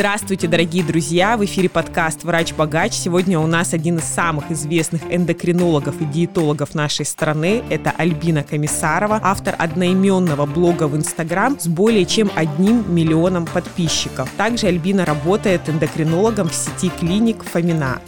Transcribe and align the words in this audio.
Здравствуйте, 0.00 0.48
дорогие 0.48 0.82
друзья! 0.82 1.36
В 1.36 1.44
эфире 1.44 1.68
подкаст 1.68 2.24
«Врач-богач». 2.24 2.94
Сегодня 2.94 3.38
у 3.38 3.46
нас 3.46 3.74
один 3.74 3.98
из 3.98 4.04
самых 4.04 4.50
известных 4.50 5.02
эндокринологов 5.10 6.00
и 6.00 6.06
диетологов 6.06 6.74
нашей 6.74 7.04
страны. 7.04 7.62
Это 7.68 7.90
Альбина 7.90 8.42
Комиссарова, 8.42 9.20
автор 9.22 9.54
одноименного 9.58 10.46
блога 10.46 10.84
в 10.84 10.96
Инстаграм 10.96 11.60
с 11.60 11.66
более 11.68 12.06
чем 12.06 12.30
одним 12.34 12.82
миллионом 12.88 13.44
подписчиков. 13.44 14.30
Также 14.38 14.68
Альбина 14.68 15.04
работает 15.04 15.68
эндокринологом 15.68 16.48
в 16.48 16.54
сети 16.54 16.90
клиник 16.98 17.44
«Фомина». 17.44 18.00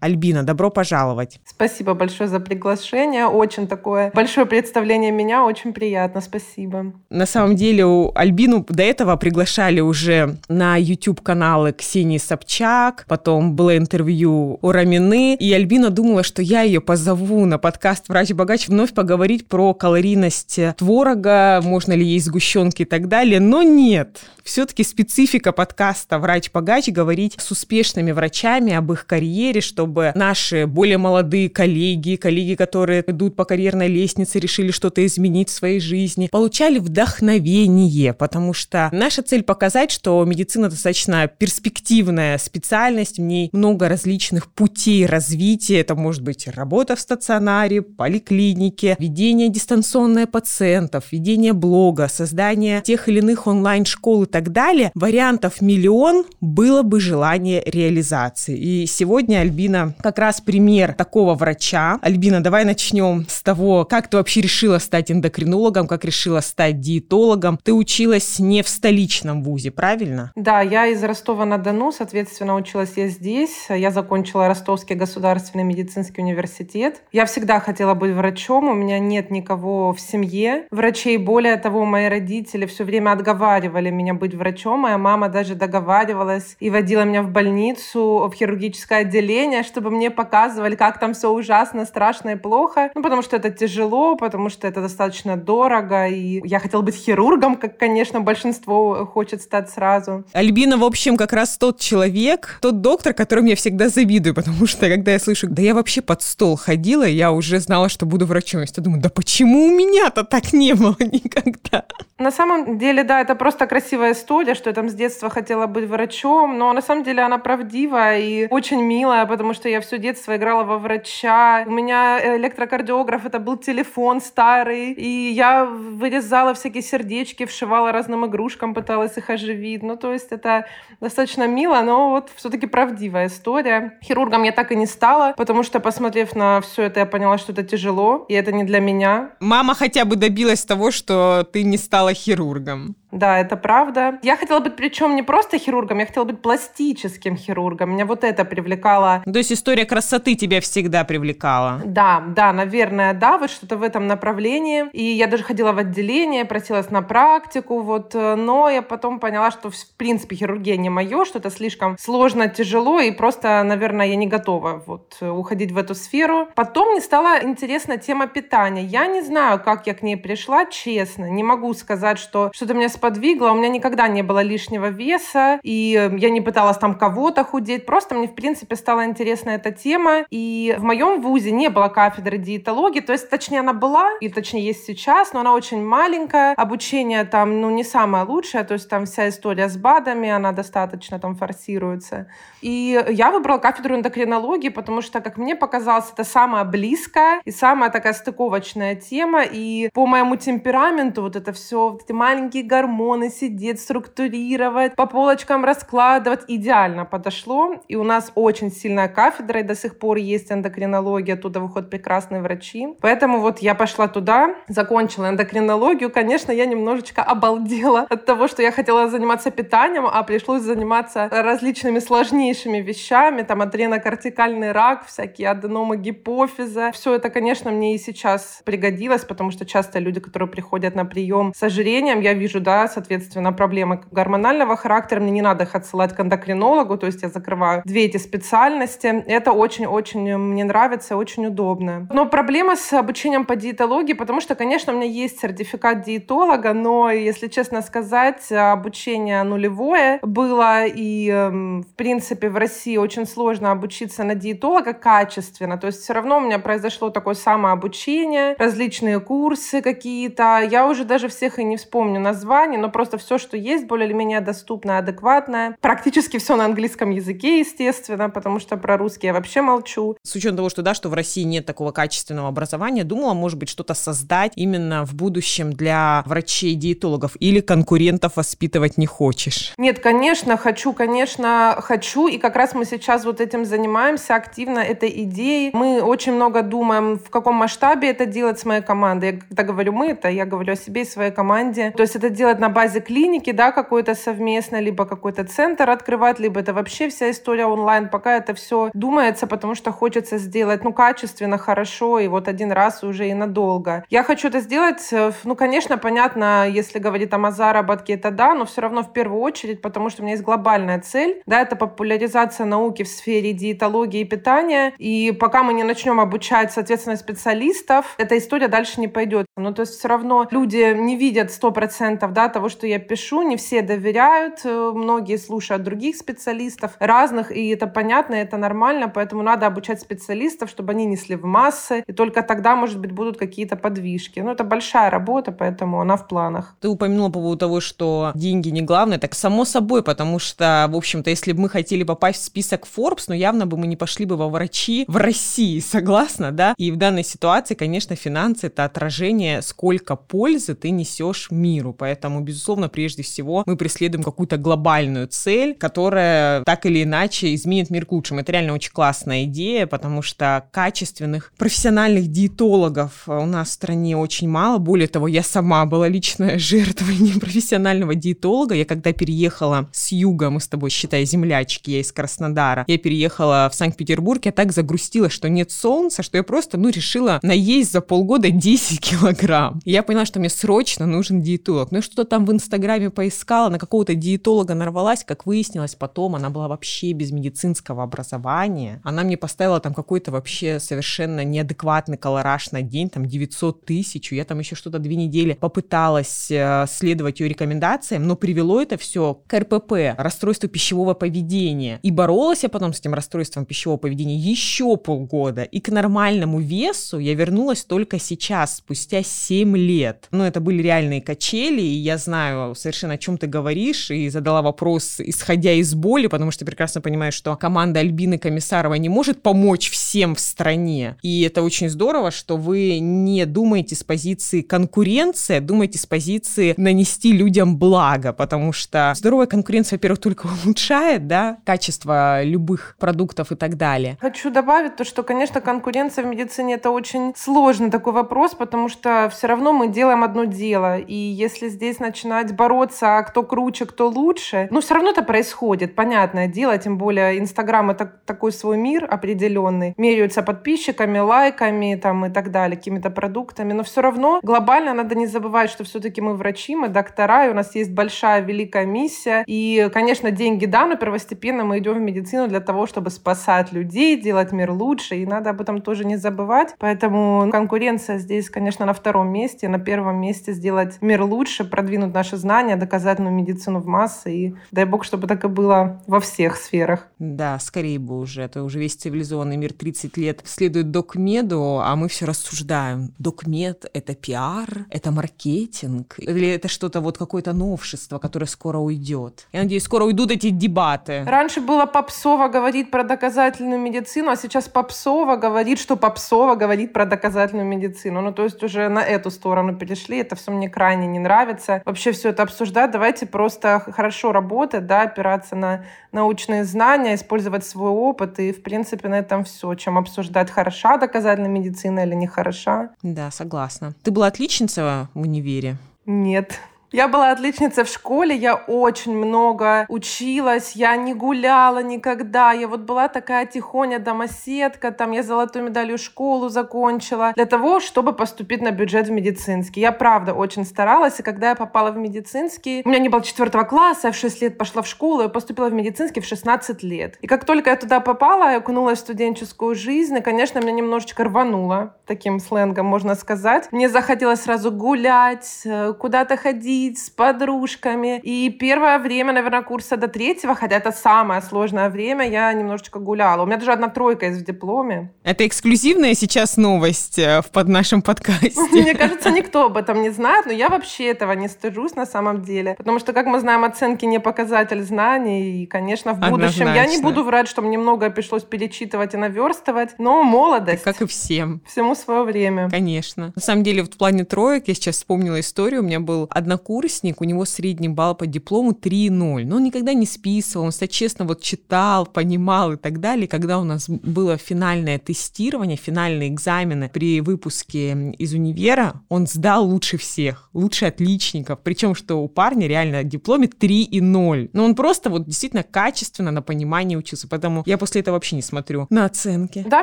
Альбина, 0.00 0.42
добро 0.42 0.70
пожаловать. 0.70 1.40
Спасибо 1.44 1.94
большое 1.94 2.28
за 2.28 2.40
приглашение. 2.40 3.26
Очень 3.26 3.66
такое 3.68 4.10
большое 4.14 4.46
представление 4.46 5.10
меня. 5.10 5.44
Очень 5.44 5.72
приятно. 5.72 6.20
Спасибо. 6.20 6.92
На 7.10 7.26
самом 7.26 7.54
деле 7.56 7.84
у 7.84 8.12
Альбину 8.14 8.64
до 8.68 8.82
этого 8.82 9.16
приглашали 9.16 9.80
уже 9.80 10.36
на 10.48 10.76
YouTube-каналы 10.76 11.72
Ксении 11.72 12.18
Собчак, 12.18 13.04
потом 13.08 13.54
было 13.54 13.76
интервью 13.76 14.58
у 14.62 14.72
Рамины, 14.72 15.34
и 15.34 15.52
Альбина 15.52 15.90
думала, 15.90 16.22
что 16.22 16.42
я 16.42 16.62
ее 16.62 16.80
позову 16.80 17.44
на 17.44 17.58
подкаст 17.58 18.08
«Врач-богач» 18.08 18.68
вновь 18.68 18.94
поговорить 18.94 19.48
про 19.48 19.74
калорийность 19.74 20.58
творога, 20.76 21.60
можно 21.62 21.92
ли 21.92 22.04
есть 22.04 22.26
сгущенки 22.26 22.82
и 22.82 22.84
так 22.84 23.08
далее, 23.08 23.40
но 23.40 23.62
нет. 23.62 24.20
Все-таки 24.44 24.82
специфика 24.82 25.52
подкаста 25.52 26.18
«Врач-богач» 26.18 26.88
говорить 26.88 27.36
с 27.38 27.50
успешными 27.50 28.12
врачами 28.12 28.72
об 28.72 28.92
их 28.92 29.06
карьере, 29.06 29.60
чтобы 29.60 29.89
чтобы 29.90 30.12
наши 30.14 30.66
более 30.68 30.98
молодые 30.98 31.50
коллеги, 31.50 32.14
коллеги, 32.14 32.54
которые 32.54 33.02
идут 33.08 33.34
по 33.34 33.44
карьерной 33.44 33.88
лестнице, 33.88 34.38
решили 34.38 34.70
что-то 34.70 35.04
изменить 35.04 35.48
в 35.48 35.52
своей 35.52 35.80
жизни, 35.80 36.28
получали 36.30 36.78
вдохновение, 36.78 38.12
потому 38.12 38.52
что 38.52 38.88
наша 38.92 39.22
цель 39.22 39.42
показать, 39.42 39.90
что 39.90 40.24
медицина 40.24 40.70
достаточно 40.70 41.26
перспективная 41.26 42.38
специальность, 42.38 43.18
в 43.18 43.22
ней 43.22 43.50
много 43.52 43.88
различных 43.88 44.46
путей 44.52 45.06
развития. 45.06 45.80
Это 45.80 45.96
может 45.96 46.22
быть 46.22 46.46
работа 46.46 46.94
в 46.94 47.00
стационаре, 47.00 47.82
поликлинике, 47.82 48.94
ведение 49.00 49.48
дистанционное 49.48 50.28
пациентов, 50.28 51.06
ведение 51.10 51.52
блога, 51.52 52.06
создание 52.06 52.80
тех 52.82 53.08
или 53.08 53.18
иных 53.18 53.48
онлайн-школ 53.48 54.22
и 54.22 54.26
так 54.26 54.52
далее. 54.52 54.92
Вариантов 54.94 55.60
миллион 55.60 56.26
было 56.40 56.82
бы 56.82 57.00
желание 57.00 57.60
реализации. 57.66 58.56
И 58.56 58.86
сегодня 58.86 59.40
Альбина 59.40 59.79
Альбина 59.80 59.94
как 60.02 60.18
раз 60.18 60.40
пример 60.40 60.94
такого 60.94 61.34
врача. 61.34 61.98
Альбина, 62.02 62.42
давай 62.42 62.64
начнем 62.64 63.26
с 63.28 63.42
того, 63.42 63.84
как 63.84 64.08
ты 64.08 64.16
вообще 64.16 64.40
решила 64.40 64.78
стать 64.78 65.10
эндокринологом, 65.10 65.86
как 65.86 66.04
решила 66.04 66.40
стать 66.40 66.80
диетологом. 66.80 67.58
Ты 67.62 67.72
училась 67.72 68.38
не 68.38 68.62
в 68.62 68.68
столичном 68.68 69.42
вузе, 69.42 69.70
правильно? 69.70 70.32
Да, 70.36 70.60
я 70.60 70.86
из 70.86 71.02
Ростова-на-Дону, 71.02 71.92
соответственно, 71.92 72.54
училась 72.54 72.92
я 72.96 73.08
здесь. 73.08 73.66
Я 73.68 73.90
закончила 73.90 74.48
Ростовский 74.48 74.96
государственный 74.96 75.64
медицинский 75.64 76.22
университет. 76.22 77.02
Я 77.12 77.26
всегда 77.26 77.60
хотела 77.60 77.94
быть 77.94 78.12
врачом, 78.12 78.68
у 78.68 78.74
меня 78.74 78.98
нет 78.98 79.30
никого 79.30 79.92
в 79.92 80.00
семье 80.00 80.66
врачей. 80.70 81.16
Более 81.16 81.56
того, 81.56 81.84
мои 81.84 82.08
родители 82.08 82.66
все 82.66 82.84
время 82.84 83.12
отговаривали 83.12 83.90
меня 83.90 84.14
быть 84.14 84.34
врачом. 84.34 84.80
Моя 84.80 84.98
мама 84.98 85.28
даже 85.28 85.54
договаривалась 85.54 86.56
и 86.60 86.70
водила 86.70 87.02
меня 87.02 87.22
в 87.22 87.30
больницу, 87.30 88.30
в 88.30 88.34
хирургическое 88.34 89.00
отделение, 89.00 89.62
чтобы 89.70 89.90
мне 89.90 90.10
показывали, 90.10 90.74
как 90.74 90.98
там 90.98 91.14
все 91.14 91.30
ужасно, 91.30 91.84
страшно 91.84 92.30
и 92.30 92.36
плохо. 92.36 92.90
Ну, 92.94 93.02
потому 93.02 93.22
что 93.22 93.36
это 93.36 93.50
тяжело, 93.50 94.16
потому 94.16 94.50
что 94.50 94.66
это 94.66 94.80
достаточно 94.80 95.36
дорого. 95.36 96.08
И 96.08 96.40
я 96.44 96.58
хотела 96.58 96.82
быть 96.82 96.96
хирургом, 96.96 97.56
как, 97.56 97.78
конечно, 97.78 98.20
большинство 98.20 99.06
хочет 99.06 99.42
стать 99.42 99.70
сразу. 99.70 100.24
Альбина, 100.32 100.76
в 100.76 100.84
общем, 100.84 101.16
как 101.16 101.32
раз 101.32 101.56
тот 101.56 101.78
человек, 101.78 102.58
тот 102.60 102.80
доктор, 102.80 103.14
которому 103.14 103.48
я 103.48 103.56
всегда 103.56 103.88
завидую, 103.88 104.34
потому 104.40 104.66
что 104.66 104.88
когда 104.88 105.12
я 105.12 105.18
слышу, 105.18 105.46
да 105.48 105.62
я 105.62 105.74
вообще 105.74 106.02
под 106.02 106.22
стол 106.22 106.56
ходила, 106.56 107.04
я 107.04 107.30
уже 107.32 107.60
знала, 107.60 107.88
что 107.88 108.06
буду 108.06 108.26
врачом. 108.26 108.62
Я 108.62 108.82
думаю, 108.82 109.00
да 109.00 109.08
почему 109.08 109.66
у 109.66 109.70
меня-то 109.70 110.24
так 110.24 110.52
не 110.52 110.74
было 110.74 110.96
никогда? 110.98 111.84
На 112.18 112.30
самом 112.30 112.78
деле, 112.78 113.04
да, 113.04 113.20
это 113.20 113.34
просто 113.34 113.66
красивая 113.66 114.12
история, 114.12 114.54
что 114.54 114.70
я 114.70 114.74
там 114.74 114.88
с 114.88 114.94
детства 114.94 115.30
хотела 115.30 115.66
быть 115.66 115.88
врачом, 115.88 116.58
но 116.58 116.72
на 116.72 116.82
самом 116.82 117.04
деле 117.04 117.22
она 117.22 117.38
правдивая 117.38 118.20
и 118.20 118.46
очень 118.50 118.82
милая, 118.82 119.24
потому 119.26 119.54
что 119.54 119.59
что 119.60 119.68
я 119.68 119.82
все 119.82 119.98
детство 119.98 120.36
играла 120.36 120.64
во 120.64 120.78
врача. 120.78 121.64
У 121.66 121.70
меня 121.70 122.36
электрокардиограф, 122.36 123.26
это 123.26 123.38
был 123.38 123.58
телефон 123.58 124.22
старый. 124.22 124.92
И 124.92 125.32
я 125.32 125.66
вырезала 125.66 126.54
всякие 126.54 126.82
сердечки, 126.82 127.44
вшивала 127.44 127.92
разным 127.92 128.24
игрушкам, 128.24 128.72
пыталась 128.72 129.18
их 129.18 129.28
оживить. 129.28 129.82
Ну, 129.82 129.96
то 129.96 130.14
есть 130.14 130.28
это 130.32 130.66
достаточно 131.00 131.46
мило, 131.46 131.82
но 131.82 132.08
вот 132.08 132.30
все-таки 132.34 132.66
правдивая 132.66 133.26
история. 133.26 133.98
Хирургом 134.02 134.44
я 134.44 134.52
так 134.52 134.72
и 134.72 134.76
не 134.76 134.86
стала, 134.86 135.34
потому 135.36 135.62
что, 135.62 135.78
посмотрев 135.78 136.34
на 136.34 136.62
все 136.62 136.84
это, 136.84 137.00
я 137.00 137.06
поняла, 137.06 137.36
что 137.36 137.52
это 137.52 137.62
тяжело, 137.62 138.24
и 138.30 138.34
это 138.34 138.52
не 138.52 138.64
для 138.64 138.80
меня. 138.80 139.32
Мама 139.40 139.74
хотя 139.74 140.06
бы 140.06 140.16
добилась 140.16 140.64
того, 140.64 140.90
что 140.90 141.46
ты 141.52 141.64
не 141.64 141.76
стала 141.76 142.14
хирургом. 142.14 142.96
Да, 143.12 143.38
это 143.38 143.56
правда. 143.56 144.18
Я 144.22 144.36
хотела 144.36 144.60
быть 144.60 144.76
причем 144.76 145.16
не 145.16 145.22
просто 145.22 145.58
хирургом, 145.58 145.98
я 145.98 146.06
хотела 146.06 146.24
быть 146.24 146.40
пластическим 146.40 147.36
хирургом. 147.36 147.90
Меня 147.92 148.06
вот 148.06 148.24
это 148.24 148.44
привлекало. 148.44 149.22
То 149.24 149.38
есть 149.38 149.52
история 149.52 149.84
красоты 149.84 150.34
тебя 150.34 150.60
всегда 150.60 151.04
привлекала? 151.04 151.80
Да, 151.84 152.22
да, 152.26 152.52
наверное, 152.52 153.14
да, 153.14 153.38
вот 153.38 153.50
что-то 153.50 153.76
в 153.76 153.82
этом 153.82 154.06
направлении. 154.06 154.86
И 154.92 155.02
я 155.02 155.26
даже 155.26 155.42
ходила 155.42 155.72
в 155.72 155.78
отделение, 155.78 156.44
просилась 156.44 156.90
на 156.90 157.02
практику, 157.02 157.80
вот, 157.80 158.14
но 158.14 158.68
я 158.68 158.82
потом 158.82 159.18
поняла, 159.18 159.50
что 159.50 159.70
в 159.70 159.74
принципе 159.96 160.36
хирургия 160.36 160.76
не 160.76 160.90
мое, 160.90 161.24
что 161.24 161.38
это 161.38 161.50
слишком 161.50 161.96
сложно, 161.98 162.48
тяжело, 162.48 163.00
и 163.00 163.10
просто, 163.10 163.62
наверное, 163.62 164.06
я 164.06 164.16
не 164.16 164.26
готова 164.26 164.82
вот 164.86 165.16
уходить 165.20 165.72
в 165.72 165.78
эту 165.78 165.94
сферу. 165.94 166.48
Потом 166.54 166.92
мне 166.92 167.00
стала 167.00 167.42
интересна 167.42 167.96
тема 167.96 168.26
питания. 168.26 168.84
Я 168.84 169.06
не 169.06 169.22
знаю, 169.22 169.60
как 169.60 169.86
я 169.86 169.94
к 169.94 170.02
ней 170.02 170.16
пришла, 170.16 170.66
честно. 170.66 171.28
Не 171.30 171.42
могу 171.42 171.72
сказать, 171.74 172.18
что 172.18 172.50
что-то 172.54 172.74
меня 172.74 172.88
сподвигло. 173.00 173.52
У 173.52 173.54
меня 173.54 173.70
никогда 173.70 174.08
не 174.08 174.22
было 174.22 174.42
лишнего 174.42 174.90
веса, 174.90 175.58
и 175.62 175.96
э, 175.98 176.18
я 176.18 176.28
не 176.28 176.42
пыталась 176.42 176.76
там 176.76 176.94
кого-то 176.94 177.44
худеть. 177.44 177.86
Просто 177.86 178.14
мне, 178.14 178.28
в 178.28 178.34
принципе, 178.34 178.76
стала 178.76 179.06
интересна 179.06 179.50
эта 179.50 179.72
тема. 179.72 180.26
И 180.30 180.76
в 180.78 180.84
моем 180.84 181.22
вузе 181.22 181.50
не 181.50 181.70
было 181.70 181.88
кафедры 181.88 182.36
диетологии, 182.36 183.00
то 183.00 183.12
есть, 183.12 183.30
точнее, 183.30 183.60
она 183.60 183.72
была, 183.72 184.10
и 184.20 184.28
точнее, 184.28 184.66
есть 184.66 184.84
сейчас, 184.84 185.32
но 185.32 185.40
она 185.40 185.54
очень 185.54 185.82
маленькая. 185.82 186.52
Обучение 186.54 187.24
там, 187.24 187.60
ну, 187.62 187.70
не 187.70 187.84
самое 187.84 188.24
лучшее, 188.24 188.64
то 188.64 188.74
есть 188.74 188.88
там 188.90 189.06
вся 189.06 189.30
история 189.30 189.68
с 189.68 189.76
БАДами, 189.78 190.28
она 190.28 190.52
достаточно 190.52 191.18
там 191.18 191.36
форсируется. 191.36 192.26
И 192.60 193.02
я 193.08 193.30
выбрала 193.30 193.58
кафедру 193.58 193.94
эндокринологии, 193.94 194.68
потому 194.68 195.00
что, 195.00 195.20
как 195.20 195.38
мне 195.38 195.56
показалось, 195.56 196.10
это 196.12 196.24
самая 196.24 196.64
близкая 196.64 197.40
и 197.46 197.50
самая 197.50 197.90
такая 197.90 198.12
стыковочная 198.12 198.94
тема. 198.94 199.42
И 199.42 199.88
по 199.94 200.06
моему 200.06 200.36
темпераменту 200.36 201.22
вот 201.22 201.36
это 201.36 201.52
все, 201.52 201.88
вот 201.88 202.02
эти 202.04 202.12
маленькие 202.12 202.62
гормоны, 202.62 202.89
гормоны, 202.90 203.30
сидеть, 203.30 203.80
структурировать, 203.80 204.96
по 204.96 205.06
полочкам 205.06 205.64
раскладывать. 205.64 206.40
Идеально 206.48 207.04
подошло. 207.04 207.76
И 207.88 207.96
у 207.96 208.02
нас 208.02 208.32
очень 208.34 208.70
сильная 208.70 209.08
кафедра, 209.08 209.60
и 209.60 209.62
до 209.62 209.74
сих 209.74 209.98
пор 209.98 210.16
есть 210.16 210.50
эндокринология, 210.50 211.34
оттуда 211.34 211.60
выходят 211.60 211.90
прекрасные 211.90 212.42
врачи. 212.42 212.88
Поэтому 213.00 213.40
вот 213.40 213.60
я 213.60 213.74
пошла 213.74 214.08
туда, 214.08 214.54
закончила 214.68 215.28
эндокринологию. 215.28 216.10
Конечно, 216.10 216.52
я 216.52 216.66
немножечко 216.66 217.22
обалдела 217.22 218.06
от 218.10 218.26
того, 218.26 218.48
что 218.48 218.62
я 218.62 218.72
хотела 218.72 219.08
заниматься 219.08 219.50
питанием, 219.50 220.06
а 220.06 220.22
пришлось 220.22 220.62
заниматься 220.62 221.28
различными 221.30 222.00
сложнейшими 222.00 222.78
вещами, 222.78 223.42
там 223.42 223.62
адренокортикальный 223.62 224.72
рак, 224.72 225.06
всякие 225.06 225.50
аденомы 225.50 225.96
гипофиза. 225.96 226.90
Все 226.92 227.14
это, 227.14 227.30
конечно, 227.30 227.70
мне 227.70 227.94
и 227.94 227.98
сейчас 227.98 228.62
пригодилось, 228.64 229.24
потому 229.24 229.50
что 229.52 229.64
часто 229.64 230.00
люди, 230.00 230.20
которые 230.20 230.48
приходят 230.48 230.94
на 230.96 231.04
прием 231.04 231.52
с 231.56 231.62
ожирением, 231.62 232.20
я 232.20 232.34
вижу, 232.34 232.60
да, 232.60 232.79
соответственно, 232.88 233.52
проблемы 233.52 234.02
гормонального 234.10 234.76
характера, 234.76 235.20
мне 235.20 235.30
не 235.30 235.42
надо 235.42 235.64
их 235.64 235.74
отсылать 235.74 236.14
к 236.14 236.20
эндокринологу, 236.20 236.96
то 236.96 237.06
есть 237.06 237.22
я 237.22 237.28
закрываю 237.28 237.82
две 237.84 238.06
эти 238.06 238.16
специальности. 238.16 239.06
Это 239.26 239.52
очень-очень 239.52 240.36
мне 240.36 240.64
нравится, 240.64 241.16
очень 241.16 241.46
удобно. 241.46 242.08
Но 242.12 242.26
проблема 242.26 242.76
с 242.76 242.92
обучением 242.92 243.44
по 243.44 243.56
диетологии, 243.56 244.12
потому 244.12 244.40
что, 244.40 244.54
конечно, 244.54 244.92
у 244.92 244.96
меня 244.96 245.10
есть 245.10 245.40
сертификат 245.40 246.02
диетолога, 246.02 246.72
но, 246.72 247.10
если 247.10 247.48
честно 247.48 247.82
сказать, 247.82 248.50
обучение 248.52 249.42
нулевое 249.42 250.18
было, 250.22 250.84
и, 250.86 251.28
эм, 251.28 251.82
в 251.82 251.94
принципе, 251.94 252.48
в 252.48 252.56
России 252.56 252.96
очень 252.96 253.26
сложно 253.26 253.72
обучиться 253.72 254.24
на 254.24 254.34
диетолога 254.34 254.92
качественно, 254.92 255.78
то 255.78 255.86
есть 255.86 256.02
все 256.02 256.12
равно 256.12 256.38
у 256.38 256.40
меня 256.40 256.58
произошло 256.58 257.10
такое 257.10 257.34
самообучение, 257.34 258.54
различные 258.58 259.20
курсы 259.20 259.82
какие-то, 259.82 260.60
я 260.70 260.86
уже 260.86 261.04
даже 261.04 261.28
всех 261.28 261.58
и 261.58 261.64
не 261.64 261.76
вспомню 261.76 262.20
названия, 262.20 262.69
образовании, 262.70 262.78
но 262.78 262.90
просто 262.90 263.18
все, 263.18 263.38
что 263.38 263.56
есть, 263.56 263.86
более 263.86 264.06
или 264.06 264.14
менее 264.14 264.40
доступно, 264.40 264.98
адекватное. 264.98 265.76
Практически 265.80 266.38
все 266.38 266.56
на 266.56 266.64
английском 266.64 267.10
языке, 267.10 267.60
естественно, 267.60 268.30
потому 268.30 268.60
что 268.60 268.76
про 268.76 268.96
русский 268.96 269.26
я 269.26 269.32
вообще 269.32 269.62
молчу. 269.62 270.16
С 270.22 270.34
учетом 270.34 270.56
того, 270.56 270.68
что 270.68 270.82
да, 270.82 270.94
что 270.94 271.08
в 271.08 271.14
России 271.14 271.42
нет 271.42 271.66
такого 271.66 271.92
качественного 271.92 272.48
образования, 272.48 273.04
думала, 273.04 273.34
может 273.34 273.58
быть, 273.58 273.68
что-то 273.68 273.94
создать 273.94 274.52
именно 274.56 275.04
в 275.04 275.14
будущем 275.14 275.72
для 275.72 276.22
врачей-диетологов 276.26 277.36
или 277.40 277.60
конкурентов 277.60 278.36
воспитывать 278.36 278.98
не 278.98 279.06
хочешь? 279.06 279.74
Нет, 279.78 279.98
конечно, 279.98 280.56
хочу, 280.56 280.92
конечно, 280.92 281.76
хочу. 281.80 282.28
И 282.28 282.38
как 282.38 282.56
раз 282.56 282.74
мы 282.74 282.84
сейчас 282.84 283.24
вот 283.24 283.40
этим 283.40 283.64
занимаемся 283.64 284.34
активно 284.34 284.78
этой 284.80 285.10
идеей. 285.24 285.70
Мы 285.72 286.00
очень 286.00 286.32
много 286.32 286.62
думаем, 286.62 287.18
в 287.18 287.30
каком 287.30 287.54
масштабе 287.56 288.10
это 288.10 288.26
делать 288.26 288.58
с 288.58 288.64
моей 288.64 288.82
командой. 288.82 289.32
Я 289.32 289.38
когда 289.38 289.62
говорю 289.62 289.92
мы, 289.92 290.08
это 290.08 290.28
я 290.28 290.46
говорю 290.46 290.72
о 290.72 290.76
себе 290.76 291.02
и 291.02 291.04
своей 291.04 291.32
команде. 291.32 291.90
То 291.96 292.02
есть 292.02 292.16
это 292.16 292.30
делать 292.30 292.59
на 292.60 292.68
базе 292.68 293.00
клиники, 293.00 293.50
да, 293.52 293.72
какой-то 293.72 294.14
совместно, 294.14 294.80
либо 294.80 295.06
какой-то 295.06 295.44
центр 295.44 295.90
открывать, 295.90 296.38
либо 296.38 296.60
это 296.60 296.72
вообще 296.72 297.08
вся 297.08 297.30
история 297.30 297.66
онлайн. 297.66 298.08
Пока 298.08 298.36
это 298.36 298.54
все 298.54 298.90
думается, 298.94 299.46
потому 299.46 299.74
что 299.74 299.92
хочется 299.92 300.38
сделать, 300.38 300.84
ну, 300.84 300.92
качественно, 300.92 301.58
хорошо, 301.58 302.18
и 302.18 302.28
вот 302.28 302.48
один 302.48 302.70
раз 302.72 303.02
уже 303.02 303.28
и 303.28 303.34
надолго. 303.34 304.04
Я 304.10 304.22
хочу 304.22 304.48
это 304.48 304.60
сделать, 304.60 305.08
э, 305.12 305.32
ну, 305.44 305.56
конечно, 305.56 305.98
понятно, 305.98 306.68
если 306.68 306.98
говорить 306.98 307.30
там 307.30 307.46
о 307.46 307.50
заработке, 307.50 308.14
это 308.14 308.30
да, 308.30 308.54
но 308.54 308.66
все 308.66 308.82
равно 308.82 309.02
в 309.02 309.12
первую 309.12 309.40
очередь, 309.40 309.80
потому 309.80 310.10
что 310.10 310.22
у 310.22 310.24
меня 310.24 310.34
есть 310.34 310.44
глобальная 310.44 311.00
цель, 311.00 311.42
да, 311.46 311.62
это 311.62 311.76
популяризация 311.76 312.66
науки 312.66 313.02
в 313.02 313.08
сфере 313.08 313.52
диетологии 313.52 314.20
и 314.20 314.24
питания, 314.24 314.92
и 314.98 315.32
пока 315.32 315.62
мы 315.62 315.72
не 315.72 315.82
начнем 315.82 316.20
обучать, 316.20 316.72
соответственно, 316.72 317.16
специалистов, 317.16 318.14
эта 318.18 318.36
история 318.36 318.68
дальше 318.68 319.00
не 319.00 319.08
пойдет. 319.08 319.46
Ну, 319.56 319.72
то 319.72 319.80
есть 319.82 319.98
все 319.98 320.08
равно 320.08 320.46
люди 320.50 320.94
не 320.94 321.16
видят 321.16 321.50
сто 321.50 321.70
процентов, 321.70 322.32
да, 322.32 322.49
того, 322.50 322.68
что 322.68 322.86
я 322.86 322.98
пишу, 322.98 323.42
не 323.42 323.56
все 323.56 323.82
доверяют, 323.82 324.60
э, 324.64 324.92
многие 324.94 325.38
слушают 325.38 325.82
других 325.82 326.16
специалистов 326.16 326.92
разных, 326.98 327.50
и 327.50 327.68
это 327.68 327.86
понятно, 327.86 328.34
это 328.34 328.56
нормально, 328.56 329.08
поэтому 329.08 329.42
надо 329.42 329.66
обучать 329.66 330.00
специалистов, 330.00 330.70
чтобы 330.70 330.92
они 330.92 331.06
несли 331.06 331.36
в 331.36 331.44
массы, 331.44 332.04
и 332.06 332.12
только 332.12 332.42
тогда, 332.42 332.76
может 332.76 332.98
быть, 333.00 333.12
будут 333.12 333.38
какие-то 333.38 333.76
подвижки. 333.76 334.40
Ну, 334.40 334.52
это 334.52 334.64
большая 334.64 335.10
работа, 335.10 335.52
поэтому 335.52 336.00
она 336.00 336.16
в 336.16 336.28
планах. 336.28 336.76
Ты 336.80 336.88
упомянула 336.88 337.28
по 337.28 337.40
поводу 337.40 337.56
того, 337.56 337.80
что 337.80 338.32
деньги 338.34 338.68
не 338.68 338.82
главное, 338.82 339.18
так 339.18 339.34
само 339.34 339.64
собой, 339.64 340.02
потому 340.02 340.38
что, 340.38 340.86
в 340.90 340.96
общем-то, 340.96 341.30
если 341.30 341.52
бы 341.52 341.62
мы 341.62 341.68
хотели 341.68 342.04
попасть 342.04 342.42
в 342.42 342.44
список 342.44 342.86
Forbes, 342.86 343.24
ну, 343.28 343.34
явно 343.34 343.66
бы 343.66 343.76
мы 343.76 343.86
не 343.86 343.96
пошли 343.96 344.26
бы 344.26 344.36
во 344.36 344.48
врачи 344.48 345.04
в 345.08 345.16
России, 345.16 345.80
согласна, 345.80 346.52
да? 346.52 346.74
И 346.76 346.90
в 346.90 346.96
данной 346.96 347.24
ситуации, 347.24 347.74
конечно, 347.74 348.16
финансы— 348.16 348.66
это 348.68 348.84
отражение, 348.84 349.62
сколько 349.62 350.16
пользы 350.16 350.74
ты 350.74 350.90
несешь 350.90 351.50
миру. 351.50 351.92
Поэтому, 351.92 352.29
безусловно, 352.38 352.88
прежде 352.88 353.24
всего 353.24 353.64
мы 353.66 353.76
преследуем 353.76 354.22
какую-то 354.22 354.56
глобальную 354.56 355.26
цель, 355.26 355.74
которая 355.74 356.62
так 356.62 356.86
или 356.86 357.02
иначе 357.02 357.52
изменит 357.54 357.90
мир 357.90 358.06
к 358.06 358.12
лучшему. 358.12 358.40
Это 358.40 358.52
реально 358.52 358.74
очень 358.74 358.92
классная 358.92 359.44
идея, 359.44 359.86
потому 359.86 360.22
что 360.22 360.68
качественных 360.70 361.52
профессиональных 361.58 362.28
диетологов 362.28 363.24
у 363.26 363.46
нас 363.46 363.70
в 363.70 363.72
стране 363.72 364.16
очень 364.16 364.48
мало. 364.48 364.78
Более 364.78 365.08
того, 365.08 365.26
я 365.26 365.42
сама 365.42 365.84
была 365.86 366.08
личная 366.08 366.58
жертвой 366.70 367.16
непрофессионального 367.18 368.14
диетолога. 368.14 368.74
Я 368.74 368.84
когда 368.84 369.12
переехала 369.12 369.88
с 369.92 370.12
юга, 370.12 370.50
мы 370.50 370.60
с 370.60 370.68
тобой, 370.68 370.90
считай, 370.90 371.24
землячки, 371.24 371.90
я 371.90 372.00
из 372.00 372.12
Краснодара, 372.12 372.84
я 372.86 372.98
переехала 372.98 373.68
в 373.72 373.74
Санкт-Петербург, 373.74 374.44
я 374.44 374.52
так 374.52 374.72
загрустила, 374.72 375.30
что 375.30 375.48
нет 375.48 375.70
солнца, 375.70 376.22
что 376.22 376.36
я 376.36 376.42
просто, 376.42 376.76
ну, 376.76 376.90
решила 376.90 377.40
наесть 377.42 377.92
за 377.92 378.00
полгода 378.00 378.50
10 378.50 379.00
килограмм. 379.00 379.80
И 379.84 379.92
я 379.92 380.02
поняла, 380.02 380.26
что 380.26 380.38
мне 380.38 380.50
срочно 380.50 381.06
нужен 381.06 381.42
диетолог. 381.42 381.90
Ну, 381.90 381.98
я 381.98 382.02
что-то 382.20 382.30
там 382.36 382.44
в 382.44 382.52
Инстаграме 382.52 383.08
поискала, 383.08 383.70
на 383.70 383.78
какого-то 383.78 384.14
диетолога 384.14 384.74
нарвалась, 384.74 385.24
как 385.24 385.46
выяснилось 385.46 385.94
потом, 385.94 386.36
она 386.36 386.50
была 386.50 386.68
вообще 386.68 387.12
без 387.12 387.30
медицинского 387.30 388.02
образования. 388.02 389.00
Она 389.04 389.22
мне 389.22 389.38
поставила 389.38 389.80
там 389.80 389.94
какой-то 389.94 390.30
вообще 390.30 390.78
совершенно 390.80 391.44
неадекватный 391.44 392.18
колораж 392.18 392.72
на 392.72 392.82
день, 392.82 393.08
там 393.08 393.24
900 393.24 393.86
тысяч. 393.86 394.32
Я 394.32 394.44
там 394.44 394.58
еще 394.58 394.76
что-то 394.76 394.98
две 394.98 395.16
недели 395.16 395.54
попыталась 395.54 396.50
э, 396.50 396.84
следовать 396.90 397.40
ее 397.40 397.48
рекомендациям, 397.48 398.26
но 398.26 398.36
привело 398.36 398.82
это 398.82 398.98
все 398.98 399.40
к 399.46 399.58
РПП, 399.58 400.18
расстройству 400.18 400.68
пищевого 400.68 401.14
поведения. 401.14 402.00
И 402.02 402.10
боролась 402.10 402.64
я 402.64 402.68
потом 402.68 402.92
с 402.92 403.00
этим 403.00 403.14
расстройством 403.14 403.64
пищевого 403.64 403.96
поведения 403.96 404.36
еще 404.36 404.98
полгода. 404.98 405.62
И 405.62 405.80
к 405.80 405.88
нормальному 405.88 406.60
весу 406.60 407.18
я 407.18 407.32
вернулась 407.32 407.82
только 407.84 408.18
сейчас, 408.18 408.76
спустя 408.76 409.22
7 409.22 409.74
лет. 409.74 410.28
Ну, 410.32 410.44
это 410.44 410.60
были 410.60 410.82
реальные 410.82 411.22
качели, 411.22 411.80
и 411.80 412.09
я 412.09 412.09
знаю 412.18 412.74
совершенно, 412.74 413.14
о 413.14 413.18
чем 413.18 413.38
ты 413.38 413.46
говоришь, 413.46 414.10
и 414.10 414.28
задала 414.28 414.62
вопрос, 414.62 415.16
исходя 415.18 415.72
из 415.72 415.94
боли, 415.94 416.26
потому 416.26 416.50
что 416.50 416.64
прекрасно 416.64 417.00
понимаю, 417.00 417.32
что 417.32 417.56
команда 417.56 418.00
Альбины 418.00 418.38
Комиссаровой 418.38 418.98
не 418.98 419.08
может 419.08 419.42
помочь 419.42 419.90
всем 419.90 420.34
в 420.34 420.40
стране. 420.40 421.16
И 421.22 421.42
это 421.42 421.62
очень 421.62 421.88
здорово, 421.88 422.30
что 422.30 422.56
вы 422.56 422.98
не 422.98 423.46
думаете 423.46 423.94
с 423.94 424.04
позиции 424.04 424.62
конкуренции, 424.62 425.56
а 425.56 425.60
думаете 425.60 425.98
с 425.98 426.06
позиции 426.06 426.74
нанести 426.76 427.32
людям 427.32 427.76
благо, 427.76 428.32
потому 428.32 428.72
что 428.72 429.12
здоровая 429.16 429.46
конкуренция, 429.46 429.96
во-первых, 429.96 430.20
только 430.20 430.48
улучшает, 430.64 431.26
да, 431.26 431.58
качество 431.64 432.42
любых 432.42 432.96
продуктов 432.98 433.52
и 433.52 433.56
так 433.56 433.76
далее. 433.76 434.18
Хочу 434.20 434.50
добавить 434.50 434.96
то, 434.96 435.04
что, 435.04 435.22
конечно, 435.22 435.60
конкуренция 435.60 436.24
в 436.24 436.26
медицине 436.26 436.74
это 436.74 436.90
очень 436.90 437.32
сложный 437.36 437.90
такой 437.90 438.12
вопрос, 438.12 438.54
потому 438.54 438.88
что 438.88 439.30
все 439.32 439.46
равно 439.46 439.72
мы 439.72 439.88
делаем 439.88 440.24
одно 440.24 440.44
дело. 440.44 440.98
И 440.98 441.14
если 441.14 441.68
здесь 441.68 441.99
начинать 442.00 442.54
бороться, 442.54 443.18
а 443.18 443.22
кто 443.22 443.42
круче, 443.42 443.86
кто 443.86 444.08
лучше, 444.08 444.68
ну, 444.70 444.80
все 444.80 444.94
равно 444.94 445.10
это 445.10 445.22
происходит, 445.22 445.94
понятное 445.94 446.48
дело, 446.48 446.76
тем 446.78 446.98
более 446.98 447.38
Инстаграм 447.38 447.90
это 447.90 448.06
такой 448.24 448.52
свой 448.52 448.76
мир 448.76 449.06
определенный, 449.08 449.94
меряются 449.96 450.42
подписчиками, 450.42 451.18
лайками 451.18 451.94
там 451.94 452.26
и 452.26 452.30
так 452.30 452.50
далее, 452.50 452.76
какими-то 452.76 453.10
продуктами, 453.10 453.72
но 453.72 453.82
все 453.82 454.00
равно 454.00 454.40
глобально 454.42 454.94
надо 454.94 455.14
не 455.14 455.26
забывать, 455.26 455.70
что 455.70 455.84
все-таки 455.84 456.20
мы 456.20 456.34
врачи, 456.34 456.74
мы 456.74 456.88
доктора, 456.88 457.46
и 457.46 457.50
у 457.50 457.54
нас 457.54 457.74
есть 457.74 457.92
большая, 457.92 458.40
великая 458.40 458.86
миссия, 458.86 459.44
и, 459.46 459.88
конечно, 459.92 460.30
деньги 460.30 460.66
да, 460.66 460.86
но 460.86 460.96
первостепенно 460.96 461.64
мы 461.64 461.78
идем 461.78 461.94
в 461.94 462.00
медицину 462.00 462.48
для 462.48 462.60
того, 462.60 462.86
чтобы 462.86 463.10
спасать 463.10 463.72
людей, 463.72 464.20
делать 464.20 464.52
мир 464.52 464.70
лучше, 464.70 465.16
и 465.16 465.26
надо 465.26 465.50
об 465.50 465.60
этом 465.60 465.80
тоже 465.80 466.04
не 466.04 466.16
забывать. 466.16 466.74
Поэтому 466.78 467.48
конкуренция 467.50 468.18
здесь, 468.18 468.50
конечно, 468.50 468.86
на 468.86 468.92
втором 468.92 469.28
месте. 469.28 469.68
На 469.68 469.78
первом 469.78 470.20
месте 470.20 470.52
сделать 470.52 470.98
мир 471.00 471.22
лучше, 471.22 471.64
продвинуть 471.90 472.14
наши 472.14 472.36
знания, 472.36 472.76
доказательную 472.76 473.34
медицину 473.34 473.80
в 473.80 473.86
массы. 473.86 474.32
И 474.32 474.54
дай 474.70 474.84
бог, 474.84 475.04
чтобы 475.04 475.26
так 475.26 475.44
и 475.44 475.48
было 475.48 476.00
во 476.06 476.20
всех 476.20 476.56
сферах. 476.56 477.08
Да, 477.18 477.58
скорее 477.58 477.98
бы 477.98 478.18
уже. 478.18 478.42
Это 478.42 478.62
уже 478.62 478.78
весь 478.78 478.94
цивилизованный 478.94 479.56
мир 479.56 479.72
30 479.72 480.16
лет 480.16 480.40
следует 480.44 480.92
докмеду, 480.92 481.80
а 481.82 481.96
мы 481.96 482.08
все 482.08 482.26
рассуждаем. 482.26 483.12
Докмед— 483.18 483.90
это 483.92 484.14
пиар, 484.14 484.86
это 484.90 485.10
маркетинг, 485.10 486.14
или 486.18 486.48
это 486.48 486.68
что-то 486.68 487.00
вот 487.00 487.18
какое-то 487.18 487.52
новшество, 487.52 488.18
которое 488.18 488.46
скоро 488.46 488.78
уйдет. 488.78 489.48
Я 489.52 489.62
надеюсь, 489.62 489.82
скоро 489.82 490.04
уйдут 490.04 490.30
эти 490.30 490.50
дебаты. 490.50 491.24
Раньше 491.26 491.60
было 491.60 491.86
попсово 491.86 492.48
говорить 492.48 492.90
про 492.90 493.02
доказательную 493.02 493.80
медицину, 493.80 494.30
а 494.30 494.36
сейчас 494.36 494.68
попсово 494.68 495.36
говорит, 495.36 495.80
что 495.80 495.96
попсово 495.96 496.54
говорит 496.54 496.92
про 496.92 497.04
доказательную 497.04 497.66
медицину. 497.66 498.20
Ну, 498.20 498.32
то 498.32 498.44
есть 498.44 498.62
уже 498.62 498.88
на 498.88 499.02
эту 499.02 499.30
сторону 499.30 499.74
перешли. 499.74 500.18
Это 500.18 500.36
все 500.36 500.52
мне 500.52 500.68
крайне 500.68 501.06
не 501.06 501.18
нравится. 501.18 501.79
Вообще 501.84 502.12
все 502.12 502.30
это 502.30 502.42
обсуждать. 502.42 502.90
Давайте 502.90 503.26
просто 503.26 503.80
хорошо 503.80 504.32
работать, 504.32 504.86
да, 504.86 505.02
опираться 505.02 505.56
на 505.56 505.84
научные 506.12 506.64
знания, 506.64 507.14
использовать 507.14 507.64
свой 507.64 507.90
опыт. 507.90 508.38
И, 508.38 508.52
в 508.52 508.62
принципе, 508.62 509.08
на 509.08 509.18
этом 509.18 509.44
все. 509.44 509.74
Чем 509.74 509.98
обсуждать, 509.98 510.50
хороша 510.50 510.96
доказательная 510.96 511.50
медицина 511.50 512.04
или 512.04 512.14
не 512.14 512.26
хороша. 512.26 512.90
Да, 513.02 513.30
согласна. 513.30 513.94
Ты 514.02 514.10
была 514.10 514.26
отличница 514.26 515.08
в 515.14 515.20
универе? 515.20 515.76
Нет. 516.06 516.58
Я 516.92 517.06
была 517.06 517.30
отличницей 517.30 517.84
в 517.84 517.88
школе, 517.88 518.34
я 518.34 518.56
очень 518.56 519.16
много 519.16 519.86
училась, 519.88 520.72
я 520.72 520.96
не 520.96 521.14
гуляла 521.14 521.84
никогда. 521.84 522.52
Я 522.52 522.66
вот 522.66 522.80
была 522.80 523.06
такая 523.06 523.46
тихоня 523.46 524.00
домоседка, 524.00 524.90
там 524.90 525.12
я 525.12 525.22
золотую 525.22 525.66
медалью 525.66 525.98
школу 525.98 526.48
закончила 526.48 527.32
для 527.36 527.46
того, 527.46 527.78
чтобы 527.78 528.12
поступить 528.12 528.60
на 528.60 528.72
бюджет 528.72 529.06
в 529.06 529.12
медицинский. 529.12 529.80
Я 529.80 529.92
правда 529.92 530.34
очень 530.34 530.64
старалась, 530.64 531.20
и 531.20 531.22
когда 531.22 531.50
я 531.50 531.54
попала 531.54 531.92
в 531.92 531.96
медицинский, 531.96 532.82
у 532.84 532.88
меня 532.88 532.98
не 532.98 533.08
было 533.08 533.22
четвертого 533.22 533.62
класса, 533.62 534.08
я 534.08 534.12
в 534.12 534.16
6 534.16 534.42
лет 534.42 534.58
пошла 534.58 534.82
в 534.82 534.88
школу, 534.88 535.22
я 535.22 535.28
поступила 535.28 535.68
в 535.68 535.72
медицинский 535.72 536.20
в 536.20 536.24
16 536.24 536.82
лет. 536.82 537.18
И 537.20 537.28
как 537.28 537.44
только 537.44 537.70
я 537.70 537.76
туда 537.76 538.00
попала, 538.00 538.50
я 538.50 538.56
окунулась 538.56 538.98
в 538.98 539.02
студенческую 539.02 539.76
жизнь, 539.76 540.16
и, 540.16 540.20
конечно, 540.20 540.58
меня 540.58 540.72
немножечко 540.72 541.22
рвануло, 541.22 541.94
таким 542.04 542.40
сленгом 542.40 542.86
можно 542.86 543.14
сказать. 543.14 543.68
Мне 543.70 543.88
захотелось 543.88 544.40
сразу 544.40 544.72
гулять, 544.72 545.62
э, 545.64 545.92
куда-то 545.92 546.36
ходить, 546.36 546.79
тусить 546.80 546.98
с 546.98 547.10
подружками. 547.10 548.20
И 548.22 548.50
первое 548.50 548.98
время, 548.98 549.32
наверное, 549.32 549.62
курса 549.62 549.96
до 549.96 550.08
третьего, 550.08 550.54
хотя 550.54 550.76
это 550.76 550.92
самое 550.92 551.42
сложное 551.42 551.90
время, 551.90 552.28
я 552.28 552.52
немножечко 552.52 552.98
гуляла. 552.98 553.42
У 553.42 553.46
меня 553.46 553.56
даже 553.56 553.72
одна 553.72 553.88
тройка 553.88 554.26
есть 554.26 554.40
в 554.40 554.44
дипломе. 554.44 555.12
Это 555.24 555.46
эксклюзивная 555.46 556.14
сейчас 556.14 556.56
новость 556.56 557.18
э, 557.18 557.42
в 557.42 557.50
под 557.50 557.68
нашем 557.68 558.02
подкасте. 558.10 558.60
Мне 558.72 558.94
кажется, 558.94 559.30
никто 559.30 559.66
об 559.66 559.76
этом 559.76 560.02
не 560.02 560.10
знает, 560.10 560.46
но 560.46 560.52
я 560.52 560.68
вообще 560.68 561.06
этого 561.06 561.32
не 561.32 561.48
стыжусь 561.48 561.94
на 561.94 562.06
самом 562.06 562.42
деле. 562.42 562.74
Потому 562.76 562.98
что, 562.98 563.12
как 563.12 563.26
мы 563.26 563.40
знаем, 563.40 563.64
оценки 563.64 564.06
не 564.06 564.20
показатель 564.20 564.82
знаний. 564.82 565.62
И, 565.62 565.66
конечно, 565.66 566.12
в 566.12 566.18
будущем 566.18 566.62
Однозначно. 566.62 566.74
я 566.74 566.86
не 566.86 567.02
буду 567.02 567.24
врать, 567.24 567.48
что 567.48 567.62
мне 567.62 567.78
многое 567.78 568.10
пришлось 568.10 568.42
перечитывать 568.42 569.14
и 569.14 569.16
наверстывать, 569.16 569.94
но 569.98 570.22
молодость. 570.22 570.82
Как 570.82 571.02
и 571.02 571.06
всем. 571.06 571.60
Всему 571.66 571.94
свое 571.94 572.22
время. 572.22 572.70
Конечно. 572.70 573.32
На 573.34 573.42
самом 573.42 573.62
деле, 573.62 573.82
в 573.82 573.90
плане 573.90 574.24
троек 574.24 574.68
я 574.68 574.74
сейчас 574.74 574.96
вспомнила 574.96 575.38
историю. 575.40 575.82
У 575.82 575.84
меня 575.84 576.00
был 576.00 576.28
однокурсник, 576.30 576.69
у 576.70 577.24
него 577.24 577.44
средний 577.44 577.88
балл 577.88 578.14
по 578.14 578.26
диплому 578.26 578.72
3,0. 578.72 579.44
Но 579.44 579.56
он 579.56 579.64
никогда 579.64 579.92
не 579.92 580.06
списывал, 580.06 580.66
он, 580.66 580.70
кстати, 580.70 580.92
честно, 580.92 581.24
вот 581.24 581.42
читал, 581.42 582.06
понимал 582.06 582.72
и 582.72 582.76
так 582.76 583.00
далее. 583.00 583.26
Когда 583.26 583.58
у 583.58 583.64
нас 583.64 583.88
было 583.88 584.36
финальное 584.36 584.98
тестирование, 584.98 585.76
финальные 585.76 586.28
экзамены 586.28 586.88
при 586.88 587.20
выпуске 587.20 588.12
из 588.18 588.34
универа, 588.34 589.02
он 589.08 589.26
сдал 589.26 589.66
лучше 589.66 589.96
всех, 589.96 590.48
лучше 590.52 590.86
отличников. 590.86 591.58
Причем, 591.62 591.94
что 591.94 592.16
у 592.16 592.28
парня 592.28 592.66
реально 592.68 593.02
дипломе 593.02 593.48
3,0. 593.48 594.50
Но 594.52 594.64
он 594.64 594.74
просто 594.74 595.10
вот 595.10 595.26
действительно 595.26 595.62
качественно 595.62 596.30
на 596.30 596.42
понимание 596.42 596.98
учился. 596.98 597.28
Поэтому 597.28 597.62
я 597.66 597.78
после 597.78 598.00
этого 598.00 598.14
вообще 598.14 598.36
не 598.36 598.42
смотрю 598.42 598.86
на 598.90 599.06
оценки. 599.06 599.64
Да, 599.66 599.82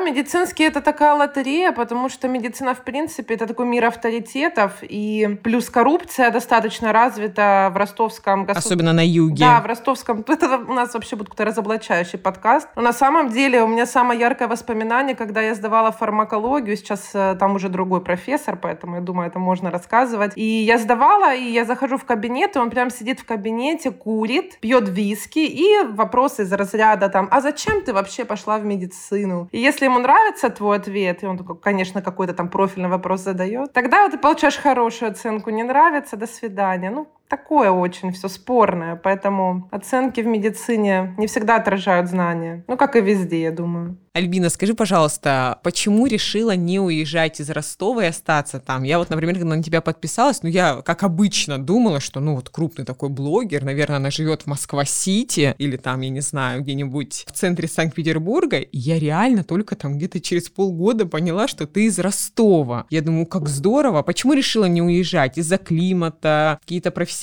медицинский 0.00 0.64
это 0.64 0.80
такая 0.80 1.14
лотерея, 1.14 1.72
потому 1.72 2.08
что 2.08 2.28
медицина, 2.28 2.74
в 2.74 2.84
принципе, 2.84 3.34
это 3.34 3.46
такой 3.46 3.66
мир 3.66 3.84
авторитетов. 3.84 4.82
И 4.82 5.38
плюс 5.42 5.68
коррупция 5.68 6.30
достаточно 6.30 6.77
развита 6.86 7.70
в 7.72 7.76
ростовском 7.76 8.44
государстве. 8.44 8.68
Особенно 8.68 8.92
на 8.92 9.06
юге. 9.06 9.44
Да, 9.44 9.60
в 9.60 9.66
ростовском. 9.66 10.24
Это 10.28 10.58
у 10.58 10.72
нас 10.72 10.94
вообще 10.94 11.16
будет 11.16 11.28
какой-то 11.28 11.44
разоблачающий 11.44 12.18
подкаст. 12.18 12.68
Но 12.76 12.82
на 12.82 12.92
самом 12.92 13.30
деле 13.30 13.62
у 13.62 13.66
меня 13.66 13.86
самое 13.86 14.20
яркое 14.20 14.48
воспоминание, 14.48 15.16
когда 15.16 15.40
я 15.40 15.54
сдавала 15.54 15.90
фармакологию. 15.90 16.76
Сейчас 16.76 17.10
э, 17.14 17.36
там 17.38 17.56
уже 17.56 17.68
другой 17.68 18.00
профессор, 18.00 18.56
поэтому 18.56 18.96
я 18.96 19.00
думаю, 19.00 19.28
это 19.28 19.38
можно 19.38 19.70
рассказывать. 19.70 20.32
И 20.36 20.42
я 20.42 20.78
сдавала, 20.78 21.34
и 21.34 21.50
я 21.50 21.64
захожу 21.64 21.96
в 21.96 22.04
кабинет, 22.04 22.56
и 22.56 22.58
он 22.58 22.70
прям 22.70 22.90
сидит 22.90 23.20
в 23.20 23.24
кабинете, 23.24 23.90
курит, 23.90 24.58
пьет 24.60 24.88
виски, 24.88 25.40
и 25.40 25.84
вопросы 25.88 26.42
из 26.42 26.52
разряда 26.52 27.08
там, 27.08 27.28
а 27.30 27.40
зачем 27.40 27.82
ты 27.82 27.92
вообще 27.92 28.24
пошла 28.24 28.58
в 28.58 28.64
медицину? 28.64 29.48
И 29.52 29.58
если 29.58 29.86
ему 29.86 29.98
нравится 29.98 30.50
твой 30.50 30.76
ответ, 30.76 31.22
и 31.22 31.26
он 31.26 31.38
такой, 31.38 31.56
конечно, 31.56 32.02
какой-то 32.02 32.34
там 32.34 32.48
профильный 32.48 32.88
вопрос 32.88 33.22
задает, 33.22 33.72
тогда 33.72 34.08
ты 34.08 34.18
получаешь 34.18 34.56
хорошую 34.56 35.10
оценку. 35.10 35.50
Не 35.50 35.62
нравится, 35.62 36.16
до 36.16 36.26
свидания. 36.26 36.67
Danė, 36.68 36.88
nu, 36.92 37.06
такое 37.28 37.70
очень 37.70 38.12
все 38.12 38.28
спорное, 38.28 38.96
поэтому 38.96 39.68
оценки 39.70 40.20
в 40.20 40.26
медицине 40.26 41.14
не 41.18 41.26
всегда 41.26 41.56
отражают 41.56 42.08
знания. 42.08 42.64
Ну, 42.66 42.76
как 42.76 42.96
и 42.96 43.00
везде, 43.00 43.42
я 43.42 43.52
думаю. 43.52 43.98
Альбина, 44.18 44.50
скажи, 44.50 44.74
пожалуйста, 44.74 45.60
почему 45.62 46.06
решила 46.06 46.56
не 46.56 46.80
уезжать 46.80 47.38
из 47.40 47.50
Ростова 47.50 48.04
и 48.04 48.08
остаться 48.08 48.58
там? 48.58 48.82
Я 48.82 48.98
вот, 48.98 49.10
например, 49.10 49.36
когда 49.36 49.54
на 49.54 49.62
тебя 49.62 49.80
подписалась, 49.80 50.42
ну, 50.42 50.48
я, 50.48 50.82
как 50.82 51.04
обычно, 51.04 51.58
думала, 51.58 52.00
что, 52.00 52.18
ну, 52.18 52.34
вот 52.34 52.48
крупный 52.48 52.84
такой 52.84 53.10
блогер, 53.10 53.64
наверное, 53.64 53.98
она 53.98 54.10
живет 54.10 54.42
в 54.42 54.46
Москва-Сити 54.46 55.54
или 55.58 55.76
там, 55.76 56.00
я 56.00 56.08
не 56.08 56.20
знаю, 56.20 56.62
где-нибудь 56.62 57.26
в 57.28 57.32
центре 57.32 57.68
Санкт-Петербурга. 57.68 58.64
Я 58.72 58.98
реально 58.98 59.44
только 59.44 59.76
там 59.76 59.98
где-то 59.98 60.20
через 60.20 60.48
полгода 60.48 61.06
поняла, 61.06 61.46
что 61.46 61.68
ты 61.68 61.84
из 61.84 62.00
Ростова. 62.00 62.86
Я 62.90 63.02
думаю, 63.02 63.26
как 63.26 63.48
здорово. 63.48 64.02
Почему 64.02 64.32
решила 64.32 64.64
не 64.64 64.82
уезжать? 64.82 65.38
Из-за 65.38 65.58
климата, 65.58 66.58
какие-то 66.62 66.90
профессиональные 66.90 67.17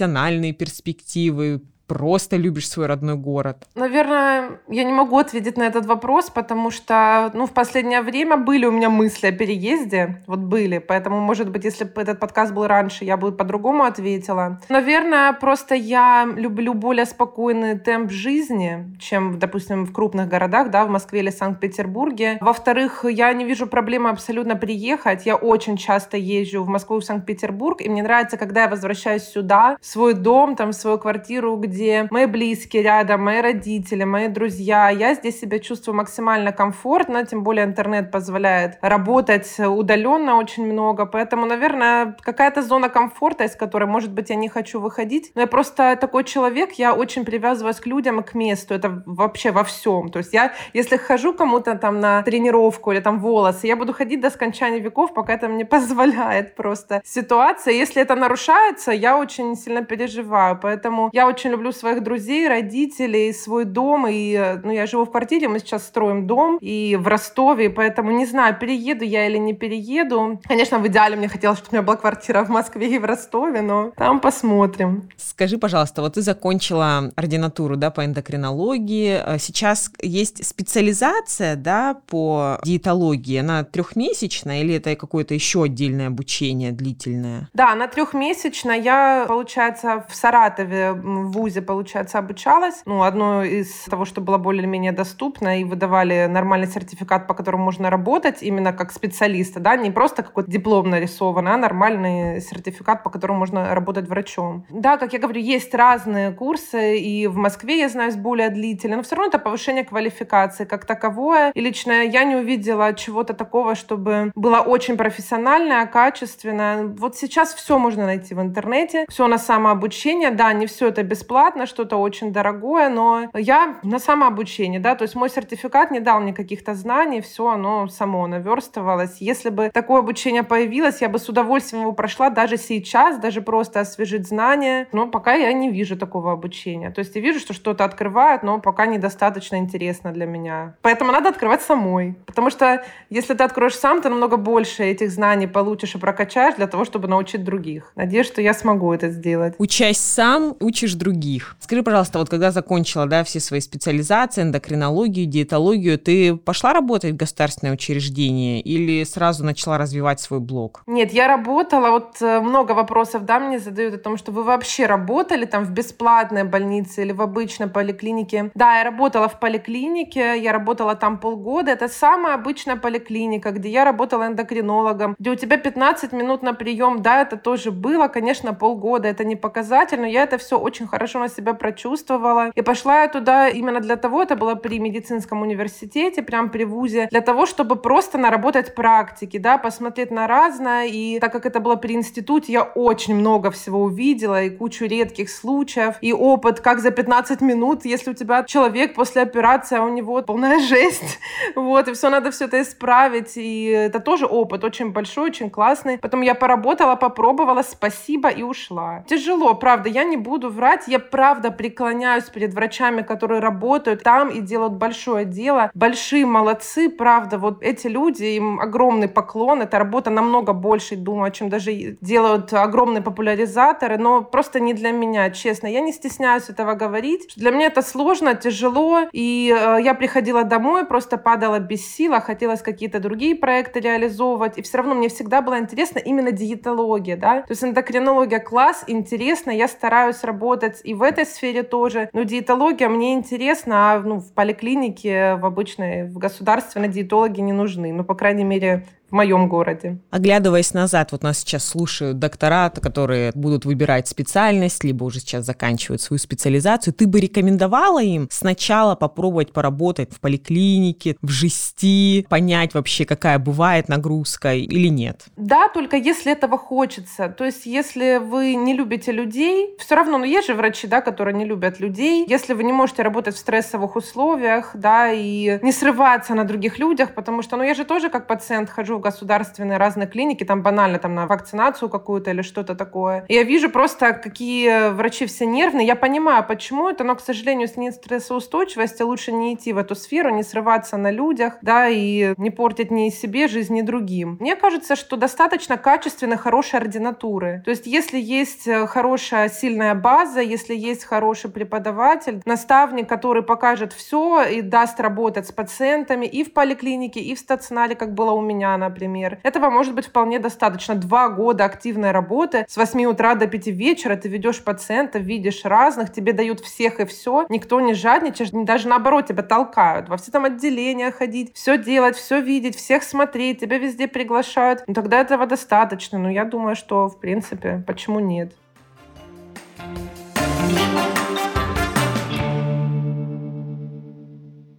перспективы, 0.53 1.61
просто 1.87 2.37
любишь 2.37 2.69
свой 2.69 2.87
родной 2.87 3.15
город? 3.15 3.67
Наверное, 3.75 4.59
я 4.67 4.83
не 4.83 4.93
могу 4.93 5.17
ответить 5.17 5.57
на 5.57 5.63
этот 5.63 5.85
вопрос, 5.85 6.29
потому 6.29 6.71
что, 6.71 7.31
ну, 7.33 7.45
в 7.45 7.51
последнее 7.51 8.01
время 8.01 8.37
были 8.37 8.65
у 8.65 8.71
меня 8.71 8.89
мысли 8.89 9.27
о 9.27 9.31
переезде, 9.31 10.23
вот 10.27 10.39
были, 10.39 10.79
поэтому, 10.79 11.19
может 11.19 11.49
быть, 11.49 11.63
если 11.63 11.83
бы 11.83 12.01
этот 12.01 12.19
подкаст 12.19 12.53
был 12.53 12.67
раньше, 12.67 13.05
я 13.05 13.17
бы 13.17 13.31
по-другому 13.31 13.83
ответила. 13.83 14.59
Наверное, 14.69 15.33
просто 15.33 15.75
я 15.75 16.27
люблю 16.35 16.73
более 16.73 17.05
спокойный 17.05 17.77
темп 17.77 18.11
жизни, 18.11 18.97
чем, 18.99 19.37
допустим, 19.39 19.85
в 19.85 19.93
крупных 19.93 20.27
городах, 20.27 20.71
да, 20.71 20.85
в 20.85 20.89
Москве 20.89 21.19
или 21.19 21.29
Санкт-Петербурге. 21.29 22.37
Во-вторых, 22.41 23.05
я 23.07 23.31
не 23.33 23.45
вижу 23.45 23.67
проблемы 23.67 24.09
абсолютно 24.09 24.55
приехать. 24.55 25.25
Я 25.25 25.35
очень 25.35 25.77
часто 25.77 26.17
езжу 26.17 26.63
в 26.63 26.67
Москву 26.67 26.97
и 26.97 27.01
в 27.01 27.05
Санкт-Петербург, 27.05 27.81
и 27.81 27.89
мне 27.89 28.03
нравится, 28.03 28.37
когда 28.37 28.63
я 28.63 28.69
возвращаюсь 28.69 29.23
сюда, 29.23 29.77
в 29.81 29.85
свой 29.85 30.13
дом, 30.13 30.55
там, 30.55 30.71
в 30.71 30.75
свою 30.75 30.97
квартиру, 30.97 31.55
где 31.57 31.74
где 31.75 32.07
мои 32.09 32.25
близкие 32.25 32.83
рядом, 32.83 33.25
мои 33.25 33.41
родители, 33.41 34.05
мои 34.05 34.29
друзья. 34.29 34.89
Я 34.89 35.13
здесь 35.13 35.41
себя 35.41 35.59
чувствую 35.59 35.97
максимально 35.97 36.53
комфортно, 36.53 37.25
тем 37.25 37.43
более 37.43 37.65
интернет 37.65 38.11
позволяет 38.11 38.77
работать 38.81 39.59
удаленно 39.59 40.37
очень 40.37 40.65
много, 40.65 41.05
поэтому, 41.05 41.45
наверное, 41.45 42.15
какая-то 42.21 42.61
зона 42.61 42.87
комфорта, 42.87 43.43
из 43.43 43.55
которой, 43.57 43.85
может 43.85 44.13
быть, 44.13 44.29
я 44.29 44.35
не 44.35 44.47
хочу 44.47 44.79
выходить, 44.79 45.31
но 45.35 45.41
я 45.41 45.47
просто 45.47 45.97
такой 45.99 46.23
человек, 46.23 46.71
я 46.73 46.93
очень 46.93 47.25
привязываюсь 47.25 47.81
к 47.81 47.85
людям 47.85 48.21
и 48.21 48.23
к 48.23 48.35
месту, 48.35 48.73
это 48.73 49.03
вообще 49.05 49.51
во 49.51 49.65
всем. 49.65 50.09
То 50.09 50.19
есть 50.19 50.33
я, 50.33 50.53
если 50.73 50.95
хожу 50.95 51.33
кому-то 51.33 51.75
там 51.75 51.99
на 51.99 52.23
тренировку 52.23 52.93
или 52.93 53.01
там 53.01 53.19
волосы, 53.19 53.67
я 53.67 53.75
буду 53.75 53.93
ходить 53.93 54.21
до 54.21 54.29
скончания 54.29 54.79
веков, 54.79 55.13
пока 55.13 55.33
это 55.33 55.49
мне 55.49 55.65
позволяет 55.75 56.55
просто 56.55 57.01
ситуация. 57.03 57.73
Если 57.73 58.01
это 58.01 58.15
нарушается, 58.15 58.91
я 58.91 59.17
очень 59.17 59.57
сильно 59.57 59.83
переживаю, 59.83 60.57
поэтому 60.61 61.09
я 61.11 61.27
очень 61.27 61.49
люблю 61.49 61.64
люблю 61.65 61.71
своих 61.71 62.03
друзей, 62.03 62.47
родителей, 62.47 63.33
свой 63.33 63.65
дом. 63.65 64.05
И, 64.07 64.59
ну, 64.63 64.71
я 64.71 64.85
живу 64.85 65.05
в 65.05 65.11
квартире, 65.11 65.47
мы 65.47 65.59
сейчас 65.59 65.83
строим 65.83 66.27
дом 66.27 66.57
и 66.61 66.97
в 66.99 67.07
Ростове, 67.07 67.69
поэтому 67.69 68.11
не 68.11 68.25
знаю, 68.25 68.55
перееду 68.59 69.03
я 69.03 69.27
или 69.27 69.37
не 69.37 69.53
перееду. 69.53 70.39
Конечно, 70.43 70.79
в 70.79 70.87
идеале 70.87 71.15
мне 71.15 71.27
хотелось, 71.27 71.57
чтобы 71.57 71.71
у 71.71 71.75
меня 71.75 71.85
была 71.85 71.97
квартира 71.97 72.43
в 72.43 72.49
Москве 72.49 72.95
и 72.95 72.99
в 72.99 73.05
Ростове, 73.05 73.61
но 73.61 73.91
там 73.97 74.19
посмотрим. 74.19 75.09
Скажи, 75.17 75.57
пожалуйста, 75.57 76.01
вот 76.01 76.13
ты 76.13 76.21
закончила 76.21 77.11
ординатуру, 77.15 77.75
да, 77.77 77.89
по 77.89 78.05
эндокринологии. 78.05 79.19
А 79.25 79.37
сейчас 79.39 79.91
есть 80.01 80.45
специализация, 80.45 81.55
да, 81.55 81.97
по 82.07 82.59
диетологии. 82.63 83.37
Она 83.37 83.63
трехмесячная 83.63 84.61
или 84.61 84.75
это 84.75 84.95
какое-то 84.95 85.33
еще 85.33 85.63
отдельное 85.63 86.07
обучение 86.07 86.71
длительное? 86.71 87.49
Да, 87.53 87.71
она 87.71 87.87
трехмесячная. 87.87 88.79
Я, 88.79 89.25
получается, 89.27 90.05
в 90.07 90.15
Саратове 90.15 90.91
в 90.91 91.31
ВУЗе 91.31 91.54
ВУЗе, 91.55 91.61
получается, 91.61 92.19
обучалась. 92.19 92.81
Ну, 92.85 93.03
одно 93.03 93.43
из 93.43 93.69
того, 93.89 94.05
что 94.05 94.21
было 94.21 94.37
более-менее 94.37 94.91
доступно, 94.91 95.59
и 95.59 95.63
выдавали 95.63 96.27
нормальный 96.29 96.67
сертификат, 96.67 97.27
по 97.27 97.33
которому 97.33 97.63
можно 97.63 97.89
работать 97.89 98.43
именно 98.43 98.73
как 98.73 98.91
специалиста, 98.91 99.59
да, 99.59 99.75
не 99.75 99.91
просто 99.91 100.23
какой-то 100.23 100.51
диплом 100.51 100.89
нарисован, 100.89 101.47
а 101.47 101.57
нормальный 101.57 102.41
сертификат, 102.41 103.03
по 103.03 103.09
которому 103.09 103.39
можно 103.39 103.73
работать 103.73 104.07
врачом. 104.07 104.65
Да, 104.69 104.97
как 104.97 105.13
я 105.13 105.19
говорю, 105.19 105.41
есть 105.41 105.73
разные 105.73 106.31
курсы, 106.31 106.97
и 106.97 107.27
в 107.27 107.37
Москве, 107.37 107.79
я 107.79 107.89
знаю, 107.89 108.11
более 108.17 108.49
длительные, 108.49 108.97
но 108.97 109.03
все 109.03 109.15
равно 109.15 109.29
это 109.29 109.39
повышение 109.39 109.83
квалификации 109.83 110.65
как 110.65 110.85
таковое. 110.85 111.51
И 111.55 111.61
лично 111.61 111.91
я 111.91 112.23
не 112.23 112.35
увидела 112.35 112.93
чего-то 112.93 113.33
такого, 113.33 113.75
чтобы 113.75 114.31
было 114.35 114.59
очень 114.59 114.97
профессиональное, 114.97 115.85
качественное. 115.85 116.83
Вот 116.83 117.15
сейчас 117.15 117.53
все 117.53 117.77
можно 117.77 118.05
найти 118.05 118.33
в 118.35 118.41
интернете, 118.41 119.05
все 119.09 119.27
на 119.27 119.37
самообучение, 119.37 120.31
да, 120.31 120.53
не 120.53 120.65
все 120.65 120.87
это 120.87 121.03
бесплатно, 121.03 121.44
бесплатно, 121.45 121.65
что-то 121.67 121.97
очень 121.97 122.33
дорогое, 122.33 122.89
но 122.89 123.29
я 123.33 123.77
на 123.83 123.99
самообучении, 123.99 124.79
да, 124.79 124.95
то 124.95 125.03
есть 125.03 125.15
мой 125.15 125.29
сертификат 125.29 125.91
не 125.91 125.99
дал 125.99 126.19
мне 126.19 126.33
каких-то 126.33 126.73
знаний, 126.73 127.21
все 127.21 127.47
оно 127.47 127.87
само 127.87 128.27
наверстывалось. 128.27 129.17
Если 129.19 129.49
бы 129.49 129.69
такое 129.73 129.99
обучение 129.99 130.43
появилось, 130.43 131.01
я 131.01 131.09
бы 131.09 131.19
с 131.19 131.29
удовольствием 131.29 131.83
его 131.83 131.93
прошла 131.93 132.29
даже 132.29 132.57
сейчас, 132.57 133.19
даже 133.19 133.41
просто 133.41 133.79
освежить 133.79 134.27
знания, 134.27 134.87
но 134.91 135.07
пока 135.07 135.33
я 135.35 135.53
не 135.53 135.69
вижу 135.69 135.97
такого 135.97 136.31
обучения. 136.31 136.89
То 136.89 136.99
есть 136.99 137.15
я 137.15 137.21
вижу, 137.21 137.39
что 137.39 137.53
что-то 137.53 137.85
открывают, 137.85 138.43
но 138.43 138.59
пока 138.59 138.87
недостаточно 138.87 139.57
интересно 139.57 140.11
для 140.11 140.25
меня. 140.25 140.75
Поэтому 140.81 141.11
надо 141.11 141.29
открывать 141.29 141.61
самой. 141.61 142.15
Потому 142.25 142.49
что 142.49 142.83
если 143.11 143.35
ты 143.35 143.43
откроешь 143.43 143.75
сам, 143.75 144.01
ты 144.01 144.09
намного 144.09 144.37
больше 144.37 144.83
этих 144.83 145.11
знаний 145.11 145.47
получишь 145.47 145.95
и 145.95 145.99
прокачаешь 145.99 146.55
для 146.55 146.67
того, 146.67 146.85
чтобы 146.85 147.07
научить 147.07 147.43
других. 147.43 147.91
Надеюсь, 147.95 148.27
что 148.27 148.41
я 148.41 148.53
смогу 148.53 148.93
это 148.93 149.09
сделать. 149.09 149.53
Учась 149.57 149.97
сам, 149.97 150.55
учишь 150.59 150.95
других 150.95 151.34
других. 151.35 151.55
Скажи, 151.59 151.83
пожалуйста, 151.83 152.19
вот 152.19 152.29
когда 152.29 152.51
закончила, 152.51 153.05
да, 153.05 153.23
все 153.23 153.39
свои 153.39 153.59
специализации, 153.59 154.43
эндокринологию, 154.43 155.25
диетологию, 155.25 155.97
ты 155.97 156.35
пошла 156.35 156.73
работать 156.73 157.13
в 157.13 157.17
государственное 157.17 157.73
учреждение 157.73 158.61
или 158.61 159.03
сразу 159.03 159.43
начала 159.43 159.77
развивать 159.77 160.19
свой 160.19 160.39
блог? 160.39 160.83
Нет, 160.87 161.13
я 161.13 161.27
работала, 161.27 161.89
вот 161.91 162.21
э, 162.21 162.39
много 162.39 162.73
вопросов, 162.73 163.25
да, 163.25 163.39
мне 163.39 163.59
задают 163.59 163.95
о 163.95 163.97
том, 163.97 164.17
что 164.17 164.31
вы 164.31 164.43
вообще 164.43 164.85
работали 164.85 165.45
там 165.45 165.65
в 165.65 165.71
бесплатной 165.71 166.43
больнице 166.43 167.01
или 167.03 167.11
в 167.11 167.21
обычной 167.21 167.67
поликлинике. 167.67 168.51
Да, 168.55 168.77
я 168.77 168.83
работала 168.83 169.27
в 169.27 169.39
поликлинике, 169.39 170.39
я 170.39 170.51
работала 170.51 170.95
там 170.95 171.17
полгода. 171.17 171.71
Это 171.71 171.87
самая 171.87 172.35
обычная 172.35 172.75
поликлиника, 172.75 173.51
где 173.51 173.69
я 173.69 173.85
работала 173.85 174.27
эндокринологом, 174.27 175.15
где 175.19 175.31
у 175.31 175.35
тебя 175.35 175.57
15 175.57 176.13
минут 176.13 176.43
на 176.43 176.53
прием. 176.53 177.01
Да, 177.01 177.21
это 177.21 177.37
тоже 177.37 177.71
было, 177.71 178.07
конечно, 178.07 178.53
полгода. 178.53 179.07
Это 179.07 179.23
не 179.23 179.35
показатель, 179.35 179.99
но 179.99 180.07
я 180.07 180.23
это 180.23 180.37
все 180.37 180.57
очень 180.57 180.87
хорошо 180.87 181.19
на 181.25 181.29
себя 181.29 181.53
прочувствовала. 181.53 182.51
И 182.55 182.61
пошла 182.61 183.01
я 183.01 183.07
туда 183.07 183.49
именно 183.49 183.79
для 183.79 183.95
того, 183.95 184.21
это 184.21 184.35
было 184.35 184.55
при 184.55 184.79
медицинском 184.79 185.41
университете, 185.41 186.21
прям 186.21 186.49
при 186.49 186.65
ВУЗе, 186.65 187.07
для 187.11 187.21
того, 187.21 187.45
чтобы 187.45 187.75
просто 187.75 188.17
наработать 188.17 188.75
практики, 188.75 189.37
да, 189.37 189.57
посмотреть 189.57 190.11
на 190.11 190.27
разное. 190.27 190.85
И 190.87 191.19
так 191.19 191.31
как 191.31 191.45
это 191.45 191.59
было 191.59 191.75
при 191.75 191.93
институте, 191.93 192.53
я 192.53 192.63
очень 192.63 193.15
много 193.15 193.49
всего 193.49 193.83
увидела 193.83 194.43
и 194.43 194.49
кучу 194.49 194.85
редких 194.85 195.29
случаев, 195.29 195.95
и 196.01 196.13
опыт, 196.13 196.59
как 196.59 196.79
за 196.79 196.91
15 196.91 197.41
минут, 197.41 197.85
если 197.85 198.11
у 198.11 198.13
тебя 198.13 198.43
человек 198.43 198.93
после 198.93 199.23
операции, 199.23 199.77
а 199.77 199.83
у 199.83 199.89
него 199.89 200.21
полная 200.21 200.59
жесть, 200.71 201.19
вот, 201.55 201.87
и 201.87 201.93
все, 201.93 202.09
надо 202.09 202.29
все 202.31 202.45
это 202.45 202.61
исправить, 202.61 203.33
и 203.35 203.65
это 203.65 203.99
тоже 203.99 204.25
опыт 204.25 204.63
очень 204.63 204.91
большой, 204.91 205.25
очень 205.29 205.49
классный. 205.49 205.97
Потом 205.97 206.21
я 206.21 206.35
поработала, 206.35 206.95
попробовала, 206.95 207.63
спасибо, 207.63 208.29
и 208.29 208.43
ушла. 208.43 209.03
Тяжело, 209.07 209.55
правда, 209.55 209.89
я 209.89 210.03
не 210.03 210.17
буду 210.17 210.49
врать, 210.49 210.83
я 210.87 210.99
правда 211.15 211.49
преклоняюсь 211.49 212.25
перед 212.25 212.53
врачами, 212.53 213.01
которые 213.01 213.39
работают 213.39 214.03
там 214.03 214.27
и 214.27 214.41
делают 214.41 214.73
большое 214.73 215.23
дело. 215.23 215.71
Большие 215.73 216.25
молодцы, 216.25 216.89
правда, 216.89 217.37
вот 217.37 217.63
эти 217.63 217.87
люди, 217.87 218.25
им 218.25 218.59
огромный 218.59 219.07
поклон, 219.07 219.61
эта 219.61 219.79
работа 219.79 220.09
намного 220.09 220.51
больше, 220.51 220.97
думаю, 220.97 221.31
чем 221.31 221.47
даже 221.47 221.71
делают 222.01 222.51
огромные 222.51 223.01
популяризаторы, 223.01 223.97
но 223.97 224.23
просто 224.23 224.59
не 224.59 224.73
для 224.73 224.91
меня, 224.91 225.29
честно. 225.29 225.67
Я 225.67 225.79
не 225.79 225.93
стесняюсь 225.93 226.49
этого 226.49 226.73
говорить. 226.73 227.31
Для 227.37 227.51
меня 227.51 227.67
это 227.67 227.81
сложно, 227.81 228.35
тяжело, 228.35 229.03
и 229.13 229.55
э, 229.57 229.77
я 229.81 229.93
приходила 229.93 230.43
домой, 230.43 230.83
просто 230.85 231.15
падала 231.15 231.59
без 231.59 231.95
сил, 231.95 232.13
а 232.13 232.19
хотелось 232.19 232.61
какие-то 232.61 232.99
другие 232.99 233.35
проекты 233.35 233.79
реализовывать, 233.79 234.57
и 234.57 234.61
все 234.61 234.79
равно 234.79 234.95
мне 234.95 235.07
всегда 235.07 235.41
было 235.41 235.59
интересно 235.59 235.99
именно 235.99 236.33
диетология, 236.33 237.15
да, 237.15 237.43
то 237.43 237.51
есть 237.51 237.63
эндокринология 237.63 238.39
класс, 238.39 238.83
интересно, 238.87 239.51
я 239.51 239.69
стараюсь 239.69 240.21
работать 240.25 240.81
и 240.83 240.93
в 240.93 241.04
этой 241.05 241.25
сфере 241.25 241.63
тоже, 241.63 242.09
но 242.13 242.23
диетология 242.23 242.89
мне 242.89 243.13
интересна, 243.13 243.93
а 243.93 243.99
ну, 243.99 244.19
в 244.19 244.33
поликлинике, 244.33 245.35
в 245.35 245.45
обычной, 245.45 246.03
в 246.07 246.17
государственной 246.17 246.89
диетологи 246.89 247.39
не 247.41 247.53
нужны, 247.53 247.93
ну, 247.93 248.03
по 248.03 248.15
крайней 248.15 248.43
мере, 248.43 248.85
в 249.09 249.13
моем 249.13 249.47
городе. 249.47 249.99
Оглядываясь 250.11 250.73
назад, 250.73 251.11
вот 251.11 251.23
нас 251.23 251.39
сейчас 251.39 251.65
слушают 251.65 252.19
доктора, 252.19 252.69
которые 252.69 253.31
будут 253.35 253.65
выбирать 253.65 254.07
специальность, 254.07 254.83
либо 254.83 255.03
уже 255.03 255.19
сейчас 255.19 255.45
заканчивают 255.45 256.01
свою 256.01 256.19
специализацию, 256.19 256.93
ты 256.93 257.07
бы 257.07 257.19
рекомендовала 257.19 258.01
им 258.01 258.27
сначала 258.31 258.95
попробовать 258.95 259.51
поработать 259.51 260.13
в 260.13 260.19
поликлинике, 260.19 261.17
в 261.21 261.29
жести, 261.29 262.25
понять 262.29 262.73
вообще, 262.73 263.05
какая 263.05 263.39
бывает 263.39 263.89
нагрузка 263.89 264.53
или 264.53 264.87
нет? 264.87 265.25
Да, 265.35 265.69
только 265.69 265.97
если 265.97 266.31
этого 266.31 266.57
хочется. 266.57 267.29
То 267.29 267.45
есть, 267.45 267.65
если 267.65 268.17
вы 268.17 268.55
не 268.55 268.73
любите 268.73 269.11
людей, 269.11 269.75
все 269.79 269.95
равно, 269.95 270.17
ну, 270.17 270.25
есть 270.25 270.47
же 270.47 270.53
врачи, 270.53 270.87
да, 270.87 271.01
которые 271.01 271.35
не 271.35 271.45
любят 271.45 271.79
людей. 271.79 272.25
Если 272.27 272.53
вы 272.53 272.63
не 272.63 272.73
можете 272.73 273.03
работать 273.03 273.35
в 273.35 273.39
стрессовых 273.39 273.95
условиях, 273.95 274.71
да, 274.73 275.11
и 275.11 275.59
не 275.61 275.71
срываться 275.71 276.33
на 276.33 276.43
других 276.43 276.79
людях, 276.79 277.13
потому 277.13 277.41
что, 277.41 277.57
ну, 277.57 277.63
я 277.63 277.73
же 277.73 277.85
тоже 277.85 278.09
как 278.09 278.27
пациент 278.27 278.69
хожу 278.69 278.94
в 278.97 279.01
государственные 279.01 279.77
разные 279.77 280.07
клиники, 280.07 280.43
там 280.43 280.61
банально 280.61 280.99
там 280.99 281.15
на 281.15 281.27
вакцинацию 281.27 281.89
какую-то 281.89 282.31
или 282.31 282.41
что-то 282.41 282.75
такое. 282.75 283.25
Я 283.29 283.43
вижу 283.43 283.69
просто, 283.69 284.13
какие 284.13 284.89
врачи 284.91 285.25
все 285.25 285.45
нервные. 285.45 285.87
Я 285.87 285.95
понимаю, 285.95 286.45
почему 286.47 286.89
это, 286.89 287.03
но, 287.03 287.15
к 287.15 287.21
сожалению, 287.21 287.67
с 287.67 287.77
нестрессоустойчивостью 287.77 289.07
лучше 289.07 289.31
не 289.31 289.53
идти 289.53 289.73
в 289.73 289.77
эту 289.77 289.95
сферу, 289.95 290.29
не 290.29 290.43
срываться 290.43 290.97
на 290.97 291.11
людях, 291.11 291.57
да, 291.61 291.87
и 291.89 292.33
не 292.37 292.49
портить 292.49 292.91
ни 292.91 293.09
себе 293.09 293.47
жизнь, 293.47 293.73
ни 293.75 293.81
другим. 293.81 294.37
Мне 294.39 294.55
кажется, 294.55 294.95
что 294.95 295.15
достаточно 295.15 295.77
качественной, 295.77 296.37
хорошей 296.37 296.79
ординатуры. 296.79 297.61
То 297.65 297.71
есть, 297.71 297.87
если 297.87 298.19
есть 298.19 298.67
э, 298.67 298.87
хорошая, 298.87 299.49
сильная 299.49 299.95
база, 299.95 300.41
если 300.41 300.75
есть 300.75 301.03
хороший 301.05 301.49
преподаватель, 301.49 302.41
наставник, 302.45 303.07
который 303.07 303.43
покажет 303.43 303.93
все 303.93 304.43
и 304.43 304.61
даст 304.61 304.99
работать 304.99 305.47
с 305.47 305.51
пациентами 305.51 306.25
и 306.25 306.43
в 306.43 306.53
поликлинике, 306.53 307.19
и 307.19 307.35
в 307.35 307.39
стационаре, 307.39 307.95
как 307.95 308.13
было 308.13 308.31
у 308.31 308.41
меня, 308.41 308.77
например. 308.89 309.39
Этого 309.43 309.69
может 309.69 309.95
быть 309.95 310.07
вполне 310.07 310.39
достаточно. 310.39 310.95
Два 310.95 311.29
года 311.29 311.65
активной 311.65 312.11
работы 312.11 312.65
с 312.67 312.77
8 312.77 313.05
утра 313.05 313.35
до 313.35 313.47
5 313.47 313.67
вечера 313.67 314.15
ты 314.15 314.29
ведешь 314.29 314.63
пациентов, 314.63 315.23
видишь 315.23 315.65
разных, 315.65 316.11
тебе 316.11 316.33
дают 316.33 316.59
всех 316.59 316.99
и 316.99 317.05
все, 317.05 317.45
никто 317.49 317.81
не 317.81 317.93
жадничаешь, 317.93 318.51
даже 318.51 318.87
наоборот 318.87 319.27
тебя 319.27 319.43
толкают 319.43 320.09
во 320.09 320.17
все 320.17 320.31
там 320.31 320.45
отделения 320.45 321.11
ходить, 321.11 321.51
все 321.55 321.77
делать, 321.77 322.15
все 322.15 322.39
видеть, 322.39 322.75
всех 322.75 323.03
смотреть, 323.03 323.61
тебя 323.61 323.77
везде 323.77 324.07
приглашают. 324.07 324.83
Ну 324.87 324.93
тогда 324.93 325.19
этого 325.19 325.45
достаточно. 325.45 326.19
Но 326.19 326.29
я 326.29 326.45
думаю, 326.45 326.75
что 326.75 327.07
в 327.07 327.19
принципе, 327.19 327.83
почему 327.85 328.19
нет? 328.19 328.53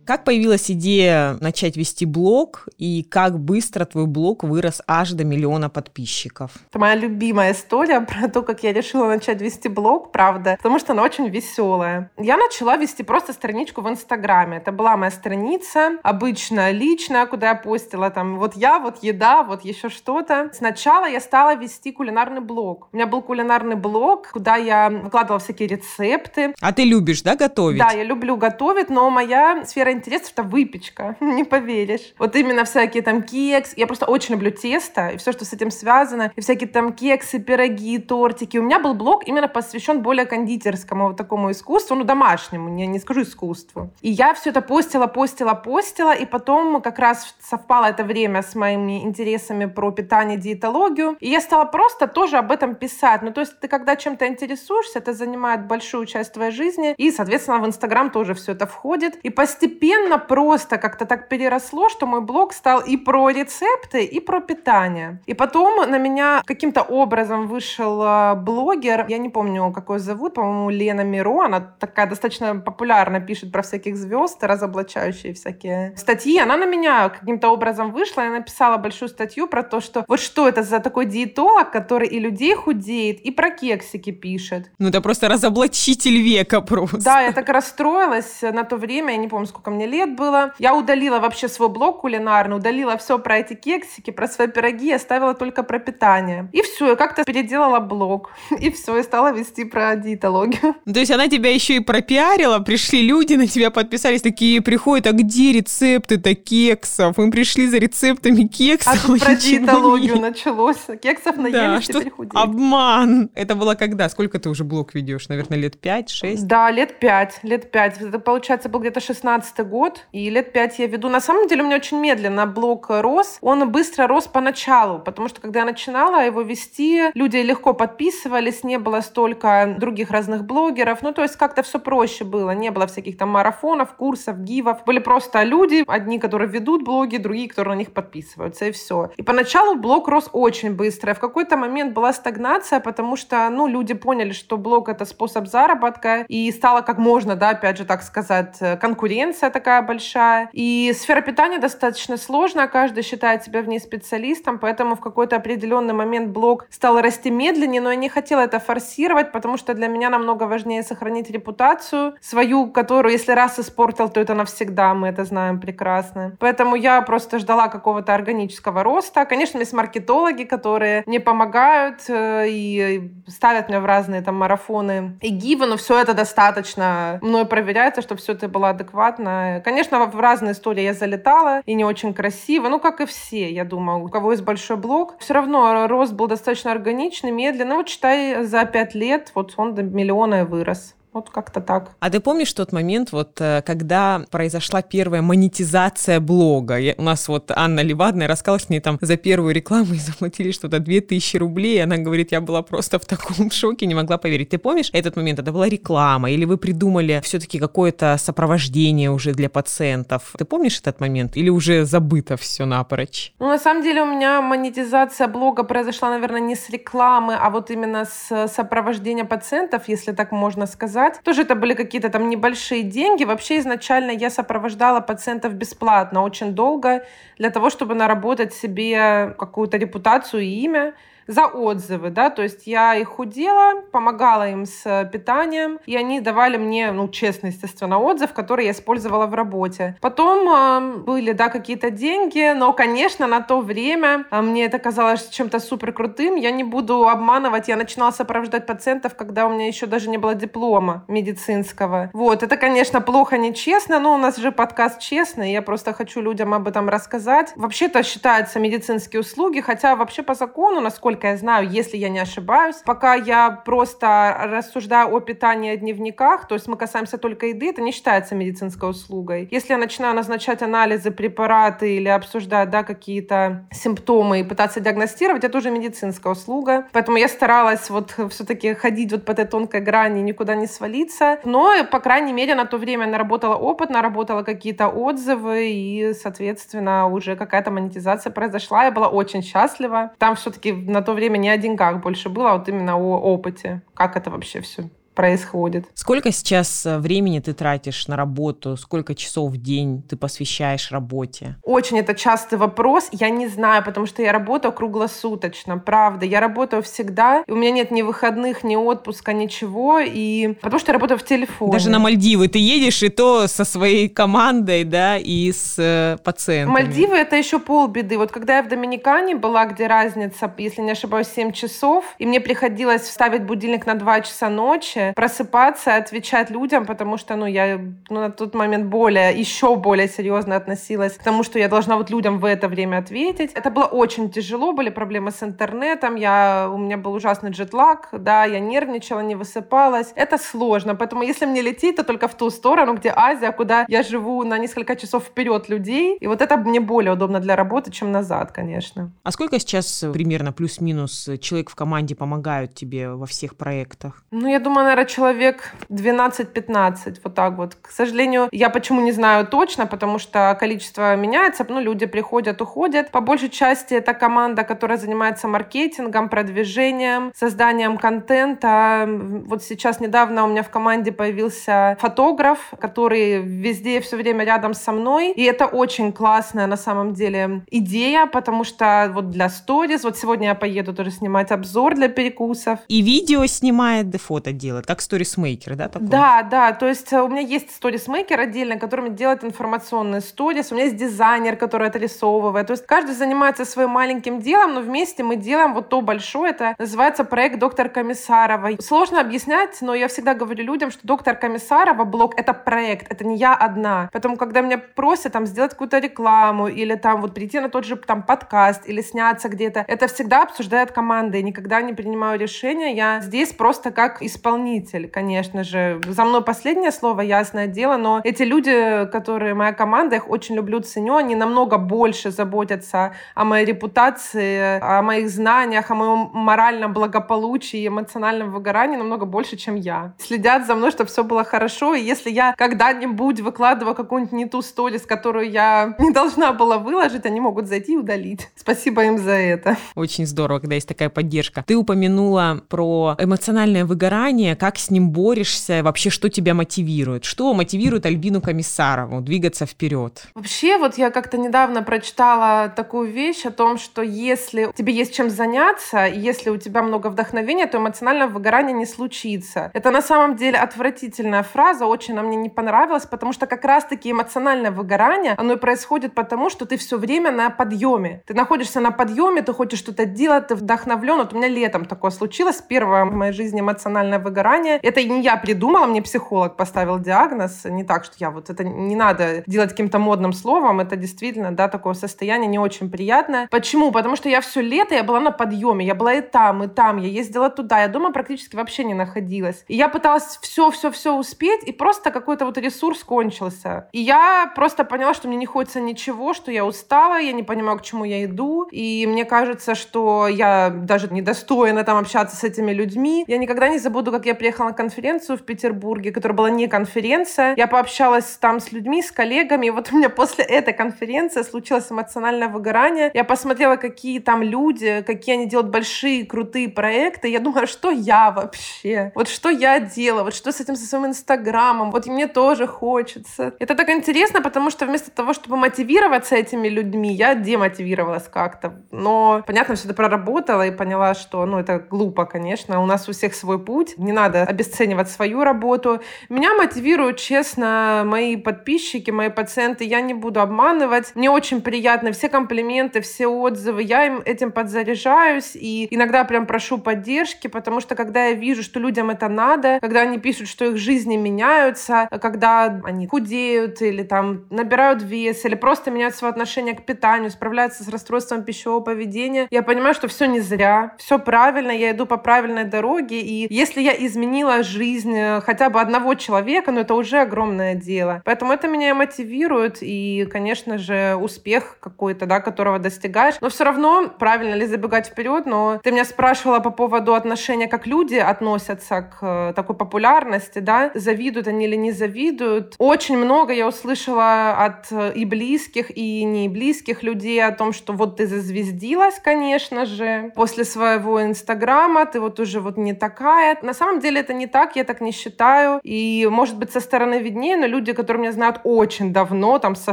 Как 0.07 0.23
появилась 0.23 0.71
идея 0.71 1.37
начать 1.41 1.77
вести 1.77 2.07
блог 2.07 2.69
и 2.79 3.03
как 3.03 3.41
быстро 3.41 3.85
твой 3.85 4.07
блог 4.07 4.45
вырос 4.45 4.81
аж 4.87 5.11
до 5.11 5.25
миллиона 5.25 5.69
подписчиков? 5.69 6.53
Это 6.71 6.79
моя 6.79 6.95
любимая 6.95 7.53
история 7.53 8.01
про 8.01 8.29
то, 8.29 8.43
как 8.43 8.63
я 8.63 8.73
решила 8.73 9.09
начать 9.09 9.41
вести 9.41 9.69
блог, 9.69 10.13
правда, 10.13 10.55
потому 10.59 10.79
что 10.79 10.93
она 10.93 11.03
очень 11.03 11.29
веселая. 11.29 12.13
Я 12.17 12.37
начала 12.37 12.77
вести 12.77 13.03
просто 13.03 13.33
страничку 13.33 13.81
в 13.81 13.89
Инстаграме. 13.89 14.59
Это 14.59 14.71
была 14.71 14.97
моя 14.97 15.11
страница, 15.11 15.95
обычная, 16.05 16.71
личная, 16.71 17.27
куда 17.27 17.49
я 17.49 17.55
постила 17.57 18.11
там 18.11 18.39
вот 18.39 18.55
я, 18.55 18.79
вот 18.79 19.03
еда, 19.03 19.43
вот 19.43 19.65
еще 19.65 19.89
что-то. 19.89 20.51
Сначала 20.53 21.07
я 21.07 21.19
стала 21.19 21.57
вести 21.57 21.91
кулинарный 21.91 22.43
блог. 22.43 22.91
У 22.93 22.97
меня 22.97 23.09
был 23.09 23.23
кулинарный 23.23 23.75
блог, 23.75 24.31
куда 24.31 24.55
я 24.55 24.89
выкладывала 24.89 25.41
всякие 25.41 25.67
рецепты. 25.67 26.55
А 26.61 26.73
ты 26.73 26.85
любишь, 26.85 27.23
да, 27.23 27.35
готовить? 27.35 27.81
Да, 27.81 27.91
я 27.91 28.05
люблю 28.05 28.37
готовить, 28.37 28.89
но 28.89 29.11
моя 29.11 29.65
сфера 29.65 29.96
интересов 29.97 30.33
это 30.33 30.43
выпечка, 30.43 31.17
не 31.21 31.45
поверишь. 31.45 32.15
Вот 32.19 32.37
именно 32.37 32.65
всякие 32.65 33.03
там 33.03 33.23
кекс. 33.23 33.73
Я 33.77 33.87
просто 33.87 34.07
очень 34.07 34.35
люблю 34.35 34.51
тесто 34.51 35.09
и 35.09 35.17
все, 35.17 35.33
что 35.33 35.45
с 35.45 35.53
этим 35.53 35.71
связано. 35.71 36.33
И 36.37 36.41
всякие 36.41 36.69
там 36.69 36.93
кексы, 36.93 37.39
пироги, 37.39 37.99
тортики. 37.99 38.59
У 38.59 38.63
меня 38.63 38.79
был 38.79 38.95
блог 38.95 39.27
именно 39.27 39.49
посвящен 39.49 40.03
более 40.03 40.27
кондитерскому 40.27 41.09
вот 41.09 41.17
такому 41.17 41.51
искусству, 41.51 41.97
ну, 41.97 42.05
домашнему, 42.05 42.69
не, 42.69 42.87
не 42.87 42.99
скажу 42.99 43.23
искусству. 43.23 43.91
И 44.01 44.11
я 44.11 44.35
все 44.35 44.51
это 44.51 44.61
постила, 44.61 45.07
постила, 45.07 45.55
постила, 45.55 46.15
и 46.15 46.27
потом 46.27 46.81
как 46.81 46.99
раз 46.99 47.35
совпало 47.41 47.87
это 47.87 48.05
время 48.05 48.43
с 48.43 48.55
моими 48.55 49.03
интересами 49.03 49.67
про 49.67 49.91
питание, 49.91 50.37
диетологию. 50.37 51.17
И 51.21 51.29
я 51.31 51.41
стала 51.41 51.65
просто 51.65 52.07
тоже 52.07 52.37
об 52.39 52.53
этом 52.53 52.75
писать. 52.75 53.23
Ну, 53.23 53.33
то 53.33 53.41
есть 53.41 53.59
ты 53.61 53.69
когда 53.69 53.97
чем-то 53.97 54.27
интересуешься, 54.27 54.99
это 54.99 55.13
занимает 55.13 55.67
большую 55.67 56.07
часть 56.07 56.33
твоей 56.33 56.53
жизни, 56.53 56.95
и, 56.97 57.11
соответственно, 57.11 57.59
в 57.59 57.67
Инстаграм 57.67 58.11
тоже 58.11 58.35
все 58.35 58.53
это 58.53 58.67
входит. 58.67 59.17
И 59.17 59.31
постепенно 59.31 59.86
постепенно 59.87 60.19
просто 60.19 60.79
как-то 60.79 61.07
так 61.07 61.29
переросло, 61.29 61.89
что 61.89 62.07
мой 62.07 62.21
блог 62.21 62.53
стал 62.53 62.81
и 62.81 62.97
про 62.97 63.31
рецепты, 63.31 64.05
и 64.05 64.21
про 64.21 64.41
питание. 64.41 65.21
И 65.27 65.35
потом 65.35 65.91
на 65.91 65.99
меня 65.99 66.43
каким-то 66.45 66.83
образом 66.83 67.47
вышел 67.47 68.03
а, 68.03 68.35
блогер, 68.35 69.07
я 69.09 69.19
не 69.19 69.29
помню, 69.29 69.73
какой 69.73 69.99
зовут, 69.99 70.35
по-моему, 70.35 70.71
Лена 70.71 71.05
Миро, 71.05 71.45
она 71.45 71.61
такая 71.61 72.07
достаточно 72.07 72.57
популярно 72.57 73.21
пишет 73.21 73.53
про 73.53 73.63
всяких 73.63 73.97
звезд, 73.97 74.43
разоблачающие 74.43 75.33
всякие 75.33 75.97
статьи. 75.97 76.39
Она 76.39 76.57
на 76.57 76.67
меня 76.67 77.09
каким-то 77.09 77.51
образом 77.51 77.93
вышла 77.93 78.27
и 78.27 78.29
написала 78.29 78.77
большую 78.79 79.09
статью 79.09 79.47
про 79.47 79.63
то, 79.63 79.81
что 79.81 80.05
вот 80.09 80.21
что 80.21 80.49
это 80.49 80.63
за 80.63 80.81
такой 80.81 81.07
диетолог, 81.07 81.71
который 81.71 82.09
и 82.09 82.19
людей 82.19 82.55
худеет, 82.55 83.21
и 83.21 83.31
про 83.31 83.51
кексики 83.51 84.11
пишет. 84.11 84.71
Ну 84.79 84.89
это 84.89 85.01
просто 85.01 85.29
разоблачитель 85.29 86.19
века 86.23 86.61
просто. 86.61 87.05
Да, 87.05 87.21
я 87.21 87.33
так 87.33 87.49
расстроилась 87.49 88.43
на 88.43 88.65
то 88.65 88.77
время, 88.77 89.13
я 89.13 89.17
не 89.17 89.29
помню, 89.29 89.47
сколько 89.47 89.71
мне 89.77 89.87
лет 89.87 90.17
было. 90.17 90.55
Я 90.59 90.75
удалила 90.75 91.19
вообще 91.19 91.49
свой 91.49 91.69
блог 91.69 92.01
кулинарный, 92.01 92.57
удалила 92.57 92.97
все 92.97 93.19
про 93.19 93.39
эти 93.39 93.55
кексики, 93.55 94.11
про 94.11 94.27
свои 94.27 94.49
пироги, 94.49 94.93
оставила 94.93 95.35
только 95.35 95.63
про 95.63 95.79
питание. 95.79 96.49
И 96.53 96.63
все, 96.63 96.89
я 96.89 96.97
как-то 96.97 97.25
переделала 97.25 97.81
блог. 97.81 98.31
И 98.61 98.71
все, 98.71 98.97
и 98.99 99.03
стала 99.03 99.33
вести 99.33 99.65
про 99.65 99.95
диетологию. 99.97 100.75
То 100.93 100.99
есть 100.99 101.11
она 101.11 101.29
тебя 101.29 101.53
еще 101.53 101.77
и 101.77 101.81
пропиарила, 101.81 102.59
пришли 102.61 103.03
люди, 103.03 103.35
на 103.35 103.47
тебя 103.47 103.71
подписались, 103.71 104.23
такие 104.23 104.61
приходят, 104.63 105.07
а 105.07 105.13
где 105.13 105.53
рецепты-то 105.53 106.35
кексов? 106.35 107.19
Мы 107.19 107.31
пришли 107.31 107.69
за 107.69 107.79
рецептами 107.79 108.45
кексов. 108.45 108.95
А 108.95 109.07
тут 109.07 109.21
про 109.21 109.35
диетологию 109.35 110.19
началось. 110.19 110.79
Кексов 111.03 111.37
наелись, 111.37 111.53
да, 111.53 111.81
что 111.83 112.01
теперь 112.01 112.11
худеть. 112.11 112.33
Обман. 112.35 113.31
Это 113.35 113.55
было 113.55 113.75
когда? 113.75 114.09
Сколько 114.09 114.39
ты 114.39 114.49
уже 114.49 114.65
блог 114.65 114.95
ведешь? 114.95 115.29
Наверное, 115.29 115.59
лет 115.59 115.77
5-6? 115.83 116.39
Да, 116.43 116.71
лет 116.71 116.99
5. 116.99 117.41
Лет 117.43 117.71
5. 117.71 118.01
Это, 118.01 118.19
получается, 118.19 118.69
был 118.69 118.81
где-то 118.81 119.01
16 119.01 119.66
год. 119.67 120.07
И 120.13 120.31
лет 120.31 120.53
5 120.53 120.79
я 120.79 120.87
веду. 120.87 121.09
На 121.09 121.21
самом 121.21 121.49
деле 121.49 121.63
у 121.63 121.67
меня 121.67 121.77
очень 121.77 121.99
медленно 121.99 122.47
блог 122.47 122.87
рос. 122.89 123.39
Он 123.41 123.71
быстро 123.71 124.07
рос 124.07 124.27
поначалу, 124.27 124.99
потому 124.99 125.29
что 125.29 125.41
когда 125.41 125.61
я 125.61 125.67
начинала 125.67 126.25
его 126.25 126.43
вести, 126.43 127.11
люди 127.15 127.37
легко 127.37 127.75
подписывались, 127.75 128.65
не 128.65 128.79
было 128.79 129.01
столько 129.01 129.77
других 129.79 130.11
разных 130.11 130.45
блогеров. 130.45 131.03
Ну, 131.03 131.13
то 131.13 131.23
есть 131.23 131.37
как-то 131.37 131.63
все 131.63 131.79
проще 131.79 132.25
было. 132.25 132.51
Не 132.53 132.71
было 132.71 132.87
всяких 132.87 133.19
там 133.19 133.31
марафонов, 133.31 133.95
курсов, 133.95 134.39
гивов. 134.41 134.85
Были 134.85 134.99
просто 134.99 135.43
люди, 135.43 135.85
одни, 135.87 136.19
которые 136.19 136.49
ведут 136.49 136.85
блоги, 136.85 137.17
другие, 137.17 137.49
которые 137.49 137.75
на 137.75 137.79
них 137.79 137.93
подписываются, 137.93 138.67
и 138.67 138.73
все. 138.73 139.11
И 139.17 139.23
поначалу 139.23 139.75
блог 139.75 140.09
рос 140.09 140.31
очень 140.33 140.75
быстро. 140.75 141.15
В 141.15 141.19
какой-то 141.19 141.57
момент 141.57 141.93
была 141.93 142.13
стагнация, 142.13 142.81
потому 142.81 143.17
что, 143.17 143.49
ну, 143.51 143.67
люди 143.67 143.95
поняли, 143.95 144.33
что 144.33 144.57
блог— 144.57 144.89
это 144.91 145.05
способ 145.05 145.47
заработка, 145.47 146.25
и 146.29 146.51
стало 146.53 146.83
как 146.83 146.99
можно, 146.99 147.37
да, 147.37 147.51
опять 147.51 147.79
же, 147.79 147.85
так 147.85 148.03
сказать, 148.03 148.59
конкуренция 148.81 149.51
такая 149.57 149.81
большая. 149.81 150.51
И 150.53 150.93
сфера 150.95 151.23
питания 151.23 151.59
достаточно 151.59 152.19
сложная, 152.19 152.67
каждый 152.67 153.03
считает 153.03 153.43
себя 153.43 153.63
в 153.63 153.69
ней 153.69 153.81
специалистом, 153.81 154.59
поэтому 154.59 154.97
в 154.97 155.01
какой-то 155.01 155.37
определенный 155.37 155.95
момент 155.95 156.29
блог 156.29 156.67
стал 156.71 157.01
расти 157.01 157.31
медленнее, 157.31 157.81
но 157.81 157.91
я 157.91 157.97
не 157.97 158.11
хотела 158.11 158.41
это 158.41 158.59
форсировать, 158.59 159.33
потому 159.33 159.57
что 159.57 159.73
для 159.73 159.89
меня 159.89 160.11
намного 160.11 160.45
важнее 160.45 160.83
сохранить 160.83 161.31
репутацию 161.31 162.15
свою, 162.21 162.67
которую, 162.71 163.13
если 163.13 163.33
раз 163.33 163.59
испортил, 163.59 164.11
то 164.11 164.21
это 164.21 164.35
навсегда, 164.35 164.93
мы 164.93 165.09
это 165.09 165.25
знаем 165.25 165.59
прекрасно. 165.59 166.37
Поэтому 166.39 166.77
я 166.77 167.01
просто 167.01 167.39
ждала 167.39 167.69
какого-то 167.69 168.15
органического 168.15 168.83
роста. 168.83 169.25
Конечно, 169.25 169.59
есть 169.59 169.73
маркетологи, 169.73 170.45
которые 170.45 171.03
мне 171.07 171.19
помогают 171.19 172.01
э, 172.09 172.47
и 172.49 173.11
ставят 173.27 173.69
меня 173.69 173.81
в 173.81 173.87
разные 173.87 174.21
там 174.21 174.35
марафоны 174.35 175.17
и 175.23 175.31
гивы, 175.31 175.67
но 175.67 175.77
все 175.77 175.99
это 175.99 176.13
достаточно 176.13 177.19
мной 177.23 177.47
проверяется, 177.47 178.03
что 178.03 178.17
все 178.17 178.33
это 178.33 178.49
было 178.49 178.71
адекватно. 178.71 179.36
Конечно, 179.65 180.05
в 180.07 180.19
разные 180.19 180.53
истории 180.53 180.83
я 180.83 180.95
залетала, 180.95 181.63
и 181.67 181.75
не 181.75 181.85
очень 181.85 182.13
красиво, 182.13 182.69
ну, 182.69 182.81
как 182.81 183.01
и 183.01 183.07
все, 183.07 183.51
я 183.53 183.65
думаю, 183.65 184.05
у 184.05 184.09
кого 184.09 184.33
есть 184.33 184.43
большой 184.43 184.77
блог. 184.77 185.17
Все 185.19 185.35
равно 185.35 185.87
рост 185.87 186.13
был 186.13 186.27
достаточно 186.27 186.73
органичный, 186.73 187.31
медленный. 187.31 187.77
Вот, 187.77 187.89
считай, 187.89 188.43
за 188.45 188.65
пять 188.65 188.95
лет 188.95 189.31
вот 189.35 189.55
он 189.57 189.75
до 189.75 189.83
миллиона 189.83 190.41
и 190.41 190.45
вырос. 190.45 190.96
Вот 191.17 191.31
как-то 191.31 191.63
так. 191.63 191.93
А 191.99 192.11
ты 192.11 192.21
помнишь 192.21 192.53
тот 192.53 192.73
момент, 192.73 193.11
вот 193.11 193.41
э, 193.41 193.63
когда 193.65 194.23
произошла 194.31 194.83
первая 194.83 195.23
монетизация 195.23 196.21
блога? 196.21 196.77
Я, 196.77 196.95
у 196.99 197.03
нас 197.03 197.27
вот 197.29 197.51
Анна 197.57 197.81
Левадная 197.81 198.29
рассказала, 198.29 198.59
что 198.59 198.69
мне 198.69 198.83
там 198.83 198.99
за 199.01 199.17
первую 199.17 199.55
рекламу 199.55 199.95
и 199.95 199.99
заплатили 200.09 200.51
что-то 200.51 200.79
2000 200.79 201.39
рублей. 201.39 201.77
И 201.77 201.81
она 201.81 201.97
говорит, 201.97 202.33
я 202.33 202.43
была 202.43 202.61
просто 202.61 202.99
в 202.99 203.07
таком 203.07 203.51
шоке, 203.51 203.87
не 203.87 203.95
могла 203.95 204.19
поверить. 204.19 204.51
Ты 204.51 204.59
помнишь 204.59 204.91
этот 204.93 205.17
момент? 205.17 205.39
Это 205.39 205.53
была 205.53 205.71
реклама? 205.71 206.31
Или 206.31 206.45
вы 206.45 206.59
придумали 206.59 207.23
все-таки 207.25 207.59
какое-то 207.59 208.19
сопровождение 208.19 209.11
уже 209.11 209.33
для 209.33 209.49
пациентов? 209.49 210.35
Ты 210.37 210.45
помнишь 210.45 210.79
этот 210.81 211.01
момент? 211.01 211.39
Или 211.39 211.49
уже 211.49 211.87
забыто 211.87 212.37
все 212.37 212.67
напрочь? 212.67 213.33
Ну, 213.39 213.49
на 213.49 213.59
самом 213.59 213.83
деле 213.83 214.03
у 214.03 214.07
меня 214.07 214.43
монетизация 214.43 215.29
блога 215.29 215.63
произошла, 215.63 216.11
наверное, 216.11 216.43
не 216.43 216.57
с 216.57 216.69
рекламы, 216.69 217.37
а 217.41 217.49
вот 217.49 217.71
именно 217.71 218.05
с 218.05 218.49
сопровождения 218.49 219.25
пациентов, 219.25 219.89
если 219.89 220.13
так 220.13 220.31
можно 220.31 220.67
сказать 220.67 221.06
сказать. 221.15 221.25
Тоже 221.25 221.43
это 221.43 221.55
были 221.55 221.75
какие-то 221.75 222.09
там 222.09 222.29
небольшие 222.29 222.83
деньги. 222.83 223.25
Вообще 223.25 223.59
изначально 223.59 224.11
я 224.11 224.31
сопровождала 224.31 225.01
пациентов 225.01 225.55
бесплатно 225.55 226.23
очень 226.23 226.53
долго 226.53 227.05
для 227.39 227.51
того, 227.51 227.71
чтобы 227.71 227.95
наработать 227.95 228.55
себе 228.55 229.35
какую-то 229.39 229.77
репутацию 229.77 230.43
и 230.43 230.65
имя 230.65 230.95
за 231.27 231.47
отзывы, 231.47 232.11
да, 232.11 232.31
то 232.31 232.43
есть 232.43 232.67
я 232.67 232.95
их 232.95 233.09
худела, 233.09 233.83
помогала 233.93 234.49
им 234.49 234.67
с 234.67 235.09
питанием, 235.13 235.79
и 235.87 235.97
они 235.97 236.21
давали 236.21 236.57
мне, 236.57 236.93
ну, 236.93 237.09
честно, 237.09 237.49
естественно, 237.49 237.99
отзыв, 237.99 238.33
который 238.33 238.67
я 238.67 238.71
использовала 238.73 239.27
в 239.27 239.35
работе. 239.35 239.97
Потом 240.01 240.49
э, 240.49 240.97
были, 240.99 241.33
да, 241.33 241.49
какие-то 241.49 241.91
деньги, 241.91 242.53
но, 242.55 242.73
конечно, 242.73 243.27
на 243.27 243.41
то 243.41 243.61
время 243.61 244.27
э, 244.31 244.41
мне 244.41 244.65
это 244.67 244.79
казалось 244.79 245.29
чем-то 245.29 245.59
супер 245.59 245.93
крутым, 245.93 246.37
я 246.37 246.51
не 246.51 246.65
буду 246.65 247.09
обманывать, 247.09 247.69
я 247.69 247.77
начинала 247.77 248.11
сопровождать 248.11 248.67
пациентов, 248.67 249.17
когда 249.17 249.47
у 249.47 249.51
меня 249.53 249.67
еще 249.67 249.87
даже 249.87 250.09
не 250.09 250.19
было 250.19 250.35
диплома 250.35 251.05
медицинского. 251.09 252.11
Вот, 252.13 252.43
это, 252.43 252.57
конечно, 252.57 253.01
плохо, 253.01 253.39
нечестно, 253.39 254.01
но 254.01 254.15
у 254.15 254.19
нас 254.19 254.37
же 254.37 254.53
подкаст 254.53 255.01
честный, 255.01 255.53
я 255.53 255.63
просто 255.63 255.93
хочу 255.93 256.21
людям 256.21 256.55
об 256.55 256.69
этом 256.69 256.89
рассказать. 256.89 257.53
Вообще-то 257.57 258.03
считаются 258.03 258.61
медицинские 258.61 259.21
услуги, 259.21 259.61
хотя 259.61 259.97
вообще 259.97 260.23
по 260.23 260.35
закону, 260.35 260.81
насколько 260.81 261.16
насколько 261.17 261.29
я 261.29 261.37
знаю, 261.37 261.69
если 261.69 261.97
я 261.97 262.09
не 262.11 262.19
ошибаюсь. 262.19 262.77
Пока 262.85 263.15
я 263.15 263.51
просто 263.51 264.37
рассуждаю 264.45 265.15
о 265.15 265.21
питании 265.21 265.75
и 265.75 265.77
дневниках, 265.77 266.47
то 266.47 266.55
есть 266.55 266.69
мы 266.69 266.77
касаемся 266.77 267.17
только 267.17 267.47
еды, 267.47 267.71
это 267.71 267.81
не 267.81 267.93
считается 267.93 268.35
медицинской 268.35 268.91
услугой. 268.91 269.49
Если 269.51 269.73
я 269.73 269.79
начинаю 269.79 270.15
назначать 270.15 270.63
анализы, 270.63 271.11
препараты 271.11 271.97
или 271.97 272.09
обсуждать 272.09 272.71
да, 272.71 272.83
какие-то 272.83 273.67
симптомы 273.73 274.41
и 274.41 274.45
пытаться 274.45 274.81
диагностировать, 274.81 275.45
это 275.45 275.59
уже 275.59 275.71
медицинская 275.71 276.33
услуга. 276.33 276.87
Поэтому 276.93 277.17
я 277.17 277.29
старалась 277.29 277.89
вот 277.91 278.15
все-таки 278.31 278.75
ходить 278.75 279.13
вот 279.13 279.25
по 279.25 279.33
этой 279.33 279.47
тонкой 279.47 279.81
грани, 279.81 280.21
никуда 280.21 280.55
не 280.55 280.67
свалиться. 280.67 281.39
Но, 281.45 281.73
по 281.91 282.01
крайней 282.01 282.33
мере, 282.33 282.55
на 282.55 282.67
то 282.67 282.77
время 282.77 283.07
наработала 283.07 283.55
опыт, 283.55 283.91
наработала 283.91 284.43
какие-то 284.43 284.89
отзывы, 284.89 285.71
и, 285.71 286.13
соответственно, 286.13 287.07
уже 287.07 287.37
какая-то 287.37 287.71
монетизация 287.71 288.31
произошла. 288.31 288.85
Я 288.85 288.91
была 288.91 289.09
очень 289.09 289.43
счастлива. 289.43 290.13
Там 290.19 290.35
все-таки 290.35 290.73
на 290.73 291.03
то 291.07 291.15
время 291.15 291.39
не 291.39 291.49
о 291.49 291.57
деньгах 291.57 292.03
больше 292.03 292.29
было, 292.29 292.51
а 292.51 292.59
вот 292.59 292.69
именно 292.69 292.97
о 292.97 293.19
опыте. 293.19 293.81
Как 293.95 294.17
это 294.17 294.31
вообще 294.31 294.61
все 294.61 294.91
происходит. 295.17 295.87
Сколько 295.95 296.31
сейчас 296.31 296.87
э, 296.87 296.99
времени 296.99 297.41
ты 297.41 297.55
тратишь 297.55 298.07
на 298.07 298.17
работу? 298.17 298.77
Сколько 298.77 299.15
часов 299.15 299.51
в 299.51 299.57
день 299.57 300.03
ты 300.03 300.17
посвящаешь 300.17 300.93
работе? 300.93 301.57
Очень 301.63 301.99
это 301.99 302.15
частый 302.15 302.59
вопрос. 302.59 303.09
Я 303.11 303.31
не 303.31 303.49
знаю, 303.49 303.83
потому 303.83 304.07
что 304.07 304.23
я 304.23 304.31
работаю 304.31 304.73
круглосуточно, 304.73 305.79
правда. 305.79 306.27
Я 306.27 306.41
работаю 306.41 306.83
всегда. 306.83 307.43
И 307.47 307.51
у 307.51 307.57
меня 307.57 307.73
нет 307.73 307.91
ни 307.91 308.03
выходных, 308.03 308.63
ни 308.63 308.77
отпуска, 308.77 309.33
ничего. 309.33 309.99
И 309.99 310.55
потому 310.61 310.79
что 310.79 310.93
я 310.93 310.95
работаю 310.95 311.19
в 311.19 311.25
телефоне. 311.25 311.73
Даже 311.73 311.91
на 311.91 311.99
Мальдивы 311.99 312.49
ты 312.49 312.59
едешь, 312.59 313.03
и 313.03 313.09
то 313.09 313.49
со 313.49 313.65
своей 313.65 314.09
командой, 314.09 314.85
да, 314.85 315.17
и 315.17 315.51
с 315.51 315.77
э, 315.79 316.19
пациентами. 316.23 316.75
Мальдивы— 316.75 317.17
это 317.17 317.37
еще 317.37 317.59
полбеды. 317.59 318.19
Вот 318.19 318.31
когда 318.31 318.59
я 318.59 318.63
в 318.63 318.69
Доминикане 318.69 319.35
была, 319.35 319.65
где 319.65 319.87
разница, 319.87 320.53
если 320.59 320.83
не 320.83 320.91
ошибаюсь, 320.91 321.29
7 321.35 321.53
часов, 321.53 322.05
и 322.19 322.27
мне 322.27 322.41
приходилось 322.41 323.03
вставить 323.03 323.45
будильник 323.45 323.87
на 323.87 323.95
2 323.95 324.21
часа 324.21 324.51
ночи, 324.51 325.06
просыпаться, 325.15 325.97
отвечать 325.97 326.51
людям, 326.51 326.87
потому 326.87 327.17
что, 327.17 327.37
ну, 327.37 327.47
я 327.47 327.79
ну, 328.11 328.21
на 328.21 328.31
тот 328.31 328.55
момент 328.55 328.87
более, 328.87 329.39
еще 329.39 329.77
более 329.77 330.09
серьезно 330.09 330.57
относилась 330.57 331.15
к 331.15 331.23
тому, 331.23 331.43
что 331.43 331.59
я 331.59 331.69
должна 331.69 331.97
вот 331.97 332.11
людям 332.11 332.39
в 332.39 332.45
это 332.45 332.69
время 332.69 332.99
ответить. 332.99 333.53
Это 333.53 333.71
было 333.71 333.85
очень 333.85 334.31
тяжело, 334.31 334.73
были 334.73 334.91
проблемы 334.91 335.31
с 335.31 335.43
интернетом, 335.43 336.17
я, 336.17 336.69
у 336.73 336.79
меня 336.79 336.97
был 336.97 337.13
ужасный 337.13 337.51
джетлаг, 337.51 338.09
да, 338.13 338.45
я 338.45 338.61
нервничала, 338.61 339.21
не 339.21 339.35
высыпалась. 339.35 340.13
Это 340.15 340.39
сложно, 340.39 340.95
поэтому 340.95 341.23
если 341.23 341.47
мне 341.47 341.63
лететь, 341.63 341.97
то 341.97 342.05
только 342.05 342.29
в 342.29 342.35
ту 342.35 342.51
сторону, 342.51 342.95
где 342.95 343.13
Азия, 343.15 343.53
куда 343.53 343.85
я 343.89 344.03
живу 344.03 344.43
на 344.45 344.59
несколько 344.59 344.97
часов 344.97 345.25
вперед 345.25 345.69
людей, 345.69 346.17
и 346.21 346.27
вот 346.27 346.43
это 346.43 346.57
мне 346.57 346.81
более 346.81 347.13
удобно 347.13 347.41
для 347.41 347.57
работы, 347.57 347.91
чем 347.91 348.13
назад, 348.13 348.53
конечно. 348.53 349.13
А 349.23 349.31
сколько 349.31 349.59
сейчас 349.59 350.05
примерно 350.13 350.53
плюс-минус 350.53 351.29
человек 351.41 351.71
в 351.71 351.75
команде 351.75 352.15
помогают 352.15 352.75
тебе 352.75 353.11
во 353.11 353.27
всех 353.27 353.57
проектах? 353.57 354.25
Ну, 354.31 354.49
я 354.49 354.59
думаю, 354.59 354.96
наверное, 354.97 355.15
человек 355.15 355.73
12-15, 355.91 357.17
вот 357.23 357.35
так 357.35 357.57
вот. 357.57 357.75
К 357.75 357.91
сожалению, 357.91 358.49
я 358.53 358.71
почему 358.71 359.03
не 359.03 359.13
знаю 359.13 359.47
точно, 359.47 359.87
потому 359.87 360.19
что 360.19 360.57
количество 360.59 361.15
меняется, 361.17 361.67
ну, 361.69 361.81
люди 361.81 362.07
приходят, 362.07 362.63
уходят. 362.63 363.11
По 363.11 363.21
большей 363.21 363.51
части 363.51 363.95
это 363.95 364.15
команда, 364.15 364.65
которая 364.65 364.99
занимается 364.99 365.49
маркетингом, 365.49 366.29
продвижением, 366.29 367.33
созданием 367.35 367.99
контента. 367.99 369.07
Вот 369.47 369.63
сейчас 369.63 370.01
недавно 370.01 370.45
у 370.45 370.49
меня 370.49 370.63
в 370.63 370.71
команде 370.71 371.13
появился 371.13 371.97
фотограф, 372.01 372.73
который 372.81 373.43
везде 373.43 374.01
все 374.01 374.17
время 374.17 374.45
рядом 374.45 374.75
со 374.75 374.93
мной, 374.93 375.33
и 375.33 375.43
это 375.43 375.67
очень 375.67 376.13
классная 376.13 376.67
на 376.67 376.77
самом 376.77 377.13
деле 377.13 377.63
идея, 377.71 378.27
потому 378.27 378.65
что 378.65 379.11
вот 379.13 379.31
для 379.31 379.49
сторис, 379.51 380.05
вот 380.05 380.17
сегодня 380.17 380.49
я 380.49 380.55
поеду 380.55 380.95
тоже 380.95 381.11
снимать 381.11 381.51
обзор 381.51 381.95
для 381.95 382.09
перекусов. 382.09 382.79
И 382.89 383.03
видео 383.03 383.45
снимает, 383.47 384.09
да 384.11 384.19
фото 384.19 384.53
делает 384.53 384.86
делать, 384.87 384.97
как 384.97 385.01
сторисмейкер, 385.01 385.77
да? 385.77 385.89
Такой? 385.89 386.09
Да, 386.09 386.43
да, 386.43 386.73
то 386.73 386.87
есть 386.87 387.13
э, 387.13 387.21
у 387.21 387.29
меня 387.29 387.41
есть 387.41 387.75
сторисмейкер 387.75 388.41
отдельно, 388.41 388.79
который 388.79 389.11
делает 389.11 389.45
информационные 389.45 390.21
сторис, 390.21 390.73
у 390.73 390.75
меня 390.75 390.85
есть 390.85 390.97
дизайнер, 390.97 391.57
который 391.57 391.89
отрисовывает, 391.89 392.67
то 392.67 392.73
есть 392.73 392.87
каждый 392.87 393.15
занимается 393.15 393.65
своим 393.65 393.91
маленьким 393.91 394.41
делом, 394.41 394.75
но 394.75 394.81
вместе 394.81 395.23
мы 395.23 395.37
делаем 395.37 395.75
вот 395.75 395.89
то 395.89 396.01
большое, 396.01 396.53
это 396.53 396.75
называется 396.79 397.25
проект 397.25 397.59
доктор 397.59 397.89
Комиссарова. 397.89 398.71
Сложно 398.81 399.21
объяснять, 399.21 399.79
но 399.81 399.95
я 399.95 400.09
всегда 400.09 400.35
говорю 400.35 400.65
людям, 400.65 400.91
что 400.91 401.07
доктор 401.07 401.37
Комиссарова 401.37 402.05
блог— 402.05 402.35
это 402.37 402.55
проект, 402.55 403.11
это 403.11 403.25
не 403.25 403.37
я 403.37 403.55
одна. 403.55 404.09
Поэтому, 404.13 404.37
когда 404.37 404.61
меня 404.61 404.79
просят 404.79 405.33
там 405.33 405.47
сделать 405.47 405.73
какую-то 405.73 405.99
рекламу 405.99 406.69
или 406.69 406.95
там 406.95 407.21
вот 407.21 407.35
прийти 407.35 407.61
на 407.61 407.69
тот 407.69 407.85
же 407.85 407.97
там 407.97 408.23
подкаст 408.23 408.89
или 408.89 409.03
сняться 409.03 409.49
где-то, 409.49 409.85
это 409.89 410.07
всегда 410.07 410.43
обсуждает 410.43 410.93
команда. 410.93 411.37
Я 411.37 411.43
никогда 411.43 411.83
не 411.83 411.93
принимаю 411.93 412.39
решения. 412.39 412.95
Я 412.95 413.21
здесь 413.21 413.53
просто 413.53 413.91
как 413.91 414.23
исполнитель, 414.23 414.76
конечно 415.13 415.65
же. 415.65 416.01
За 416.09 416.25
мной 416.25 416.43
последнее 416.43 416.93
слово, 416.93 417.23
ясное 417.23 417.67
дело, 417.67 417.97
но 417.97 418.21
эти 418.25 418.43
люди, 418.43 419.07
которые 419.13 419.55
моя 419.55 419.73
команда, 419.73 420.17
их 420.17 420.31
очень 420.31 420.55
люблю, 420.55 420.81
ценю, 420.81 421.17
они 421.17 421.35
намного 421.35 421.79
больше 421.79 422.31
заботятся 422.31 423.15
о 423.35 423.45
моей 423.45 423.67
репутации, 423.67 424.79
о 424.81 425.03
моих 425.03 425.31
знаниях, 425.31 425.91
о 425.91 425.95
моем 425.95 426.31
моральном 426.33 426.93
благополучии, 426.93 427.87
эмоциональном 427.87 428.53
выгорании 428.53 428.97
намного 428.97 429.27
больше, 429.27 429.57
чем 429.57 429.75
я. 429.75 430.15
Следят 430.19 430.67
за 430.67 430.75
мной, 430.75 430.91
чтобы 430.91 431.09
все 431.11 431.25
было 431.25 431.45
хорошо, 431.45 431.95
и 431.95 432.03
если 432.03 432.31
я 432.31 432.55
когда-нибудь 432.57 433.41
выкладываю 433.41 433.95
какую-нибудь 433.95 434.33
не 434.33 434.47
ту 434.47 434.63
сторис, 434.63 435.03
которую 435.03 435.51
я 435.51 435.95
не 435.99 436.11
должна 436.11 436.53
была 436.53 436.79
выложить, 436.79 437.27
они 437.27 437.41
могут 437.41 437.67
зайти 437.67 437.95
и 437.95 437.97
удалить. 437.97 438.49
Спасибо 438.57 439.05
им 439.05 439.19
за 439.19 439.33
это. 439.33 439.77
Очень 439.95 440.27
здорово, 440.27 440.61
когда 440.61 440.75
есть 440.75 440.89
такая 440.89 441.09
поддержка. 441.09 441.65
Ты 441.67 441.77
упомянула 441.77 442.61
про 442.69 443.17
эмоциональное 443.19 443.85
выгорание, 443.85 444.57
как 444.67 444.79
с 444.79 444.91
ним 444.91 445.11
борешься, 445.11 445.85
вообще 445.85 446.11
что 446.11 446.29
тебя 446.29 446.53
мотивирует? 446.53 447.25
Что 447.25 447.55
мотивирует 447.55 448.05
Альбину 448.05 448.41
Комиссарову 448.41 449.21
двигаться 449.21 449.65
вперед? 449.65 450.27
Вообще, 450.35 450.77
вот 450.77 450.99
я 450.99 451.11
как-то 451.11 451.39
недавно 451.39 451.85
прочитала 451.85 452.69
такую 452.69 453.09
вещь 453.09 453.47
о 453.47 453.53
том, 453.53 453.79
что 453.79 454.03
если 454.03 454.73
тебе 454.75 454.93
есть 454.93 455.15
чем 455.15 455.31
заняться, 455.31 456.07
если 456.07 456.51
у 456.51 456.57
тебя 456.57 456.83
много 456.83 457.11
вдохновения, 457.11 457.69
то 457.69 457.79
эмоциональное 457.79 458.27
выгорание 458.27 458.73
не 458.73 458.87
случится. 458.87 459.71
Это 459.73 459.93
на 459.93 460.03
самом 460.03 460.35
деле 460.35 460.59
отвратительная 460.59 461.45
фраза, 461.45 461.87
очень 461.87 462.15
она 462.15 462.25
мне 462.25 462.37
не 462.37 462.49
понравилась, 462.49 463.07
потому 463.07 463.33
что 463.33 463.47
как 463.47 463.65
раз-таки 463.65 464.11
эмоциональное 464.11 464.73
выгорание, 464.73 465.35
оно 465.39 465.53
и 465.53 465.57
происходит 465.57 466.13
потому, 466.13 466.51
что 466.51 466.67
ты 466.67 466.77
все 466.77 466.99
время 466.99 467.31
на 467.31 467.51
подъеме. 467.51 468.25
Ты 468.27 468.35
находишься 468.35 468.81
на 468.81 468.91
подъеме, 468.91 469.43
ты 469.43 469.53
хочешь 469.53 469.79
что-то 469.79 470.07
делать, 470.07 470.49
ты 470.49 470.57
вдохновлен. 470.57 471.19
Вот 471.19 471.35
у 471.35 471.37
меня 471.37 471.47
летом 471.47 471.85
такое 471.85 472.11
случилось. 472.11 472.61
Первое 472.69 473.05
в 473.05 473.15
моей 473.15 473.33
жизни 473.33 473.61
эмоциональное 473.61 474.19
выгорание. 474.19 474.46
Это 474.83 475.03
не 475.03 475.23
я 475.23 475.37
придумала, 475.37 475.87
мне 475.87 476.03
психолог 476.03 476.57
поставил 476.57 476.99
диагноз. 476.99 477.65
Не 477.65 477.85
так, 477.85 478.05
что 478.05 478.15
я 478.19 478.31
вот 478.31 478.51
это 478.51 478.65
не 478.65 478.97
надо 478.97 479.43
делать 479.47 479.71
каким-то 479.71 479.99
модным 479.99 480.33
словом. 480.33 480.81
Это 480.81 480.97
действительно, 480.97 481.53
да, 481.53 481.69
такое 481.69 481.95
состояние 481.95 482.49
не 482.49 482.59
очень 482.59 482.91
приятное. 482.91 483.49
Почему? 483.51 483.91
Потому 483.93 484.17
что 484.17 484.29
я 484.29 484.41
все 484.41 484.61
лето, 484.61 484.95
я 484.95 485.03
была 485.03 485.21
на 485.21 485.31
подъеме. 485.31 485.85
Я 485.85 485.95
была 485.95 486.15
и 486.15 486.21
там, 486.21 486.63
и 486.63 486.69
там. 486.69 486.99
Я 486.99 487.09
ездила 487.09 487.51
туда. 487.51 487.83
Я 487.83 487.89
дома 487.89 488.13
практически 488.13 488.57
вообще 488.57 488.85
не 488.85 488.95
находилась. 488.95 489.65
И 489.69 489.77
я 489.77 489.89
пыталась 489.89 490.39
все-все-все 490.43 491.17
успеть, 491.17 491.65
и 491.65 491.73
просто 491.73 492.11
какой-то 492.11 492.47
вот 492.47 492.59
ресурс 492.59 493.03
кончился. 493.03 493.89
И 493.93 494.01
я 494.01 494.53
просто 494.55 494.85
поняла, 494.85 495.15
что 495.15 495.29
мне 495.29 495.37
не 495.37 495.47
хочется 495.47 495.81
ничего, 495.81 496.35
что 496.35 496.53
я 496.53 496.65
устала, 496.65 497.19
я 497.19 497.33
не 497.33 497.43
понимаю, 497.43 497.79
к 497.79 497.83
чему 497.83 498.05
я 498.05 498.25
иду. 498.25 498.69
И 498.71 499.07
мне 499.07 499.25
кажется, 499.25 499.75
что 499.75 500.29
я 500.29 500.71
даже 500.71 501.09
недостойна 501.09 501.85
там 501.85 501.99
общаться 501.99 502.37
с 502.37 502.45
этими 502.45 502.73
людьми. 502.73 503.25
Я 503.27 503.39
никогда 503.39 503.69
не 503.69 503.79
забуду, 503.79 504.13
как 504.13 504.27
я 504.27 504.36
приехала 504.37 504.67
на 504.67 504.73
конференцию 504.73 505.39
в 505.39 505.43
Петербурге, 505.43 506.13
которая 506.13 506.37
была 506.37 506.51
не 506.51 506.69
конференция. 506.69 507.55
Я 507.57 507.67
пообщалась 507.67 508.37
там 508.41 508.61
с 508.61 508.73
людьми, 508.73 509.03
с 509.03 509.11
коллегами. 509.11 509.67
И 509.67 509.71
вот 509.71 509.93
у 509.93 509.97
меня 509.97 510.11
после 510.11 510.45
этой 510.45 510.75
конференции 510.75 511.43
случилось 511.43 511.91
эмоциональное 511.91 512.49
выгорание. 512.49 513.11
Я 513.15 513.25
посмотрела, 513.25 513.77
какие 513.77 514.21
там 514.21 514.43
люди, 514.43 515.03
какие 515.07 515.37
они 515.37 515.47
делают 515.47 515.71
большие, 515.71 516.25
крутые 516.27 516.69
проекты. 516.69 517.29
Я 517.29 517.41
думаю, 517.41 517.67
что 517.67 517.91
я 517.91 518.31
вообще? 518.31 519.13
Вот 519.15 519.29
что 519.29 519.49
я 519.49 519.81
делаю? 519.81 520.25
Вот 520.25 520.35
что 520.35 520.53
с 520.53 520.61
этим 520.61 520.77
со 520.77 520.87
своим 520.87 521.07
инстаграмом? 521.07 521.91
Вот 521.91 522.07
мне 522.07 522.27
тоже 522.27 522.67
хочется. 522.67 523.55
Это 523.59 523.75
так 523.75 523.89
интересно, 523.89 524.43
потому 524.43 524.71
что 524.71 524.87
вместо 524.87 525.11
того, 525.11 525.33
чтобы 525.33 525.57
мотивироваться 525.57 526.37
этими 526.37 526.69
людьми, 526.69 527.13
я 527.13 527.35
демотивировалась 527.35 528.29
как-то. 528.29 528.83
Но, 528.91 529.43
понятно, 529.47 529.75
все 529.75 529.87
это 529.87 529.95
проработала 529.95 530.67
и 530.67 530.71
поняла, 530.71 531.15
что, 531.15 531.47
ну, 531.47 531.59
это 531.59 531.79
глупо, 531.79 532.27
конечно. 532.27 532.83
У 532.83 532.87
нас 532.87 533.09
у 533.09 533.13
всех 533.13 533.35
свой 533.35 533.59
путь. 533.59 533.95
Не 533.97 534.13
надо 534.13 534.26
обесценивать 534.27 535.11
свою 535.11 535.45
работу. 535.45 536.01
Меня 536.29 536.55
мотивируют, 536.55 537.19
честно, 537.19 538.03
мои 538.05 538.37
подписчики, 538.37 539.11
мои 539.11 539.29
пациенты. 539.29 539.85
Я 539.85 540.01
не 540.01 540.15
буду 540.15 540.41
обманывать. 540.41 541.13
Мне 541.15 541.31
очень 541.31 541.61
приятно 541.61 542.13
все 542.13 542.29
комплименты, 542.29 543.01
все 543.01 543.27
отзывы. 543.27 543.83
Я 543.83 544.07
им 544.07 544.23
этим 544.25 544.53
подзаряжаюсь 544.53 545.53
и 545.55 545.89
иногда 545.91 546.25
прям 546.25 546.47
прошу 546.47 546.79
поддержки, 546.79 547.47
потому 547.47 547.81
что 547.81 547.95
когда 547.95 548.27
я 548.27 548.33
вижу, 548.33 548.63
что 548.63 548.81
людям 548.81 549.11
это 549.11 549.29
надо, 549.29 549.79
когда 549.81 550.01
они 550.01 550.19
пишут, 550.19 550.49
что 550.49 550.65
их 550.65 550.77
жизни 550.77 551.17
меняются, 551.17 552.09
когда 552.21 552.81
они 552.85 553.07
худеют 553.07 553.83
или 553.83 554.03
там 554.03 554.45
набирают 554.51 555.03
вес, 555.03 555.45
или 555.45 555.55
просто 555.55 555.91
меняют 555.91 556.15
свое 556.15 556.31
отношение 556.31 556.75
к 556.75 556.85
питанию, 556.85 557.31
справляются 557.31 557.85
с 557.85 557.89
расстройством 557.89 558.45
пищевого 558.45 558.81
поведения, 558.81 559.47
я 559.51 559.63
понимаю, 559.63 559.95
что 559.95 560.09
все 560.09 560.27
не 560.27 560.41
зря, 560.41 560.95
все 560.99 561.19
правильно, 561.19 561.71
я 561.71 561.91
иду 561.91 562.07
по 562.07 562.17
правильной 562.17 562.65
дороге, 562.65 563.21
и 563.21 563.53
если 563.53 563.81
я 563.81 563.93
изменила 564.17 564.63
жизнь 564.63 565.15
э, 565.15 565.41
хотя 565.43 565.69
бы 565.69 565.81
одного 565.81 566.15
человека, 566.15 566.73
ну 566.73 566.81
это 566.81 566.95
уже 566.95 567.19
огромное 567.19 567.75
дело. 567.75 568.23
Поэтому 568.25 568.53
это 568.53 568.67
меня 568.67 568.95
мотивирует, 568.95 569.79
и, 569.83 570.27
конечно 570.33 570.79
же, 570.79 571.17
успех 571.21 571.77
какой-то, 571.81 572.25
да, 572.27 572.41
которого 572.41 572.79
достигаешь. 572.79 573.35
Но 573.41 573.51
все 573.51 573.65
равно, 573.65 574.09
правильно 574.19 574.55
ли 574.55 574.67
забегать 574.67 575.09
вперед, 575.09 575.45
но 575.47 575.79
ты 575.83 575.93
меня 575.93 576.05
спрашивала 576.05 576.61
по 576.61 576.71
поводу 576.71 577.15
отношения, 577.15 577.69
как 577.69 577.87
люди 577.87 578.15
относятся 578.15 579.03
к 579.03 579.19
э, 579.21 579.53
такой 579.55 579.77
популярности, 579.77 580.61
да, 580.61 580.91
завидуют 580.95 581.47
они 581.47 581.67
или 581.67 581.77
не 581.77 581.93
завидуют. 581.93 582.75
Очень 582.79 583.19
много 583.19 583.53
я 583.53 583.69
услышала 583.69 584.53
от 584.53 584.87
э, 584.91 585.13
и 585.15 585.25
близких, 585.27 585.97
и 585.97 586.25
не 586.25 586.49
близких 586.49 587.03
людей 587.03 587.45
о 587.45 587.53
том, 587.53 587.73
что 587.73 587.93
вот 587.93 588.17
ты 588.17 588.27
зазвездилась, 588.27 589.21
конечно 589.23 589.85
же, 589.85 590.33
после 590.35 590.65
своего 590.65 591.23
инстаграма, 591.23 592.07
ты 592.07 592.19
вот 592.21 592.41
уже 592.41 592.61
вот 592.61 592.79
не 592.79 592.95
такая. 592.95 593.59
На 593.63 593.75
самом 593.75 594.01
деле 594.01 594.06
это 594.15 594.33
не 594.33 594.47
так, 594.47 594.77
я 594.77 594.85
так 594.85 595.01
не 595.01 595.13
считаю. 595.13 595.81
И, 595.83 596.29
может 596.31 596.57
быть, 596.57 596.73
со 596.73 596.81
стороны 596.81 597.21
виднее, 597.21 597.57
но 597.57 597.67
люди, 597.67 597.93
которые 597.93 598.23
меня 598.23 598.33
знают 598.33 598.61
очень 598.65 599.13
давно, 599.13 599.59
там, 599.59 599.75
со 599.75 599.93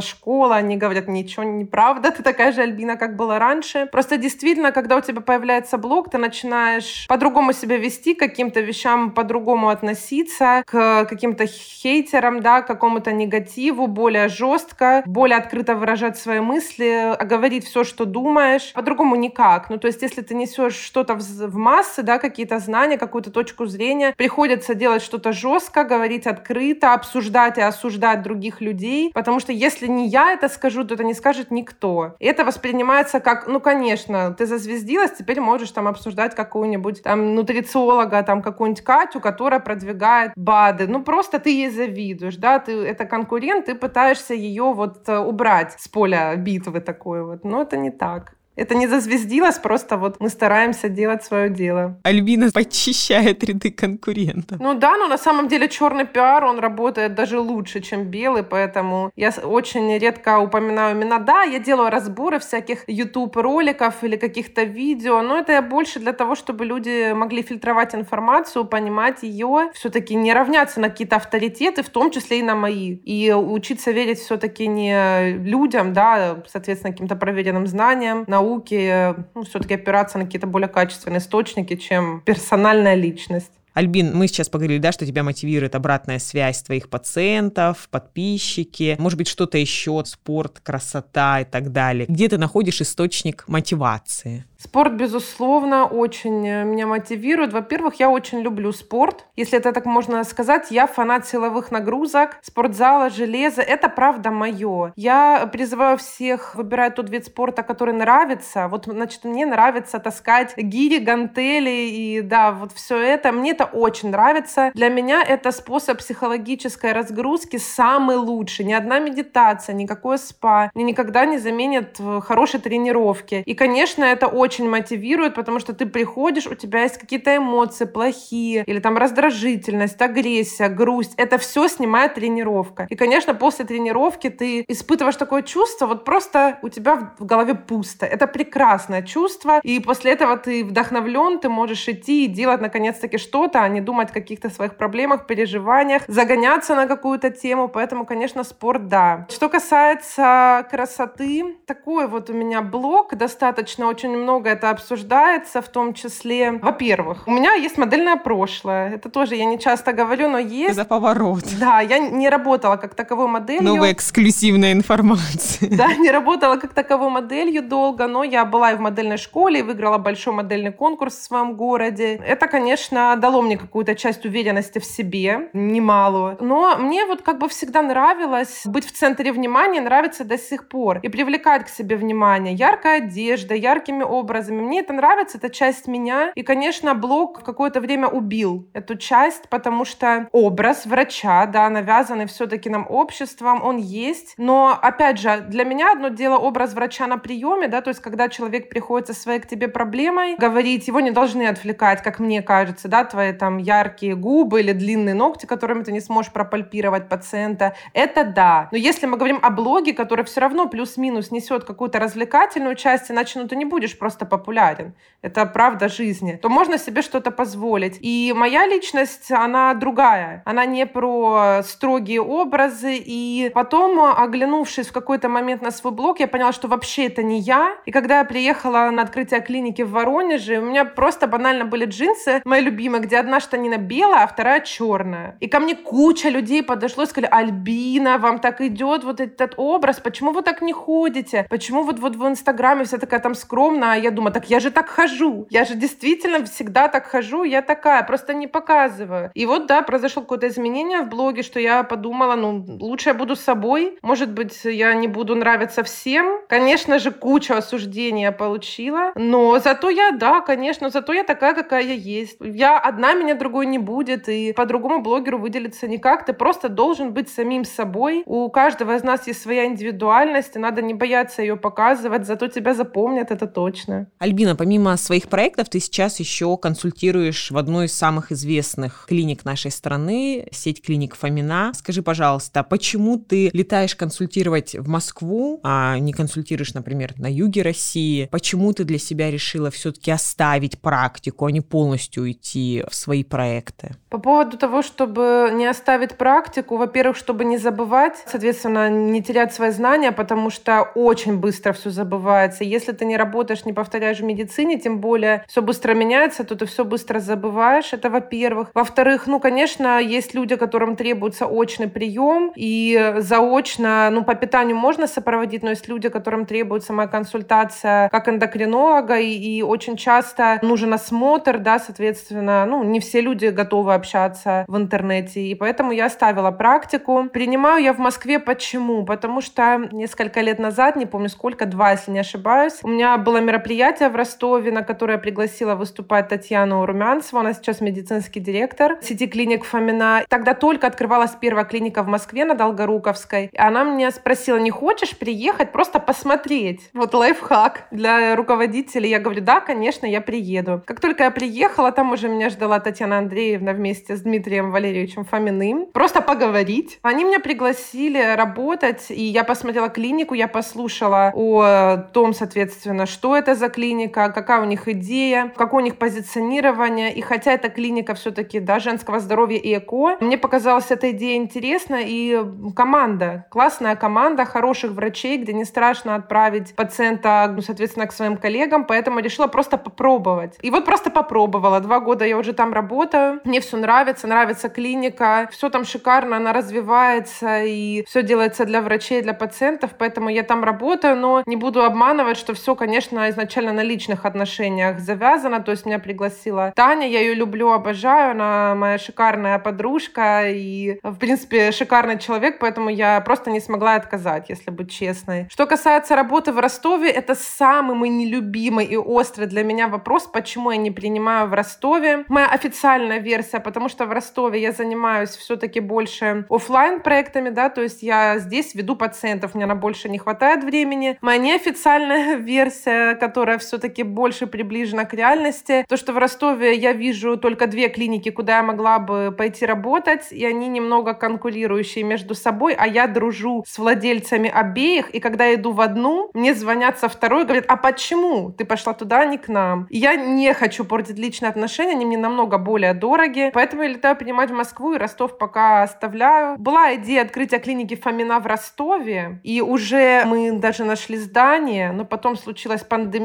школы, 0.00 0.54
они 0.54 0.76
говорят, 0.76 1.08
ничего 1.08 1.44
не 1.44 1.64
правда, 1.64 2.10
ты 2.16 2.22
такая 2.22 2.52
же 2.52 2.62
Альбина, 2.62 2.96
как 2.96 3.16
была 3.16 3.38
раньше. 3.38 3.88
Просто 3.90 4.16
действительно, 4.16 4.72
когда 4.72 4.96
у 4.96 5.00
тебя 5.00 5.20
появляется 5.20 5.78
блог, 5.78 6.10
ты 6.10 6.18
начинаешь 6.18 7.06
по-другому 7.08 7.52
себя 7.52 7.76
вести, 7.76 8.14
к 8.14 8.18
каким-то 8.18 8.60
вещам 8.60 9.10
по-другому 9.10 9.68
относиться, 9.68 10.62
к 10.66 11.04
каким-то 11.06 11.46
хейтерам, 11.46 12.40
да, 12.40 12.62
к 12.62 12.66
какому-то 12.66 13.12
негативу, 13.12 13.86
более 13.86 14.28
жестко, 14.28 15.02
более 15.06 15.38
открыто 15.38 15.74
выражать 15.74 16.18
свои 16.18 16.40
мысли, 16.40 17.16
говорить 17.24 17.64
все, 17.64 17.84
что 17.84 18.04
думаешь. 18.04 18.72
По-другому 18.72 19.16
никак. 19.16 19.70
Ну, 19.70 19.78
то 19.78 19.86
есть, 19.86 20.02
если 20.02 20.22
ты 20.22 20.34
несешь 20.34 20.76
что-то 20.76 21.14
в 21.14 21.56
массы, 21.56 22.02
да, 22.02 22.18
какие-то 22.18 22.58
знания, 22.58 22.98
какую-то 22.98 23.30
точку 23.30 23.66
зрения, 23.66 24.03
приходится 24.12 24.74
делать 24.74 25.02
что-то 25.02 25.32
жестко, 25.32 25.84
говорить 25.84 26.26
открыто, 26.26 26.92
обсуждать 26.94 27.58
и 27.58 27.62
осуждать 27.62 28.22
других 28.22 28.60
людей, 28.60 29.10
потому 29.14 29.40
что 29.40 29.52
если 29.52 29.86
не 29.86 30.08
я 30.08 30.32
это 30.32 30.48
скажу, 30.48 30.84
то 30.84 30.94
это 30.94 31.04
не 31.04 31.14
скажет 31.14 31.50
никто. 31.50 32.14
И 32.18 32.26
это 32.26 32.44
воспринимается 32.44 33.20
как, 33.20 33.46
ну, 33.46 33.60
конечно, 33.60 34.32
ты 34.32 34.46
зазвездилась, 34.46 35.12
теперь 35.12 35.40
можешь 35.40 35.70
там 35.70 35.88
обсуждать 35.88 36.34
какую-нибудь 36.34 37.02
там 37.02 37.34
нутрициолога, 37.34 38.22
там 38.22 38.42
какую-нибудь 38.42 38.84
Катю, 38.84 39.20
которая 39.20 39.60
продвигает 39.60 40.32
БАДы. 40.36 40.86
Ну, 40.86 41.02
просто 41.02 41.38
ты 41.38 41.50
ей 41.50 41.70
завидуешь, 41.70 42.36
да, 42.36 42.58
ты, 42.58 42.72
это 42.72 43.04
конкурент, 43.04 43.66
ты 43.66 43.74
пытаешься 43.74 44.34
ее 44.34 44.72
вот 44.72 45.08
э, 45.08 45.18
убрать 45.18 45.74
с 45.78 45.88
поля 45.88 46.34
битвы 46.36 46.80
такой 46.80 47.24
вот. 47.24 47.44
Но 47.44 47.62
это 47.62 47.76
не 47.76 47.90
так. 47.90 48.34
Это 48.56 48.74
не 48.74 48.86
зазвездилось, 48.86 49.58
просто 49.58 49.96
вот 49.96 50.20
мы 50.20 50.28
стараемся 50.28 50.88
делать 50.88 51.24
свое 51.24 51.50
дело. 51.50 51.98
Альбина 52.04 52.50
почищает 52.52 53.42
ряды 53.42 53.70
конкурентов. 53.70 54.60
Ну 54.60 54.74
да, 54.74 54.96
но 54.96 55.06
на 55.08 55.18
самом 55.18 55.48
деле 55.48 55.68
черный 55.68 56.06
пиар, 56.06 56.44
он 56.44 56.60
работает 56.60 57.14
даже 57.14 57.40
лучше, 57.40 57.80
чем 57.80 58.04
белый, 58.04 58.42
поэтому 58.44 59.10
я 59.16 59.32
очень 59.42 59.98
редко 59.98 60.38
упоминаю 60.38 60.96
имена. 60.96 61.18
Да, 61.18 61.42
я 61.42 61.58
делаю 61.58 61.90
разборы 61.90 62.38
всяких 62.38 62.84
YouTube 62.86 63.36
роликов 63.36 64.04
или 64.04 64.16
каких-то 64.16 64.62
видео, 64.62 65.22
но 65.22 65.38
это 65.38 65.60
больше 65.62 65.98
для 65.98 66.12
того, 66.12 66.34
чтобы 66.34 66.64
люди 66.64 67.12
могли 67.12 67.42
фильтровать 67.42 67.94
информацию, 67.94 68.64
понимать 68.64 69.22
ее, 69.22 69.70
все-таки 69.74 70.14
не 70.14 70.32
равняться 70.32 70.80
на 70.80 70.90
какие-то 70.90 71.16
авторитеты, 71.16 71.82
в 71.82 71.88
том 71.88 72.10
числе 72.10 72.38
и 72.38 72.42
на 72.42 72.54
мои. 72.54 72.96
И 73.04 73.32
учиться 73.32 73.90
верить 73.90 74.20
все-таки 74.20 74.66
не 74.66 75.32
людям, 75.38 75.92
да, 75.92 76.42
соответственно, 76.46 76.92
каким-то 76.92 77.16
проверенным 77.16 77.66
знаниям, 77.66 78.24
на 78.28 78.43
науки 78.44 79.14
ну, 79.34 79.44
все-таки 79.44 79.74
опираться 79.74 80.18
на 80.18 80.24
какие-то 80.24 80.46
более 80.46 80.68
качественные 80.68 81.18
источники, 81.18 81.76
чем 81.76 82.22
персональная 82.24 82.94
личность. 82.94 83.50
Альбин, 83.72 84.16
мы 84.16 84.28
сейчас 84.28 84.48
поговорили, 84.48 84.78
да, 84.78 84.92
что 84.92 85.04
тебя 85.04 85.24
мотивирует 85.24 85.74
обратная 85.74 86.20
связь 86.20 86.62
твоих 86.62 86.88
пациентов, 86.88 87.88
подписчики, 87.90 88.94
может 89.00 89.18
быть, 89.18 89.26
что-то 89.26 89.58
еще, 89.58 90.00
спорт, 90.06 90.60
красота 90.62 91.40
и 91.40 91.44
так 91.44 91.72
далее. 91.72 92.06
Где 92.08 92.28
ты 92.28 92.38
находишь 92.38 92.80
источник 92.80 93.42
мотивации? 93.48 94.44
Спорт, 94.64 94.94
безусловно, 94.94 95.84
очень 95.84 96.48
э, 96.48 96.64
меня 96.64 96.86
мотивирует. 96.86 97.52
Во-первых, 97.52 97.96
я 98.00 98.08
очень 98.08 98.40
люблю 98.40 98.72
спорт. 98.72 99.26
Если 99.36 99.58
это 99.58 99.72
так 99.72 99.84
можно 99.84 100.24
сказать, 100.24 100.70
я 100.70 100.86
фанат 100.86 101.26
силовых 101.28 101.70
нагрузок, 101.70 102.38
спортзала, 102.40 103.10
железа. 103.10 103.60
Это 103.60 103.90
правда 103.90 104.30
мое. 104.30 104.94
Я 104.96 105.46
призываю 105.52 105.98
всех 105.98 106.54
выбирать 106.54 106.94
тот 106.94 107.10
вид 107.10 107.26
спорта, 107.26 107.62
который 107.62 107.92
нравится. 107.92 108.68
Вот, 108.68 108.86
значит, 108.86 109.24
мне 109.24 109.44
нравится 109.44 109.98
таскать 109.98 110.56
гири, 110.56 110.98
гантели 110.98 111.90
и, 111.90 112.22
да, 112.22 112.50
вот 112.50 112.72
все 112.72 112.96
это. 112.96 113.32
Мне 113.32 113.50
это 113.50 113.66
очень 113.66 114.08
нравится. 114.08 114.70
Для 114.74 114.88
меня 114.88 115.22
это 115.22 115.52
способ 115.52 115.98
психологической 115.98 116.92
разгрузки 116.92 117.58
самый 117.58 118.16
лучший. 118.16 118.64
Ни 118.64 118.72
одна 118.72 118.98
медитация, 118.98 119.74
никакое 119.74 120.16
спа 120.16 120.70
мне 120.74 120.84
никогда 120.84 121.26
не 121.26 121.36
заменит 121.36 122.00
хорошей 122.22 122.60
тренировки. 122.60 123.42
И, 123.44 123.52
конечно, 123.52 124.04
это 124.04 124.26
очень 124.26 124.53
очень 124.54 124.68
мотивирует, 124.68 125.34
потому 125.34 125.58
что 125.58 125.72
ты 125.72 125.86
приходишь, 125.86 126.46
у 126.46 126.54
тебя 126.54 126.82
есть 126.82 126.98
какие-то 126.98 127.36
эмоции 127.36 127.86
плохие, 127.86 128.62
или 128.66 128.78
там 128.78 128.96
раздражительность, 128.96 130.00
агрессия, 130.00 130.68
грусть. 130.68 131.14
Это 131.16 131.38
все 131.38 131.66
снимает 131.68 132.14
тренировка. 132.14 132.86
И, 132.88 132.94
конечно, 132.94 133.34
после 133.34 133.64
тренировки 133.64 134.30
ты 134.30 134.64
испытываешь 134.68 135.16
такое 135.16 135.42
чувство, 135.42 135.86
вот 135.86 136.04
просто 136.04 136.58
у 136.62 136.68
тебя 136.68 137.14
в 137.18 137.24
голове 137.24 137.54
пусто. 137.54 138.06
Это 138.06 138.26
прекрасное 138.26 139.02
чувство, 139.02 139.60
и 139.64 139.80
после 139.80 140.12
этого 140.12 140.36
ты 140.36 140.64
вдохновлен, 140.64 141.40
ты 141.40 141.48
можешь 141.48 141.88
идти 141.88 142.26
и 142.26 142.28
делать 142.28 142.60
наконец-таки 142.60 143.18
что-то, 143.18 143.62
а 143.62 143.68
не 143.68 143.80
думать 143.80 144.10
о 144.10 144.14
каких-то 144.14 144.50
своих 144.50 144.76
проблемах, 144.76 145.26
переживаниях, 145.26 146.02
загоняться 146.06 146.76
на 146.76 146.86
какую-то 146.86 147.30
тему. 147.30 147.68
Поэтому, 147.68 148.06
конечно, 148.06 148.44
спорт, 148.44 148.88
да. 148.88 149.26
Что 149.30 149.48
касается 149.48 150.66
красоты, 150.70 151.56
такой 151.66 152.06
вот 152.06 152.30
у 152.30 152.32
меня 152.32 152.62
блог, 152.62 153.16
достаточно 153.16 153.88
очень 153.88 154.10
много 154.10 154.43
много 154.44 154.50
это 154.50 154.70
обсуждается, 154.70 155.60
в 155.60 155.68
том 155.68 155.94
числе, 155.94 156.52
во-первых, 156.52 157.26
у 157.26 157.30
меня 157.30 157.54
есть 157.54 157.78
модельное 157.78 158.16
прошлое. 158.16 158.94
Это 158.94 159.08
тоже 159.08 159.36
я 159.36 159.46
не 159.46 159.58
часто 159.58 159.92
говорю, 159.92 160.28
но 160.28 160.38
есть. 160.38 160.74
За 160.74 160.84
поворот. 160.84 161.44
Да, 161.58 161.80
я 161.80 161.98
не 161.98 162.28
работала 162.28 162.76
как 162.76 162.94
таковой 162.94 163.26
моделью. 163.26 163.62
Новая 163.62 163.92
эксклюзивная 163.92 164.72
информация. 164.72 165.70
Да, 165.70 165.94
не 165.94 166.10
работала 166.10 166.56
как 166.56 166.74
таковой 166.74 167.10
моделью 167.10 167.62
долго, 167.62 168.06
но 168.06 168.24
я 168.24 168.44
была 168.44 168.72
и 168.72 168.76
в 168.76 168.80
модельной 168.80 169.16
школе, 169.16 169.60
и 169.60 169.62
выиграла 169.62 169.98
большой 169.98 170.34
модельный 170.34 170.72
конкурс 170.72 171.14
в 171.14 171.22
своем 171.22 171.54
городе. 171.54 172.20
Это, 172.26 172.46
конечно, 172.46 173.16
дало 173.16 173.42
мне 173.42 173.56
какую-то 173.56 173.94
часть 173.94 174.26
уверенности 174.26 174.78
в 174.78 174.84
себе, 174.84 175.48
немалую. 175.54 176.36
Но 176.40 176.76
мне 176.78 177.06
вот 177.06 177.22
как 177.22 177.38
бы 177.38 177.48
всегда 177.48 177.82
нравилось 177.82 178.62
быть 178.66 178.86
в 178.86 178.92
центре 178.92 179.32
внимания, 179.32 179.80
нравится 179.80 180.24
до 180.24 180.36
сих 180.36 180.68
пор. 180.68 180.98
И 181.02 181.08
привлекать 181.08 181.64
к 181.64 181.68
себе 181.68 181.96
внимание. 181.96 182.54
Яркая 182.54 182.98
одежда, 182.98 183.54
яркими 183.54 184.02
образами 184.02 184.23
образами. 184.24 184.60
Мне 184.60 184.80
это 184.80 184.92
нравится, 184.92 185.38
это 185.38 185.50
часть 185.50 185.86
меня. 185.86 186.32
И, 186.34 186.42
конечно, 186.42 186.94
блог 186.94 187.42
какое-то 187.42 187.80
время 187.80 188.08
убил 188.08 188.66
эту 188.72 188.96
часть, 188.96 189.48
потому 189.50 189.84
что 189.84 190.28
образ 190.32 190.86
врача, 190.86 191.46
да, 191.46 191.68
навязанный 191.68 192.26
все-таки 192.26 192.70
нам 192.70 192.86
обществом, 192.88 193.62
он 193.62 193.76
есть. 193.76 194.34
Но, 194.38 194.78
опять 194.80 195.18
же, 195.18 195.44
для 195.48 195.64
меня 195.64 195.92
одно 195.92 196.08
дело 196.08 196.38
образ 196.38 196.74
врача 196.74 197.06
на 197.06 197.18
приеме, 197.18 197.68
да, 197.68 197.80
то 197.80 197.90
есть 197.90 198.00
когда 198.00 198.28
человек 198.28 198.68
приходит 198.68 199.08
со 199.08 199.14
своей 199.14 199.40
к 199.40 199.46
тебе 199.46 199.68
проблемой, 199.68 200.36
говорить, 200.36 200.88
его 200.88 201.00
не 201.00 201.10
должны 201.10 201.46
отвлекать, 201.46 202.02
как 202.02 202.18
мне 202.18 202.42
кажется, 202.42 202.88
да, 202.88 203.04
твои 203.04 203.32
там 203.32 203.58
яркие 203.58 204.16
губы 204.16 204.60
или 204.60 204.72
длинные 204.72 205.14
ногти, 205.14 205.46
которыми 205.46 205.82
ты 205.82 205.92
не 205.92 206.00
сможешь 206.00 206.32
пропальпировать 206.32 207.08
пациента. 207.08 207.74
Это 207.92 208.24
да. 208.24 208.68
Но 208.72 208.78
если 208.78 209.06
мы 209.06 209.16
говорим 209.16 209.38
о 209.42 209.50
блоге, 209.50 209.92
который 209.92 210.24
все 210.24 210.40
равно 210.40 210.68
плюс-минус 210.68 211.30
несет 211.30 211.64
какую-то 211.64 211.98
развлекательную 211.98 212.74
часть, 212.74 213.10
иначе 213.10 213.38
ну, 213.38 213.48
ты 213.48 213.56
не 213.56 213.64
будешь 213.64 213.98
просто 213.98 214.13
просто 214.14 214.26
популярен, 214.26 214.92
это 215.22 215.46
правда 215.46 215.88
жизни, 215.88 216.38
то 216.42 216.48
можно 216.48 216.78
себе 216.78 217.02
что-то 217.02 217.30
позволить. 217.30 217.98
И 218.02 218.34
моя 218.36 218.66
личность, 218.66 219.32
она 219.32 219.74
другая. 219.74 220.42
Она 220.44 220.66
не 220.66 220.86
про 220.86 221.62
строгие 221.62 222.20
образы. 222.20 223.02
И 223.06 223.50
потом, 223.54 223.98
оглянувшись 224.00 224.88
в 224.88 224.92
какой-то 224.92 225.28
момент 225.28 225.62
на 225.62 225.70
свой 225.70 225.92
блог, 225.92 226.20
я 226.20 226.28
поняла, 226.28 226.52
что 226.52 226.68
вообще 226.68 227.06
это 227.06 227.22
не 227.22 227.40
я. 227.40 227.76
И 227.86 227.90
когда 227.90 228.18
я 228.18 228.24
приехала 228.24 228.90
на 228.90 229.02
открытие 229.02 229.40
клиники 229.40 229.82
в 229.82 229.90
Воронеже, 229.90 230.58
у 230.58 230.64
меня 230.64 230.84
просто 230.84 231.26
банально 231.26 231.64
были 231.64 231.86
джинсы, 231.86 232.42
мои 232.44 232.60
любимые, 232.60 233.00
где 233.00 233.16
одна 233.16 233.40
штанина 233.40 233.78
белая, 233.78 234.24
а 234.24 234.26
вторая 234.26 234.60
черная. 234.60 235.36
И 235.40 235.48
ко 235.48 235.58
мне 235.58 235.74
куча 235.74 236.28
людей 236.28 236.62
подошло 236.62 237.04
и 237.04 237.06
сказали, 237.06 237.30
Альбина, 237.30 238.18
вам 238.18 238.38
так 238.38 238.60
идет 238.60 239.04
вот 239.04 239.20
этот 239.20 239.54
образ, 239.56 240.00
почему 240.00 240.32
вы 240.32 240.42
так 240.42 240.62
не 240.62 240.72
ходите? 240.72 241.46
Почему 241.48 241.82
вот, 241.82 241.98
вот 241.98 242.16
в 242.16 242.28
Инстаграме 242.28 242.84
вся 242.84 242.98
такая 242.98 243.20
там 243.20 243.34
скромная, 243.34 243.92
а 243.92 243.96
я 244.04 244.10
думаю, 244.10 244.32
так 244.32 244.50
я 244.50 244.60
же 244.60 244.70
так 244.70 244.88
хожу. 244.88 245.46
Я 245.50 245.64
же 245.64 245.74
действительно 245.74 246.44
всегда 246.44 246.88
так 246.88 247.06
хожу, 247.06 247.44
я 247.44 247.62
такая, 247.62 248.02
просто 248.02 248.34
не 248.34 248.46
показываю. 248.46 249.30
И 249.34 249.46
вот, 249.46 249.66
да, 249.66 249.82
произошло 249.82 250.22
какое-то 250.22 250.48
изменение 250.48 251.02
в 251.02 251.08
блоге, 251.08 251.42
что 251.42 251.58
я 251.60 251.82
подумала, 251.82 252.36
ну, 252.36 252.64
лучше 252.80 253.10
я 253.10 253.14
буду 253.14 253.36
собой. 253.36 253.98
Может 254.02 254.30
быть, 254.30 254.64
я 254.64 254.94
не 254.94 255.08
буду 255.08 255.34
нравиться 255.34 255.82
всем. 255.82 256.40
Конечно 256.48 256.98
же, 256.98 257.10
кучу 257.10 257.54
осуждения 257.54 258.32
получила. 258.32 259.12
Но 259.14 259.58
зато 259.58 259.90
я, 259.90 260.10
да, 260.12 260.40
конечно, 260.40 260.90
зато 260.90 261.12
я 261.12 261.24
такая, 261.24 261.54
какая 261.54 261.82
я 261.82 261.94
есть. 261.94 262.36
Я 262.40 262.78
одна, 262.78 263.14
меня 263.14 263.34
другой 263.34 263.66
не 263.66 263.78
будет. 263.78 264.28
И 264.28 264.52
по-другому 264.52 265.00
блогеру 265.00 265.38
выделиться 265.38 265.88
никак. 265.88 266.26
Ты 266.26 266.32
просто 266.32 266.68
должен 266.68 267.12
быть 267.12 267.28
самим 267.28 267.64
собой. 267.64 268.22
У 268.26 268.48
каждого 268.50 268.94
из 268.96 269.02
нас 269.02 269.26
есть 269.26 269.42
своя 269.42 269.64
индивидуальность, 269.66 270.56
и 270.56 270.58
надо 270.58 270.82
не 270.82 270.94
бояться 270.94 271.42
ее 271.42 271.56
показывать, 271.56 272.26
зато 272.26 272.48
тебя 272.48 272.74
запомнят, 272.74 273.30
это 273.30 273.46
точно. 273.46 273.93
Альбина, 274.18 274.56
помимо 274.56 274.96
своих 274.96 275.28
проектов, 275.28 275.68
ты 275.68 275.80
сейчас 275.80 276.20
еще 276.20 276.56
консультируешь 276.56 277.50
в 277.50 277.58
одной 277.58 277.86
из 277.86 277.94
самых 277.94 278.32
известных 278.32 279.06
клиник 279.08 279.44
нашей 279.44 279.70
страны, 279.70 280.46
сеть 280.52 280.82
клиник 280.82 281.14
Фомина. 281.16 281.72
Скажи, 281.74 282.02
пожалуйста, 282.02 282.62
почему 282.62 283.18
ты 283.18 283.50
летаешь 283.52 283.94
консультировать 283.94 284.74
в 284.74 284.88
Москву, 284.88 285.60
а 285.62 285.98
не 285.98 286.12
консультируешь, 286.12 286.74
например, 286.74 287.14
на 287.18 287.30
юге 287.30 287.62
России? 287.62 288.28
Почему 288.30 288.72
ты 288.72 288.84
для 288.84 288.98
себя 288.98 289.30
решила 289.30 289.70
все-таки 289.70 290.10
оставить 290.10 290.78
практику, 290.80 291.46
а 291.46 291.50
не 291.50 291.60
полностью 291.60 292.24
уйти 292.24 292.84
в 292.88 292.94
свои 292.94 293.24
проекты? 293.24 293.96
По 294.10 294.18
поводу 294.18 294.56
того, 294.56 294.82
чтобы 294.82 295.50
не 295.52 295.66
оставить 295.66 296.16
практику, 296.16 296.76
во-первых, 296.76 297.16
чтобы 297.16 297.44
не 297.44 297.58
забывать, 297.58 298.24
соответственно, 298.26 298.88
не 298.90 299.22
терять 299.22 299.52
свои 299.54 299.70
знания, 299.70 300.12
потому 300.12 300.50
что 300.50 300.82
очень 300.94 301.38
быстро 301.38 301.72
все 301.72 301.90
забывается. 301.90 302.64
Если 302.64 302.92
ты 302.92 303.04
не 303.04 303.16
работаешь, 303.16 303.64
не 303.64 303.72
повторяешь 303.72 303.83
повторяешь 303.84 304.20
в 304.20 304.24
медицине, 304.24 304.78
тем 304.78 304.98
более 304.98 305.44
все 305.46 305.60
быстро 305.60 305.92
меняется, 305.92 306.42
то 306.42 306.56
ты 306.56 306.64
все 306.64 306.86
быстро 306.86 307.20
забываешь, 307.20 307.92
это 307.92 308.08
во-первых. 308.08 308.70
Во-вторых, 308.72 309.26
ну, 309.26 309.38
конечно, 309.40 310.00
есть 310.00 310.34
люди, 310.34 310.56
которым 310.56 310.96
требуется 310.96 311.44
очный 311.46 311.88
прием, 311.88 312.50
и 312.56 313.14
заочно, 313.18 314.08
ну, 314.10 314.24
по 314.24 314.34
питанию 314.34 314.74
можно 314.74 315.06
сопроводить, 315.06 315.62
но 315.62 315.70
есть 315.70 315.86
люди, 315.86 316.08
которым 316.08 316.46
требуется 316.46 316.94
моя 316.94 317.08
консультация 317.08 318.08
как 318.08 318.26
эндокринолога, 318.26 319.18
и, 319.18 319.30
и 319.30 319.62
очень 319.62 319.98
часто 319.98 320.58
нужен 320.62 320.94
осмотр, 320.94 321.58
да, 321.58 321.78
соответственно, 321.78 322.64
ну, 322.64 322.82
не 322.84 323.00
все 323.00 323.20
люди 323.20 323.46
готовы 323.46 323.92
общаться 323.92 324.64
в 324.66 324.78
интернете, 324.78 325.42
и 325.42 325.54
поэтому 325.54 325.92
я 325.92 326.06
оставила 326.06 326.50
практику. 326.52 327.28
Принимаю 327.30 327.82
я 327.82 327.92
в 327.92 327.98
Москве 327.98 328.38
почему? 328.38 329.04
Потому 329.04 329.42
что 329.42 329.88
несколько 329.92 330.40
лет 330.40 330.58
назад, 330.58 330.96
не 330.96 331.04
помню 331.04 331.28
сколько, 331.28 331.66
два, 331.66 331.90
если 331.90 332.12
не 332.12 332.20
ошибаюсь, 332.20 332.78
у 332.82 332.88
меня 332.88 333.18
было 333.18 333.42
мероприятие 333.42 333.73
мероприятие 333.74 334.08
в 334.08 334.16
Ростове, 334.16 334.70
на 334.70 334.82
которое 334.82 335.18
пригласила 335.18 335.74
выступать 335.74 336.28
Татьяну 336.28 336.86
Румянцеву. 336.86 337.40
Она 337.40 337.54
сейчас 337.54 337.80
медицинский 337.80 338.38
директор 338.38 338.98
сети 339.02 339.26
клиник 339.26 339.64
Фомина. 339.64 340.24
Тогда 340.28 340.54
только 340.54 340.86
открывалась 340.86 341.32
первая 341.40 341.64
клиника 341.64 342.04
в 342.04 342.06
Москве 342.06 342.44
на 342.44 342.54
Долгоруковской. 342.54 343.50
И 343.52 343.58
она 343.58 343.82
меня 343.82 344.12
спросила, 344.12 344.58
не 344.58 344.70
хочешь 344.70 345.16
приехать 345.18 345.72
просто 345.72 345.98
посмотреть? 345.98 346.88
Вот 346.94 347.14
лайфхак 347.14 347.88
для 347.90 348.36
руководителей. 348.36 349.10
Я 349.10 349.18
говорю, 349.18 349.42
да, 349.42 349.60
конечно, 349.60 350.06
я 350.06 350.20
приеду. 350.20 350.82
Как 350.86 351.00
только 351.00 351.24
я 351.24 351.30
приехала, 351.32 351.90
там 351.90 352.12
уже 352.12 352.28
меня 352.28 352.50
ждала 352.50 352.78
Татьяна 352.78 353.18
Андреевна 353.18 353.72
вместе 353.72 354.16
с 354.16 354.20
Дмитрием 354.20 354.70
Валерьевичем 354.70 355.24
Фоминым. 355.24 355.86
Просто 355.92 356.22
поговорить. 356.22 357.00
Они 357.02 357.24
меня 357.24 357.40
пригласили 357.40 358.36
работать, 358.36 359.06
и 359.10 359.24
я 359.24 359.42
посмотрела 359.42 359.88
клинику, 359.88 360.34
я 360.34 360.46
послушала 360.46 361.32
о 361.34 361.96
том, 362.12 362.34
соответственно, 362.34 363.06
что 363.06 363.36
это 363.36 363.56
за 363.56 363.63
за 363.64 363.70
клиника, 363.70 364.30
какая 364.30 364.60
у 364.60 364.64
них 364.64 364.88
идея, 364.88 365.52
какое 365.56 365.82
у 365.82 365.84
них 365.84 365.96
позиционирование. 365.96 367.14
И 367.14 367.22
хотя 367.22 367.52
эта 367.52 367.70
клиника 367.70 368.14
все-таки 368.14 368.60
да, 368.60 368.78
женского 368.78 369.20
здоровья 369.20 369.56
и 369.56 369.78
ЭКО, 369.78 370.18
мне 370.20 370.36
показалась 370.36 370.90
эта 370.90 371.10
идея 371.12 371.36
интересна. 371.36 372.00
И 372.02 372.44
команда, 372.76 373.46
классная 373.50 373.96
команда 373.96 374.44
хороших 374.44 374.90
врачей, 374.92 375.38
где 375.38 375.54
не 375.54 375.64
страшно 375.64 376.14
отправить 376.14 376.74
пациента, 376.74 377.50
ну, 377.54 377.62
соответственно, 377.62 378.06
к 378.06 378.12
своим 378.12 378.36
коллегам. 378.36 378.84
Поэтому 378.84 379.20
решила 379.20 379.46
просто 379.46 379.78
попробовать. 379.78 380.58
И 380.60 380.70
вот 380.70 380.84
просто 380.84 381.10
попробовала. 381.10 381.80
Два 381.80 382.00
года 382.00 382.26
я 382.26 382.36
уже 382.36 382.52
там 382.52 382.72
работаю. 382.72 383.40
Мне 383.44 383.60
все 383.60 383.76
нравится, 383.78 384.26
нравится 384.26 384.68
клиника. 384.68 385.48
Все 385.50 385.70
там 385.70 385.84
шикарно, 385.84 386.36
она 386.36 386.52
развивается 386.52 387.62
и 387.64 388.04
все 388.06 388.22
делается 388.22 388.66
для 388.66 388.82
врачей, 388.82 389.22
для 389.22 389.32
пациентов. 389.32 389.90
Поэтому 389.98 390.28
я 390.28 390.42
там 390.42 390.64
работаю, 390.64 391.16
но 391.16 391.42
не 391.46 391.56
буду 391.56 391.82
обманывать, 391.82 392.36
что 392.36 392.52
все, 392.52 392.74
конечно, 392.74 393.30
изначально 393.30 393.53
на 393.62 393.82
личных 393.82 394.24
отношениях 394.24 395.00
завязано. 395.00 395.60
То 395.60 395.70
есть 395.70 395.86
меня 395.86 395.98
пригласила 395.98 396.72
Таня, 396.74 397.08
я 397.08 397.20
ее 397.20 397.34
люблю, 397.34 397.70
обожаю, 397.70 398.32
она 398.32 398.74
моя 398.74 398.98
шикарная 398.98 399.58
подружка 399.58 400.48
и, 400.48 400.98
в 401.02 401.16
принципе, 401.16 401.72
шикарный 401.72 402.18
человек, 402.18 402.58
поэтому 402.58 402.90
я 402.90 403.20
просто 403.20 403.50
не 403.50 403.60
смогла 403.60 403.94
отказать, 403.94 404.48
если 404.48 404.70
быть 404.70 404.90
честной. 404.90 405.48
Что 405.50 405.66
касается 405.66 406.16
работы 406.16 406.52
в 406.52 406.58
Ростове, 406.58 407.10
это 407.10 407.34
самый 407.34 407.96
мой 407.96 408.08
нелюбимый 408.08 408.86
и 408.86 408.96
острый 408.96 409.46
для 409.46 409.62
меня 409.62 409.88
вопрос, 409.88 410.26
почему 410.26 410.70
я 410.70 410.76
не 410.76 410.90
принимаю 410.90 411.48
в 411.48 411.54
Ростове. 411.54 412.24
Моя 412.28 412.46
официальная 412.46 413.18
версия, 413.18 413.60
потому 413.60 413.88
что 413.88 414.06
в 414.06 414.12
Ростове 414.12 414.60
я 414.60 414.72
занимаюсь 414.72 415.30
все-таки 415.30 415.80
больше 415.80 416.46
офлайн 416.48 417.00
проектами, 417.00 417.50
да, 417.50 417.68
то 417.68 417.82
есть 417.82 418.02
я 418.02 418.38
здесь 418.38 418.74
веду 418.74 418.96
пациентов, 418.96 419.54
мне 419.54 419.66
на 419.66 419.74
больше 419.74 420.08
не 420.08 420.18
хватает 420.18 420.64
времени. 420.64 421.18
Моя 421.20 421.38
неофициальная 421.38 422.36
версия, 422.36 423.14
которая 423.34 423.58
все-таки 423.58 424.04
больше 424.04 424.46
приближена 424.46 425.06
к 425.06 425.12
реальности, 425.12 425.84
то, 425.88 425.96
что 425.96 426.12
в 426.12 426.18
Ростове 426.18 426.76
я 426.76 426.92
вижу 426.92 427.36
только 427.36 427.66
две 427.66 427.88
клиники, 427.88 428.30
куда 428.30 428.58
я 428.58 428.62
могла 428.62 429.00
бы 429.00 429.34
пойти 429.36 429.66
работать, 429.66 430.30
и 430.30 430.46
они 430.46 430.68
немного 430.68 431.14
конкурирующие 431.14 432.04
между 432.04 432.36
собой, 432.36 432.74
а 432.78 432.86
я 432.86 433.08
дружу 433.08 433.64
с 433.66 433.76
владельцами 433.76 434.48
обеих, 434.48 435.10
и 435.10 435.18
когда 435.18 435.46
я 435.46 435.54
иду 435.54 435.72
в 435.72 435.80
одну, 435.80 436.30
мне 436.32 436.54
звонят 436.54 437.00
со 437.00 437.08
второй 437.08 437.42
говорят, 437.42 437.64
а 437.66 437.76
почему 437.76 438.52
ты 438.52 438.64
пошла 438.64 438.92
туда, 438.92 439.22
а 439.22 439.26
не 439.26 439.36
к 439.36 439.48
нам? 439.48 439.88
И 439.90 439.98
я 439.98 440.14
не 440.14 440.54
хочу 440.54 440.84
портить 440.84 441.18
личные 441.18 441.48
отношения, 441.48 441.94
они 441.94 442.06
мне 442.06 442.16
намного 442.16 442.58
более 442.58 442.94
дороги, 442.94 443.50
поэтому 443.52 443.82
я 443.82 443.88
летаю 443.88 444.14
принимать 444.14 444.50
в 444.50 444.54
Москву, 444.54 444.94
и 444.94 444.96
Ростов 444.96 445.38
пока 445.38 445.82
оставляю. 445.82 446.56
Была 446.56 446.94
идея 446.94 447.22
открытия 447.22 447.58
клиники 447.58 447.96
Фомина 447.96 448.38
в 448.38 448.46
Ростове, 448.46 449.40
и 449.42 449.60
уже 449.60 450.22
мы 450.24 450.52
даже 450.52 450.84
нашли 450.84 451.16
здание, 451.16 451.90
но 451.90 452.04
потом 452.04 452.36
случилась 452.36 452.84
пандемия, 452.84 453.23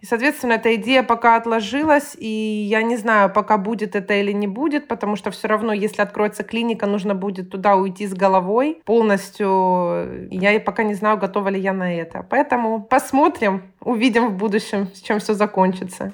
и, 0.00 0.06
соответственно, 0.06 0.54
эта 0.54 0.74
идея 0.76 1.02
пока 1.02 1.36
отложилась, 1.36 2.16
и 2.18 2.26
я 2.26 2.82
не 2.82 2.96
знаю, 2.96 3.30
пока 3.30 3.58
будет 3.58 3.96
это 3.96 4.14
или 4.14 4.32
не 4.32 4.46
будет, 4.46 4.88
потому 4.88 5.16
что 5.16 5.30
все 5.30 5.48
равно, 5.48 5.72
если 5.72 6.02
откроется 6.02 6.42
клиника, 6.42 6.86
нужно 6.86 7.14
будет 7.14 7.50
туда 7.50 7.76
уйти 7.76 8.06
с 8.06 8.14
головой 8.14 8.80
полностью. 8.84 10.28
Я 10.30 10.58
пока 10.60 10.82
не 10.82 10.94
знаю, 10.94 11.18
готова 11.18 11.48
ли 11.48 11.60
я 11.60 11.72
на 11.72 11.94
это. 11.94 12.26
Поэтому 12.28 12.82
посмотрим, 12.82 13.62
увидим 13.80 14.28
в 14.28 14.36
будущем, 14.36 14.88
с 14.94 15.00
чем 15.00 15.18
все 15.18 15.34
закончится. 15.34 16.12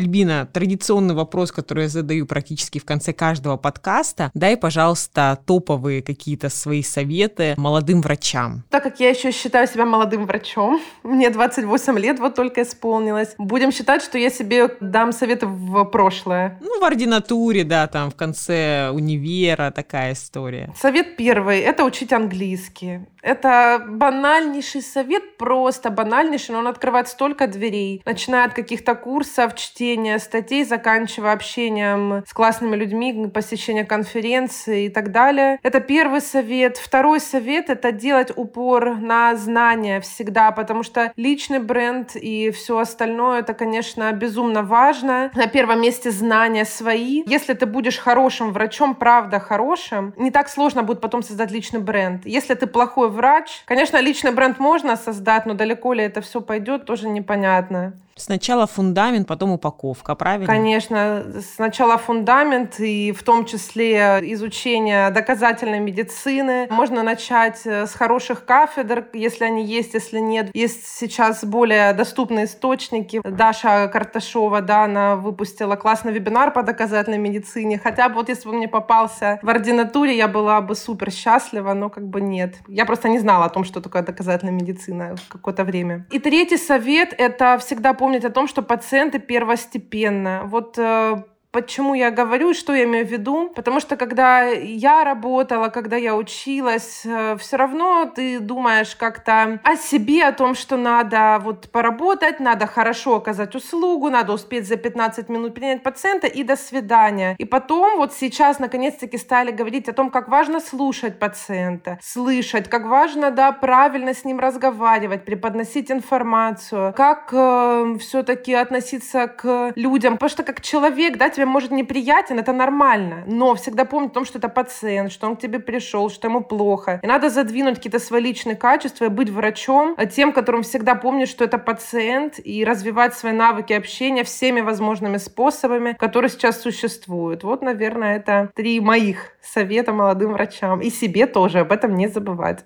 Альбина, 0.00 0.48
традиционный 0.50 1.14
вопрос, 1.14 1.52
который 1.52 1.82
я 1.82 1.88
задаю 1.90 2.24
практически 2.24 2.78
в 2.78 2.86
конце 2.86 3.12
каждого 3.12 3.58
подкаста. 3.58 4.30
Дай, 4.32 4.56
пожалуйста, 4.56 5.38
топовые 5.44 6.00
какие-то 6.00 6.48
свои 6.48 6.82
советы 6.82 7.54
молодым 7.58 8.00
врачам. 8.00 8.64
Так 8.70 8.82
как 8.82 8.98
я 8.98 9.10
еще 9.10 9.30
считаю 9.30 9.68
себя 9.68 9.84
молодым 9.84 10.24
врачом, 10.24 10.80
мне 11.02 11.28
28 11.28 11.98
лет 11.98 12.18
вот 12.18 12.34
только 12.34 12.62
исполнилось, 12.62 13.34
будем 13.36 13.72
считать, 13.72 14.02
что 14.02 14.16
я 14.16 14.30
себе 14.30 14.70
дам 14.80 15.12
советы 15.12 15.46
в 15.46 15.84
прошлое. 15.84 16.58
Ну, 16.62 16.80
в 16.80 16.84
ординатуре, 16.84 17.64
да, 17.64 17.86
там 17.86 18.10
в 18.10 18.14
конце 18.14 18.88
универа 18.90 19.70
такая 19.70 20.14
история. 20.14 20.72
Совет 20.80 21.16
первый— 21.16 21.58
это 21.60 21.84
учить 21.84 22.14
английский. 22.14 23.00
Это 23.22 23.84
банальнейший 23.86 24.82
совет, 24.82 25.36
просто 25.36 25.90
банальнейший, 25.90 26.54
но 26.54 26.60
он 26.60 26.66
открывает 26.66 27.08
столько 27.08 27.46
дверей. 27.46 28.02
Начиная 28.04 28.46
от 28.46 28.54
каких-то 28.54 28.94
курсов, 28.94 29.54
чтения 29.56 30.18
статей, 30.18 30.64
заканчивая 30.64 31.32
общением 31.32 32.24
с 32.26 32.32
классными 32.32 32.76
людьми, 32.76 33.28
посещения 33.28 33.84
конференций 33.84 34.86
и 34.86 34.88
так 34.88 35.12
далее. 35.12 35.58
Это 35.62 35.80
первый 35.80 36.20
совет. 36.20 36.76
Второй 36.76 37.20
совет— 37.20 37.68
это 37.70 37.92
делать 37.92 38.32
упор 38.34 38.96
на 38.96 39.36
знания 39.36 40.00
всегда, 40.00 40.50
потому 40.52 40.82
что 40.82 41.12
личный 41.16 41.58
бренд 41.58 42.16
и 42.16 42.50
все 42.50 42.78
остальное— 42.78 43.40
это, 43.40 43.54
конечно, 43.54 44.10
безумно 44.12 44.62
важно. 44.62 45.30
На 45.34 45.46
первом 45.46 45.82
месте 45.82 46.10
знания 46.10 46.64
свои. 46.64 47.22
Если 47.26 47.54
ты 47.54 47.66
будешь 47.66 47.98
хорошим 47.98 48.52
врачом, 48.52 48.94
правда 48.94 49.40
хорошим, 49.40 50.14
не 50.16 50.30
так 50.30 50.48
сложно 50.48 50.82
будет 50.82 51.00
потом 51.00 51.22
создать 51.22 51.50
личный 51.50 51.80
бренд. 51.80 52.24
Если 52.24 52.54
ты 52.54 52.66
плохой 52.66 53.09
врач. 53.10 53.62
Конечно, 53.66 53.98
личный 54.00 54.32
бренд 54.32 54.58
можно 54.58 54.96
создать, 54.96 55.46
но 55.46 55.54
далеко 55.54 55.92
ли 55.92 56.02
это 56.02 56.20
все 56.20 56.40
пойдет, 56.40 56.86
тоже 56.86 57.08
непонятно. 57.08 57.92
Сначала 58.20 58.66
фундамент, 58.66 59.26
потом 59.26 59.52
упаковка, 59.52 60.14
правильно? 60.14 60.46
Конечно, 60.46 61.24
сначала 61.56 61.96
фундамент 61.96 62.78
и 62.78 63.12
в 63.12 63.22
том 63.22 63.46
числе 63.46 64.20
изучение 64.34 65.10
доказательной 65.10 65.80
медицины. 65.80 66.66
Можно 66.70 67.02
начать 67.02 67.62
э, 67.64 67.86
с 67.86 67.94
хороших 67.94 68.44
кафедр, 68.44 69.06
если 69.14 69.44
они 69.44 69.64
есть, 69.64 69.94
если 69.94 70.18
нет. 70.18 70.50
Есть 70.52 70.86
сейчас 70.86 71.44
более 71.44 71.94
доступные 71.94 72.44
источники. 72.44 73.22
Даша 73.24 73.88
Карташова, 73.88 74.60
да, 74.60 74.84
она 74.84 75.16
выпустила 75.16 75.76
классный 75.76 76.12
вебинар 76.12 76.52
по 76.52 76.62
доказательной 76.62 77.18
медицине. 77.18 77.80
Хотя 77.82 78.10
бы 78.10 78.16
вот 78.16 78.28
если 78.28 78.48
бы 78.48 78.54
мне 78.54 78.68
попался 78.68 79.38
в 79.40 79.48
ординатуре, 79.48 80.14
я 80.14 80.28
была 80.28 80.60
бы 80.60 80.74
супер 80.74 81.10
счастлива, 81.10 81.72
но 81.72 81.88
как 81.88 82.06
бы 82.06 82.20
нет. 82.20 82.56
Я 82.68 82.84
просто 82.84 83.08
не 83.08 83.18
знала 83.18 83.46
о 83.46 83.48
том, 83.48 83.64
что 83.64 83.80
такое 83.80 84.02
доказательная 84.02 84.52
медицина 84.52 85.14
какое-то 85.28 85.64
время. 85.64 86.06
И 86.10 86.18
третий 86.18 86.58
совет— 86.58 87.14
это 87.18 87.56
всегда 87.58 87.94
помнить 87.94 88.09
помнить 88.10 88.24
о 88.24 88.30
том, 88.30 88.48
что 88.48 88.62
пациенты 88.62 89.20
первостепенно. 89.20 90.42
Вот 90.46 90.76
э, 90.78 91.22
Почему 91.52 91.94
я 91.94 92.12
говорю, 92.12 92.54
что 92.54 92.72
я 92.74 92.84
имею 92.84 93.04
в 93.04 93.10
виду? 93.10 93.50
Потому 93.56 93.80
что 93.80 93.96
когда 93.96 94.42
я 94.42 95.02
работала, 95.02 95.68
когда 95.68 95.96
я 95.96 96.14
училась, 96.14 97.02
э, 97.04 97.36
все 97.38 97.56
равно 97.56 98.08
ты 98.14 98.38
думаешь 98.38 98.94
как-то 98.94 99.58
о 99.64 99.74
себе, 99.74 100.24
о 100.24 100.32
том, 100.32 100.54
что 100.54 100.76
надо 100.76 101.40
вот 101.42 101.68
поработать, 101.72 102.38
надо 102.38 102.68
хорошо 102.68 103.16
оказать 103.16 103.56
услугу, 103.56 104.10
надо 104.10 104.32
успеть 104.32 104.68
за 104.68 104.76
15 104.76 105.28
минут 105.28 105.54
принять 105.54 105.82
пациента 105.82 106.28
и 106.28 106.44
до 106.44 106.54
свидания. 106.54 107.34
И 107.36 107.44
потом 107.44 107.96
вот 107.96 108.12
сейчас 108.12 108.60
наконец-таки 108.60 109.18
стали 109.18 109.50
говорить 109.50 109.88
о 109.88 109.92
том, 109.92 110.10
как 110.10 110.28
важно 110.28 110.60
слушать 110.60 111.18
пациента, 111.18 111.98
слышать, 112.00 112.70
как 112.70 112.86
важно, 112.86 113.32
да, 113.32 113.50
правильно 113.50 114.14
с 114.14 114.24
ним 114.24 114.38
разговаривать, 114.38 115.24
преподносить 115.24 115.90
информацию, 115.90 116.94
как 116.96 117.30
э, 117.32 117.96
все-таки 117.98 118.54
относиться 118.54 119.26
к 119.26 119.72
людям, 119.74 120.12
потому 120.14 120.30
что 120.30 120.44
как 120.44 120.60
человек, 120.60 121.16
да, 121.16 121.28
тебе 121.40 121.46
может 121.46 121.70
неприятен, 121.70 122.38
это 122.38 122.52
нормально, 122.52 123.24
но 123.26 123.54
всегда 123.54 123.86
помни 123.86 124.08
о 124.08 124.10
том, 124.10 124.26
что 124.26 124.36
это 124.36 124.50
пациент, 124.50 125.10
что 125.10 125.26
он 125.26 125.36
к 125.36 125.40
тебе 125.40 125.58
пришел, 125.58 126.10
что 126.10 126.28
ему 126.28 126.42
плохо. 126.42 127.00
И 127.02 127.06
надо 127.06 127.30
задвинуть 127.30 127.76
какие-то 127.76 127.98
свои 127.98 128.20
личные 128.20 128.56
качества 128.56 129.06
и 129.06 129.08
быть 129.08 129.30
врачом, 129.30 129.94
а 129.96 130.04
тем, 130.04 130.32
которым 130.32 130.62
всегда 130.62 130.94
помнишь, 130.94 131.30
что 131.30 131.44
это 131.44 131.56
пациент, 131.56 132.38
и 132.44 132.62
развивать 132.62 133.14
свои 133.14 133.32
навыки 133.32 133.72
общения 133.72 134.22
всеми 134.22 134.60
возможными 134.60 135.16
способами, 135.16 135.96
которые 135.98 136.30
сейчас 136.30 136.60
существуют. 136.60 137.42
Вот, 137.42 137.62
наверное, 137.62 138.16
это 138.16 138.50
три 138.54 138.80
моих 138.80 139.32
совета 139.42 139.92
молодым 139.94 140.32
врачам. 140.32 140.82
И 140.82 140.90
себе 140.90 141.26
тоже 141.26 141.60
об 141.60 141.72
этом 141.72 141.94
не 141.94 142.08
забывать. 142.08 142.64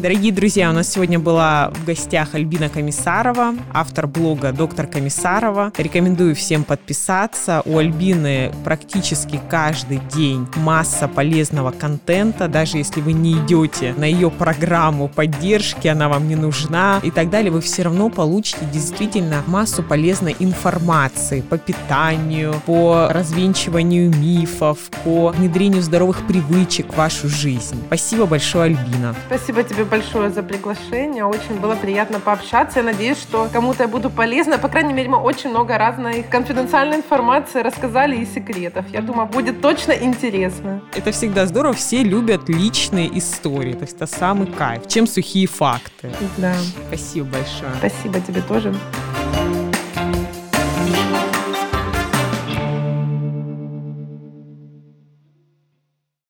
Дорогие 0.00 0.32
друзья, 0.32 0.70
у 0.70 0.72
нас 0.72 0.88
сегодня 0.88 1.18
была 1.18 1.70
в 1.74 1.84
гостях 1.84 2.34
Альбина 2.34 2.70
Комиссарова, 2.70 3.54
автор 3.70 4.06
блога 4.06 4.50
«Доктор 4.50 4.86
Комиссарова». 4.86 5.72
Рекомендую 5.76 6.34
всем 6.34 6.64
подписаться. 6.64 7.60
У 7.66 7.76
Альбины 7.76 8.50
практически 8.64 9.38
каждый 9.50 10.00
день 10.14 10.46
масса 10.56 11.06
полезного 11.06 11.70
контента, 11.70 12.48
даже 12.48 12.78
если 12.78 13.02
вы 13.02 13.12
не 13.12 13.34
идете 13.34 13.92
на 13.94 14.04
ее 14.04 14.30
программу 14.30 15.06
поддержки, 15.06 15.86
она 15.86 16.08
вам 16.08 16.28
не 16.28 16.36
нужна 16.36 17.00
и 17.02 17.10
так 17.10 17.28
далее, 17.28 17.50
вы 17.50 17.60
все 17.60 17.82
равно 17.82 18.08
получите 18.08 18.64
действительно 18.72 19.42
массу 19.46 19.82
полезной 19.82 20.34
информации 20.38 21.42
по 21.42 21.58
питанию, 21.58 22.54
по 22.64 23.08
развенчиванию 23.10 24.08
мифов, 24.16 24.78
по 25.04 25.28
внедрению 25.28 25.82
здоровых 25.82 26.26
привычек 26.26 26.90
в 26.90 26.96
вашу 26.96 27.28
жизнь. 27.28 27.82
Спасибо 27.88 28.24
большое, 28.24 28.64
Альбина. 28.64 29.14
Спасибо 29.26 29.62
тебе 29.62 29.89
большое 29.90 30.30
за 30.30 30.42
приглашение. 30.42 31.24
Очень 31.24 31.60
было 31.60 31.74
приятно 31.74 32.20
пообщаться. 32.20 32.78
Я 32.78 32.84
надеюсь, 32.84 33.18
что 33.18 33.48
кому-то 33.52 33.82
я 33.82 33.88
буду 33.88 34.08
полезна. 34.08 34.58
По 34.58 34.68
крайней 34.68 34.92
мере, 34.92 35.08
мы 35.08 35.18
очень 35.18 35.50
много 35.50 35.76
разной 35.76 36.22
конфиденциальной 36.22 36.96
информации 36.98 37.60
рассказали 37.60 38.16
и 38.16 38.24
секретов. 38.24 38.86
Я 38.92 39.02
думаю, 39.02 39.26
будет 39.26 39.60
точно 39.60 39.92
интересно. 39.92 40.80
Это 40.94 41.10
всегда 41.10 41.46
здорово. 41.46 41.74
Все 41.74 42.02
любят 42.02 42.48
личные 42.48 43.18
истории. 43.18 43.72
То 43.72 43.82
есть 43.82 43.96
это 43.96 44.06
самый 44.06 44.46
кайф. 44.46 44.86
Чем 44.86 45.06
сухие 45.06 45.46
факты. 45.46 46.10
Да. 46.38 46.54
Спасибо 46.88 47.26
большое. 47.26 47.72
Спасибо 47.78 48.20
тебе 48.20 48.42
тоже. 48.42 48.74